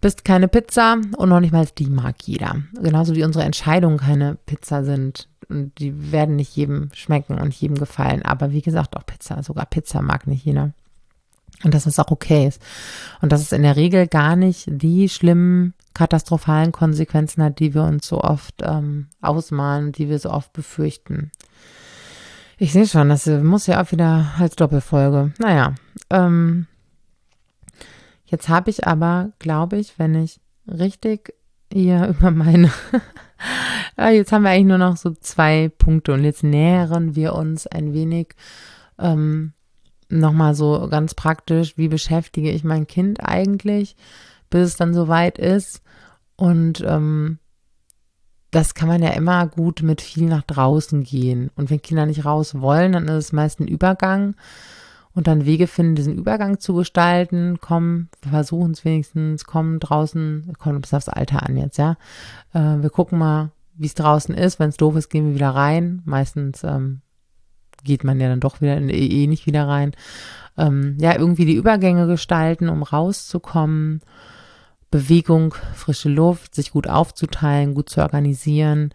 Bist 0.00 0.24
keine 0.24 0.48
Pizza 0.48 0.96
und 1.18 1.28
noch 1.28 1.40
nicht 1.40 1.52
mal 1.52 1.66
die 1.76 1.90
mag 1.90 2.16
jeder. 2.22 2.62
Genauso 2.80 3.14
wie 3.14 3.24
unsere 3.24 3.44
Entscheidungen 3.44 3.98
keine 3.98 4.38
Pizza 4.46 4.82
sind. 4.82 5.28
Und 5.50 5.78
die 5.78 6.12
werden 6.12 6.36
nicht 6.36 6.56
jedem 6.56 6.90
schmecken 6.94 7.38
und 7.38 7.54
jedem 7.54 7.76
gefallen. 7.76 8.22
Aber 8.22 8.52
wie 8.52 8.62
gesagt, 8.62 8.96
auch 8.96 9.04
Pizza, 9.04 9.42
sogar 9.42 9.66
Pizza 9.66 10.00
mag 10.00 10.26
nicht 10.26 10.44
jeder. 10.44 10.72
Und 11.64 11.74
dass 11.74 11.86
es 11.86 11.98
auch 11.98 12.10
okay 12.10 12.46
ist. 12.46 12.62
Und 13.20 13.32
dass 13.32 13.42
es 13.42 13.52
in 13.52 13.62
der 13.62 13.76
Regel 13.76 14.06
gar 14.06 14.36
nicht 14.36 14.66
die 14.70 15.08
schlimmen, 15.08 15.74
katastrophalen 15.92 16.72
Konsequenzen 16.72 17.42
hat, 17.42 17.58
die 17.58 17.74
wir 17.74 17.82
uns 17.82 18.06
so 18.06 18.20
oft 18.22 18.54
ähm, 18.62 19.08
ausmalen, 19.20 19.92
die 19.92 20.08
wir 20.08 20.18
so 20.18 20.30
oft 20.30 20.52
befürchten. 20.52 21.30
Ich 22.56 22.72
sehe 22.72 22.86
schon, 22.86 23.08
das 23.08 23.26
muss 23.26 23.66
ja 23.66 23.82
auch 23.82 23.90
wieder 23.90 24.32
als 24.38 24.54
Doppelfolge. 24.54 25.32
Naja, 25.38 25.74
ähm, 26.10 26.66
jetzt 28.26 28.48
habe 28.48 28.70
ich 28.70 28.86
aber, 28.86 29.32
glaube 29.38 29.78
ich, 29.78 29.98
wenn 29.98 30.14
ich 30.14 30.40
richtig 30.66 31.34
hier 31.72 32.06
über 32.18 32.30
meine, 32.30 32.70
jetzt 33.96 34.32
haben 34.32 34.42
wir 34.42 34.50
eigentlich 34.50 34.66
nur 34.66 34.78
noch 34.78 34.96
so 34.96 35.10
zwei 35.12 35.70
Punkte 35.76 36.12
und 36.12 36.24
jetzt 36.24 36.42
nähern 36.42 37.14
wir 37.14 37.34
uns 37.34 37.66
ein 37.66 37.92
wenig 37.92 38.34
ähm, 38.98 39.52
nochmal 40.08 40.54
so 40.54 40.88
ganz 40.90 41.14
praktisch, 41.14 41.76
wie 41.76 41.88
beschäftige 41.88 42.50
ich 42.50 42.64
mein 42.64 42.86
Kind 42.86 43.20
eigentlich, 43.22 43.96
bis 44.50 44.68
es 44.68 44.76
dann 44.76 44.94
soweit 44.94 45.38
ist 45.38 45.82
und 46.36 46.82
ähm, 46.86 47.38
das 48.50 48.74
kann 48.74 48.88
man 48.88 49.02
ja 49.02 49.10
immer 49.10 49.46
gut 49.46 49.82
mit 49.82 50.00
viel 50.00 50.26
nach 50.26 50.42
draußen 50.42 51.04
gehen. 51.04 51.50
Und 51.54 51.70
wenn 51.70 51.82
Kinder 51.82 52.06
nicht 52.06 52.24
raus 52.24 52.60
wollen, 52.60 52.92
dann 52.92 53.06
ist 53.06 53.26
es 53.26 53.32
meist 53.32 53.60
ein 53.60 53.68
Übergang. 53.68 54.34
Und 55.14 55.26
dann 55.26 55.44
Wege 55.44 55.66
finden, 55.66 55.96
diesen 55.96 56.16
Übergang 56.16 56.60
zu 56.60 56.74
gestalten. 56.74 57.58
Komm, 57.60 58.08
versuchen 58.28 58.72
es 58.72 58.84
wenigstens, 58.84 59.44
komm 59.44 59.80
draußen, 59.80 60.52
kommt 60.58 60.82
bis 60.82 60.94
aufs 60.94 61.08
Alter 61.08 61.42
an 61.48 61.56
jetzt, 61.56 61.78
ja. 61.78 61.96
Äh, 62.52 62.80
wir 62.80 62.90
gucken 62.90 63.18
mal, 63.18 63.50
wie 63.74 63.86
es 63.86 63.94
draußen 63.94 64.34
ist. 64.34 64.60
Wenn 64.60 64.68
es 64.68 64.76
doof 64.76 64.96
ist, 64.96 65.08
gehen 65.08 65.26
wir 65.26 65.34
wieder 65.34 65.50
rein. 65.50 66.02
Meistens 66.04 66.62
ähm, 66.62 67.00
geht 67.82 68.04
man 68.04 68.20
ja 68.20 68.28
dann 68.28 68.40
doch 68.40 68.60
wieder 68.60 68.76
in 68.76 68.88
die 68.88 69.24
EE 69.24 69.26
nicht 69.26 69.46
wieder 69.46 69.66
rein. 69.66 69.92
Ähm, 70.56 70.96
ja, 71.00 71.16
irgendwie 71.16 71.44
die 71.44 71.56
Übergänge 71.56 72.06
gestalten, 72.06 72.68
um 72.68 72.82
rauszukommen 72.82 74.02
Bewegung, 74.90 75.54
frische 75.74 76.08
Luft, 76.08 76.54
sich 76.54 76.72
gut 76.72 76.88
aufzuteilen, 76.88 77.74
gut 77.74 77.88
zu 77.88 78.00
organisieren. 78.00 78.92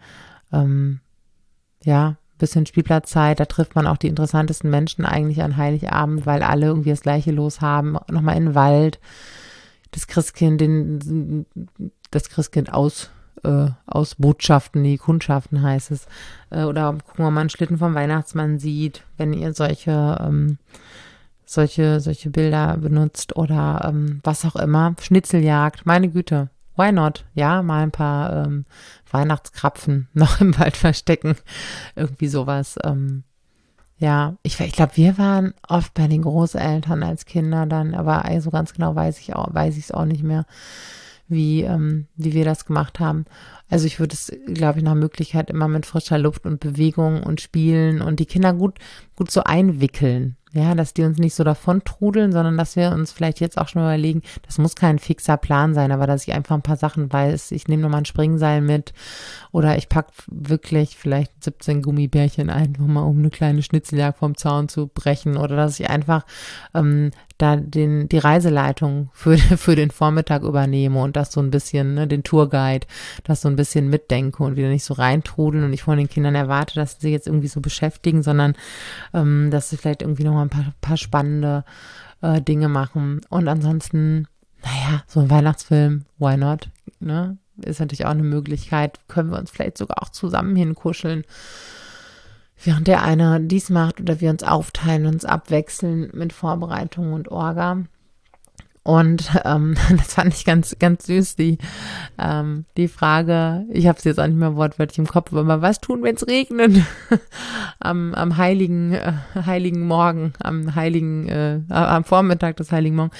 Ähm, 0.52 1.00
ja, 1.84 2.16
bisschen 2.38 2.66
Spielplatzzeit, 2.66 3.40
da 3.40 3.44
trifft 3.44 3.74
man 3.74 3.86
auch 3.86 3.96
die 3.96 4.08
interessantesten 4.08 4.70
Menschen 4.70 5.04
eigentlich 5.04 5.42
an 5.42 5.56
Heiligabend, 5.56 6.26
weil 6.26 6.42
alle 6.42 6.66
irgendwie 6.66 6.90
das 6.90 7.02
gleiche 7.02 7.32
los 7.32 7.60
haben. 7.60 7.96
Nochmal 8.10 8.36
in 8.36 8.46
den 8.46 8.54
Wald, 8.54 8.98
das 9.90 10.06
Christkind, 10.06 10.60
den, 10.60 11.46
das 12.10 12.28
Christkind 12.28 12.72
aus, 12.72 13.10
äh, 13.44 13.68
aus 13.86 14.16
Botschaften, 14.16 14.84
die 14.84 14.98
Kundschaften 14.98 15.62
heißt 15.62 15.90
es. 15.90 16.06
Äh, 16.50 16.64
oder 16.64 16.92
gucken, 16.92 17.24
ob 17.24 17.32
man 17.32 17.38
einen 17.38 17.50
Schlitten 17.50 17.78
vom 17.78 17.94
Weihnachtsmann 17.94 18.58
sieht, 18.58 19.04
wenn 19.16 19.32
ihr 19.32 19.54
solche 19.54 20.18
ähm, 20.20 20.58
solche, 21.46 22.00
solche 22.00 22.28
Bilder 22.30 22.76
benutzt 22.76 23.36
oder 23.36 23.88
ähm, 23.88 24.20
was 24.24 24.44
auch 24.44 24.56
immer. 24.56 24.94
Schnitzeljagd, 25.00 25.86
meine 25.86 26.08
Güte. 26.08 26.50
Why 26.76 26.92
not? 26.92 27.24
Ja, 27.34 27.62
mal 27.62 27.82
ein 27.82 27.90
paar 27.90 28.44
ähm, 28.44 28.64
Weihnachtskrapfen 29.10 30.08
noch 30.14 30.40
im 30.40 30.58
Wald 30.58 30.76
verstecken. 30.76 31.36
Irgendwie 31.94 32.28
sowas. 32.28 32.76
Ähm, 32.84 33.24
ja, 33.98 34.36
ich, 34.42 34.60
ich 34.60 34.72
glaube, 34.72 34.96
wir 34.96 35.16
waren 35.16 35.54
oft 35.68 35.94
bei 35.94 36.06
den 36.06 36.22
Großeltern 36.22 37.02
als 37.02 37.24
Kinder 37.24 37.64
dann, 37.64 37.94
aber 37.94 38.24
so 38.40 38.50
ganz 38.50 38.74
genau 38.74 38.94
weiß 38.94 39.18
ich 39.20 39.34
auch, 39.34 39.48
es 39.86 39.90
auch 39.90 40.04
nicht 40.04 40.22
mehr, 40.22 40.44
wie, 41.28 41.62
ähm, 41.62 42.06
wie 42.16 42.34
wir 42.34 42.44
das 42.44 42.66
gemacht 42.66 43.00
haben. 43.00 43.24
Also 43.68 43.86
ich 43.86 43.98
würde 43.98 44.14
es, 44.14 44.32
glaube 44.46 44.78
ich, 44.78 44.84
nach 44.84 44.94
Möglichkeit 44.94 45.50
immer 45.50 45.68
mit 45.68 45.86
frischer 45.86 46.18
Luft 46.18 46.46
und 46.46 46.60
Bewegung 46.60 47.22
und 47.22 47.40
Spielen 47.40 48.00
und 48.00 48.20
die 48.20 48.26
Kinder 48.26 48.52
gut, 48.52 48.78
gut 49.16 49.30
so 49.30 49.42
einwickeln. 49.42 50.36
Ja, 50.52 50.74
dass 50.74 50.94
die 50.94 51.02
uns 51.02 51.18
nicht 51.18 51.34
so 51.34 51.44
davon 51.44 51.84
trudeln, 51.84 52.32
sondern 52.32 52.56
dass 52.56 52.76
wir 52.76 52.90
uns 52.90 53.12
vielleicht 53.12 53.40
jetzt 53.40 53.58
auch 53.58 53.68
schon 53.68 53.82
überlegen, 53.82 54.22
das 54.46 54.56
muss 54.56 54.74
kein 54.74 54.98
fixer 54.98 55.36
Plan 55.36 55.74
sein, 55.74 55.92
aber 55.92 56.06
dass 56.06 56.26
ich 56.26 56.32
einfach 56.32 56.54
ein 56.54 56.62
paar 56.62 56.78
Sachen 56.78 57.12
weiß. 57.12 57.52
Ich 57.52 57.68
nehme 57.68 57.82
nochmal 57.82 58.00
ein 58.00 58.06
Springseil 58.06 58.62
mit 58.62 58.94
oder 59.52 59.76
ich 59.76 59.90
packe 59.90 60.12
wirklich 60.28 60.96
vielleicht 60.96 61.44
17 61.44 61.82
Gummibärchen 61.82 62.48
einfach 62.48 62.86
mal, 62.86 63.02
um 63.02 63.18
eine 63.18 63.28
kleine 63.28 63.62
Schnitzeljagd 63.62 64.18
vom 64.18 64.34
Zaun 64.34 64.70
zu 64.70 64.86
brechen 64.86 65.36
oder 65.36 65.56
dass 65.56 65.78
ich 65.78 65.90
einfach 65.90 66.24
ähm, 66.72 67.10
da 67.38 67.56
den, 67.56 68.08
die 68.08 68.18
Reiseleitung 68.18 69.10
für, 69.12 69.36
für 69.58 69.76
den 69.76 69.90
Vormittag 69.90 70.42
übernehme 70.42 71.00
und 71.02 71.16
das 71.16 71.32
so 71.32 71.40
ein 71.40 71.50
bisschen, 71.50 71.94
ne, 71.94 72.06
den 72.06 72.22
Tourguide, 72.22 72.86
das 73.24 73.42
so 73.42 73.48
ein 73.48 73.55
bisschen 73.56 73.88
mitdenke 73.88 74.42
und 74.42 74.56
wieder 74.56 74.68
nicht 74.68 74.84
so 74.84 74.94
reintrudeln 74.94 75.64
und 75.64 75.72
ich 75.72 75.82
von 75.82 75.98
den 75.98 76.08
Kindern 76.08 76.34
erwarte, 76.34 76.74
dass 76.74 77.00
sie 77.00 77.10
jetzt 77.10 77.26
irgendwie 77.26 77.48
so 77.48 77.60
beschäftigen, 77.60 78.22
sondern 78.22 78.54
ähm, 79.14 79.50
dass 79.50 79.70
sie 79.70 79.76
vielleicht 79.76 80.02
irgendwie 80.02 80.24
nochmal 80.24 80.46
ein 80.46 80.50
paar, 80.50 80.72
paar 80.80 80.96
spannende 80.96 81.64
äh, 82.22 82.40
Dinge 82.40 82.68
machen. 82.68 83.20
Und 83.28 83.48
ansonsten, 83.48 84.28
naja, 84.62 85.02
so 85.06 85.20
ein 85.20 85.30
Weihnachtsfilm, 85.30 86.04
why 86.18 86.36
not? 86.36 86.70
Ne? 87.00 87.38
Ist 87.62 87.80
natürlich 87.80 88.04
auch 88.04 88.10
eine 88.10 88.22
Möglichkeit. 88.22 89.00
Können 89.08 89.30
wir 89.30 89.38
uns 89.38 89.50
vielleicht 89.50 89.78
sogar 89.78 90.02
auch 90.02 90.10
zusammen 90.10 90.56
hinkuscheln 90.56 91.24
während 92.62 92.88
der 92.88 93.02
eine 93.02 93.40
dies 93.40 93.70
macht 93.70 94.00
oder 94.00 94.20
wir 94.20 94.30
uns 94.30 94.42
aufteilen, 94.42 95.06
uns 95.06 95.24
abwechseln 95.24 96.10
mit 96.14 96.32
Vorbereitung 96.32 97.12
und 97.12 97.30
Orga. 97.30 97.84
Und 98.86 99.32
ähm, 99.44 99.74
das 99.96 100.14
fand 100.14 100.32
ich 100.32 100.44
ganz, 100.44 100.78
ganz 100.78 101.06
süß, 101.06 101.34
die, 101.34 101.58
ähm, 102.18 102.66
die 102.76 102.86
Frage, 102.86 103.66
ich 103.72 103.88
habe 103.88 103.98
es 103.98 104.04
jetzt 104.04 104.20
auch 104.20 104.26
nicht 104.28 104.38
mehr 104.38 104.54
wortwörtlich 104.54 104.98
im 104.98 105.08
Kopf, 105.08 105.32
aber 105.32 105.60
was 105.60 105.80
tun, 105.80 106.04
wenn 106.04 106.14
es 106.14 106.28
regnet? 106.28 106.82
am, 107.80 108.14
am 108.14 108.36
heiligen, 108.36 108.92
äh, 108.92 109.14
heiligen 109.34 109.88
Morgen, 109.88 110.34
am 110.38 110.76
heiligen, 110.76 111.28
äh, 111.28 111.62
am 111.68 112.04
Vormittag 112.04 112.58
des 112.58 112.70
heiligen 112.70 112.94
Morgen. 112.94 113.10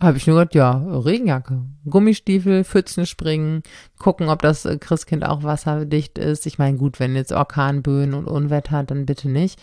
Habe 0.00 0.16
ich 0.16 0.26
nur 0.26 0.38
gedacht, 0.38 0.54
ja, 0.54 0.70
Regenjacke, 0.72 1.66
Gummistiefel, 1.84 2.64
Pfützen 2.64 3.04
springen, 3.04 3.62
gucken, 3.98 4.30
ob 4.30 4.40
das 4.40 4.64
äh, 4.64 4.78
Christkind 4.78 5.26
auch 5.26 5.42
wasserdicht 5.42 6.16
ist. 6.16 6.46
Ich 6.46 6.56
meine, 6.56 6.78
gut, 6.78 6.98
wenn 6.98 7.14
jetzt 7.14 7.32
Orkanböen 7.32 8.14
und 8.14 8.26
Unwetter, 8.26 8.84
dann 8.84 9.04
bitte 9.04 9.28
nicht. 9.28 9.60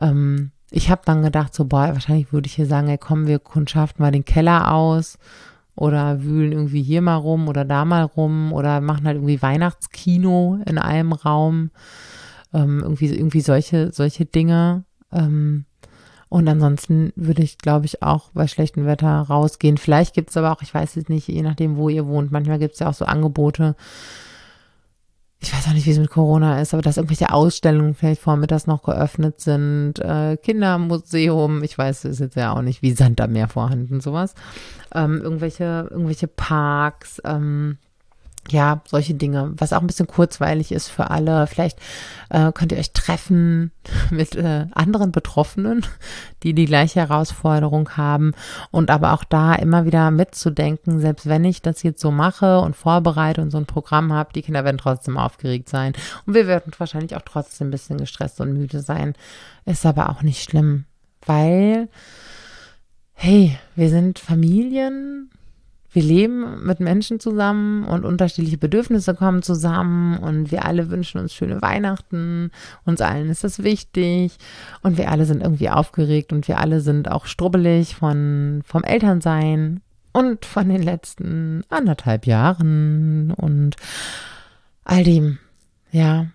Ähm, 0.00 0.52
ich 0.72 0.90
habe 0.90 1.02
dann 1.04 1.22
gedacht, 1.22 1.54
so, 1.54 1.66
boah, 1.66 1.88
wahrscheinlich 1.92 2.32
würde 2.32 2.46
ich 2.46 2.54
hier 2.54 2.66
sagen, 2.66 2.88
ey, 2.88 2.98
kommen 2.98 3.26
wir 3.26 3.38
kundschaften 3.38 4.02
mal 4.02 4.10
den 4.10 4.24
Keller 4.24 4.72
aus 4.72 5.18
oder 5.74 6.22
wühlen 6.22 6.52
irgendwie 6.52 6.82
hier 6.82 7.02
mal 7.02 7.16
rum 7.16 7.48
oder 7.48 7.64
da 7.64 7.84
mal 7.84 8.04
rum 8.04 8.52
oder 8.52 8.80
machen 8.80 9.06
halt 9.06 9.16
irgendwie 9.16 9.40
Weihnachtskino 9.40 10.60
in 10.66 10.78
einem 10.78 11.12
Raum. 11.12 11.70
Ähm, 12.54 12.80
irgendwie, 12.82 13.06
irgendwie 13.06 13.40
solche, 13.40 13.92
solche 13.92 14.24
Dinge. 14.24 14.84
Ähm, 15.12 15.64
und 16.28 16.48
ansonsten 16.48 17.12
würde 17.16 17.42
ich, 17.42 17.58
glaube 17.58 17.84
ich, 17.84 18.02
auch 18.02 18.30
bei 18.32 18.46
schlechtem 18.46 18.86
Wetter 18.86 19.20
rausgehen. 19.20 19.76
Vielleicht 19.76 20.14
gibt 20.14 20.30
es 20.30 20.36
aber 20.38 20.52
auch, 20.52 20.62
ich 20.62 20.72
weiß 20.72 20.96
es 20.96 21.10
nicht, 21.10 21.28
je 21.28 21.42
nachdem, 21.42 21.76
wo 21.76 21.90
ihr 21.90 22.06
wohnt, 22.06 22.32
manchmal 22.32 22.58
gibt 22.58 22.74
es 22.74 22.80
ja 22.80 22.88
auch 22.88 22.94
so 22.94 23.04
Angebote. 23.04 23.76
Ich 25.44 25.52
weiß 25.52 25.66
auch 25.66 25.72
nicht, 25.72 25.86
wie 25.86 25.90
es 25.90 25.98
mit 25.98 26.08
Corona 26.08 26.60
ist, 26.60 26.72
aber 26.72 26.82
dass 26.82 26.98
irgendwelche 26.98 27.32
Ausstellungen 27.32 27.94
vielleicht 27.94 28.22
vormittags 28.22 28.68
noch 28.68 28.84
geöffnet 28.84 29.40
sind. 29.40 29.98
Äh, 29.98 30.36
Kindermuseum, 30.36 31.64
ich 31.64 31.76
weiß, 31.76 32.04
ist 32.04 32.20
jetzt 32.20 32.36
ja 32.36 32.54
auch 32.54 32.62
nicht 32.62 32.80
wie 32.80 32.92
Sand 32.92 33.20
am 33.20 33.32
Meer 33.32 33.48
vorhanden, 33.48 34.00
sowas. 34.00 34.36
Ähm, 34.94 35.20
irgendwelche, 35.20 35.88
irgendwelche 35.90 36.28
Parks, 36.28 37.20
ähm, 37.24 37.78
ja, 38.50 38.80
solche 38.86 39.14
Dinge, 39.14 39.52
was 39.56 39.72
auch 39.72 39.80
ein 39.80 39.86
bisschen 39.86 40.08
kurzweilig 40.08 40.72
ist 40.72 40.88
für 40.88 41.10
alle. 41.10 41.46
Vielleicht 41.46 41.78
äh, 42.28 42.50
könnt 42.52 42.72
ihr 42.72 42.78
euch 42.78 42.92
treffen 42.92 43.70
mit 44.10 44.34
äh, 44.34 44.66
anderen 44.72 45.12
Betroffenen, 45.12 45.86
die 46.42 46.52
die 46.52 46.66
gleiche 46.66 47.00
Herausforderung 47.00 47.96
haben 47.96 48.32
und 48.70 48.90
aber 48.90 49.12
auch 49.12 49.24
da 49.24 49.54
immer 49.54 49.84
wieder 49.84 50.10
mitzudenken, 50.10 51.00
selbst 51.00 51.26
wenn 51.26 51.44
ich 51.44 51.62
das 51.62 51.82
jetzt 51.82 52.00
so 52.00 52.10
mache 52.10 52.60
und 52.60 52.74
vorbereite 52.74 53.40
und 53.40 53.50
so 53.50 53.58
ein 53.58 53.66
Programm 53.66 54.12
habe, 54.12 54.32
die 54.34 54.42
Kinder 54.42 54.64
werden 54.64 54.78
trotzdem 54.78 55.16
aufgeregt 55.16 55.68
sein 55.68 55.92
und 56.26 56.34
wir 56.34 56.46
werden 56.46 56.72
wahrscheinlich 56.76 57.14
auch 57.16 57.22
trotzdem 57.24 57.68
ein 57.68 57.72
bisschen 57.72 57.98
gestresst 57.98 58.40
und 58.40 58.52
müde 58.52 58.80
sein. 58.80 59.14
Ist 59.64 59.86
aber 59.86 60.10
auch 60.10 60.22
nicht 60.22 60.42
schlimm, 60.42 60.84
weil, 61.24 61.88
hey, 63.12 63.56
wir 63.76 63.88
sind 63.88 64.18
Familien, 64.18 65.30
wir 65.92 66.02
leben 66.02 66.64
mit 66.64 66.80
Menschen 66.80 67.20
zusammen 67.20 67.84
und 67.84 68.04
unterschiedliche 68.04 68.56
Bedürfnisse 68.56 69.14
kommen 69.14 69.42
zusammen 69.42 70.18
und 70.18 70.50
wir 70.50 70.64
alle 70.64 70.90
wünschen 70.90 71.20
uns 71.20 71.34
schöne 71.34 71.60
Weihnachten. 71.60 72.50
Uns 72.84 73.02
allen 73.02 73.28
ist 73.28 73.44
das 73.44 73.62
wichtig 73.62 74.36
und 74.82 74.96
wir 74.96 75.10
alle 75.10 75.26
sind 75.26 75.42
irgendwie 75.42 75.68
aufgeregt 75.68 76.32
und 76.32 76.48
wir 76.48 76.58
alle 76.58 76.80
sind 76.80 77.10
auch 77.10 77.26
strubbelig 77.26 77.94
von, 77.94 78.62
vom 78.64 78.84
Elternsein 78.84 79.82
und 80.12 80.46
von 80.46 80.68
den 80.68 80.82
letzten 80.82 81.62
anderthalb 81.68 82.26
Jahren 82.26 83.32
und 83.32 83.76
all 84.84 85.04
dem. 85.04 85.38
Ja. 85.90 86.26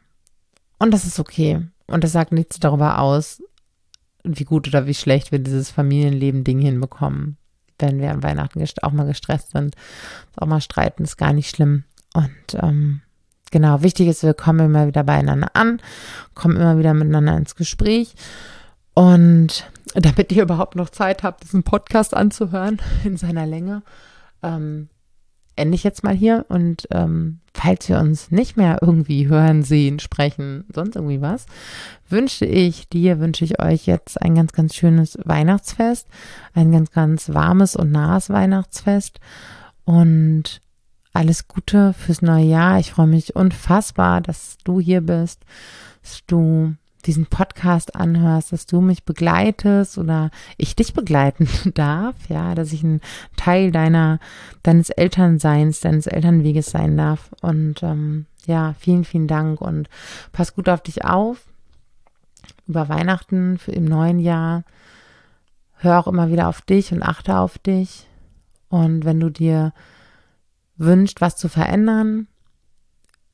Und 0.78 0.94
das 0.94 1.06
ist 1.06 1.20
okay. 1.20 1.66
Und 1.88 2.04
das 2.04 2.12
sagt 2.12 2.32
nichts 2.32 2.60
darüber 2.60 3.00
aus, 3.00 3.42
wie 4.24 4.44
gut 4.44 4.68
oder 4.68 4.86
wie 4.86 4.94
schlecht 4.94 5.32
wir 5.32 5.40
dieses 5.40 5.72
Familienleben-Ding 5.72 6.60
hinbekommen. 6.60 7.38
Wenn 7.80 8.00
wir 8.00 8.12
an 8.12 8.24
Weihnachten 8.24 8.64
auch 8.82 8.92
mal 8.92 9.06
gestresst 9.06 9.52
sind, 9.52 9.76
auch 10.36 10.48
mal 10.48 10.62
streiten, 10.62 11.04
ist 11.04 11.18
gar 11.18 11.34
nicht 11.34 11.56
schlimm. 11.56 11.84
Und 12.14 12.62
ähm, 12.62 13.02
genau, 13.52 13.82
wichtig 13.84 14.08
ist, 14.08 14.24
wir 14.24 14.34
kommen 14.34 14.68
immer 14.68 14.88
wieder 14.88 15.04
beieinander 15.04 15.50
an, 15.54 15.82
kommen 16.34 16.56
immer 16.56 16.78
wieder 16.78 16.94
miteinander 16.94 17.38
ins 17.38 17.56
Gespräch. 17.56 18.16
Und 18.94 19.70
damit 19.94 20.32
ihr 20.32 20.44
überhaupt 20.44 20.76
noch 20.76 20.90
Zeit 20.90 21.24
habt, 21.24 21.44
diesen 21.44 21.64
Podcast 21.64 22.16
anzuhören 22.16 22.82
in 23.04 23.18
seiner 23.18 23.46
Länge, 23.46 23.84
ähm, 24.42 24.90
ende 25.58 25.76
ich 25.76 25.84
jetzt 25.84 26.04
mal 26.04 26.16
hier. 26.16 26.46
Und 26.50 26.88
ähm, 26.92 27.40
falls 27.54 27.90
wir 27.90 28.00
uns 28.00 28.32
nicht 28.32 28.58
mehr 28.58 28.80
irgendwie 28.82 29.28
hören, 29.28 29.64
sehen, 29.64 30.00
sprechen, 30.00 30.66
sonst 30.74 30.96
irgendwie 30.96 31.22
was, 31.22 31.46
wünsche 32.10 32.46
ich 32.46 32.88
dir, 32.90 33.20
wünsche 33.20 33.44
ich 33.44 33.62
euch 33.62 33.86
jetzt 33.86 34.22
ein 34.22 34.36
ganz, 34.36 34.54
ganz 34.54 34.76
schönes 34.76 35.18
Weihnachtsfest, 35.24 36.08
ein 36.54 36.72
ganz, 36.72 36.92
ganz 36.92 37.34
warmes 37.34 37.76
und 37.76 37.92
nahes 37.92 38.30
Weihnachtsfest. 38.30 39.20
Und 39.84 40.62
alles 41.14 41.48
Gute 41.48 41.94
fürs 41.94 42.22
neue 42.22 42.46
Jahr. 42.46 42.80
Ich 42.80 42.92
freue 42.92 43.08
mich 43.08 43.36
unfassbar, 43.36 44.22
dass 44.22 44.58
du 44.64 44.80
hier 44.80 45.02
bist, 45.02 45.44
dass 46.04 46.22
du 46.28 46.76
diesen 47.06 47.28
Podcast 47.28 47.96
anhörst, 47.96 48.52
dass 48.52 48.66
du 48.66 48.82
mich 48.82 49.04
begleitest 49.04 49.98
oder 49.98 50.32
ich 50.58 50.76
dich 50.76 50.94
begleiten 50.94 51.48
darf, 51.74 52.16
ja, 52.30 52.56
dass 52.56 52.74
ich 52.74 52.84
ein 52.84 53.02
Teil 53.36 53.72
deiner, 53.72 54.20
deines 54.64 54.90
Elternseins, 54.90 55.80
deines 55.80 56.08
Elternweges 56.08 56.68
sein 56.68 56.98
darf. 56.98 57.32
Und 57.42 57.84
ähm, 57.84 58.26
ja, 58.46 58.74
vielen, 58.80 59.04
vielen 59.04 59.28
Dank 59.28 59.62
und 59.62 59.90
pass 60.32 60.56
gut 60.56 60.70
auf 60.70 60.82
dich 60.82 61.06
auf. 61.06 61.46
Über 62.68 62.90
Weihnachten, 62.90 63.58
für 63.58 63.72
im 63.72 63.86
neuen 63.86 64.20
Jahr. 64.20 64.64
Hör 65.76 66.00
auch 66.00 66.08
immer 66.08 66.30
wieder 66.30 66.48
auf 66.48 66.62
dich 66.62 66.92
und 66.92 67.04
achte 67.04 67.38
auf 67.38 67.58
dich. 67.60 68.08
Und 68.70 69.06
wenn 69.06 69.20
du 69.20 69.30
dir 69.30 69.74
wünscht, 70.76 71.22
was 71.22 71.38
zu 71.38 71.50
verändern 71.50 72.28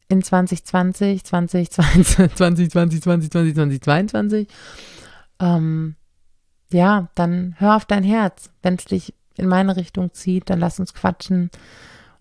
in 0.09 0.21
2020, 0.21 1.23
2020, 1.23 1.69
2020, 2.35 3.01
2020, 3.01 3.31
2022, 3.31 4.47
ähm, 5.39 5.95
ja, 6.71 7.09
dann 7.15 7.55
hör 7.57 7.75
auf 7.75 7.85
dein 7.85 8.03
Herz. 8.03 8.49
Wenn 8.61 8.75
es 8.75 8.85
dich 8.85 9.13
in 9.35 9.47
meine 9.47 9.75
Richtung 9.75 10.13
zieht, 10.13 10.49
dann 10.49 10.59
lass 10.59 10.79
uns 10.79 10.93
quatschen 10.93 11.49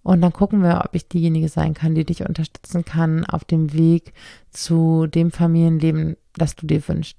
und 0.02 0.20
dann 0.20 0.32
gucken 0.32 0.62
wir, 0.62 0.82
ob 0.84 0.94
ich 0.94 1.08
diejenige 1.08 1.48
sein 1.48 1.74
kann, 1.74 1.94
die 1.94 2.04
dich 2.04 2.26
unterstützen 2.26 2.84
kann 2.84 3.24
auf 3.24 3.44
dem 3.44 3.72
Weg 3.72 4.12
zu 4.50 5.06
dem 5.06 5.30
Familienleben, 5.30 6.16
das 6.34 6.56
du 6.56 6.66
dir 6.66 6.86
wünschst. 6.86 7.18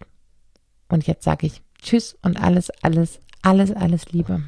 Und 0.90 1.08
jetzt 1.08 1.24
sage 1.24 1.48
ich 1.48 1.62
Tschüss 1.82 2.18
und 2.22 2.42
alles, 2.42 2.70
alles, 2.82 3.20
alles, 3.42 3.72
alles 3.72 4.12
Liebe. 4.12 4.44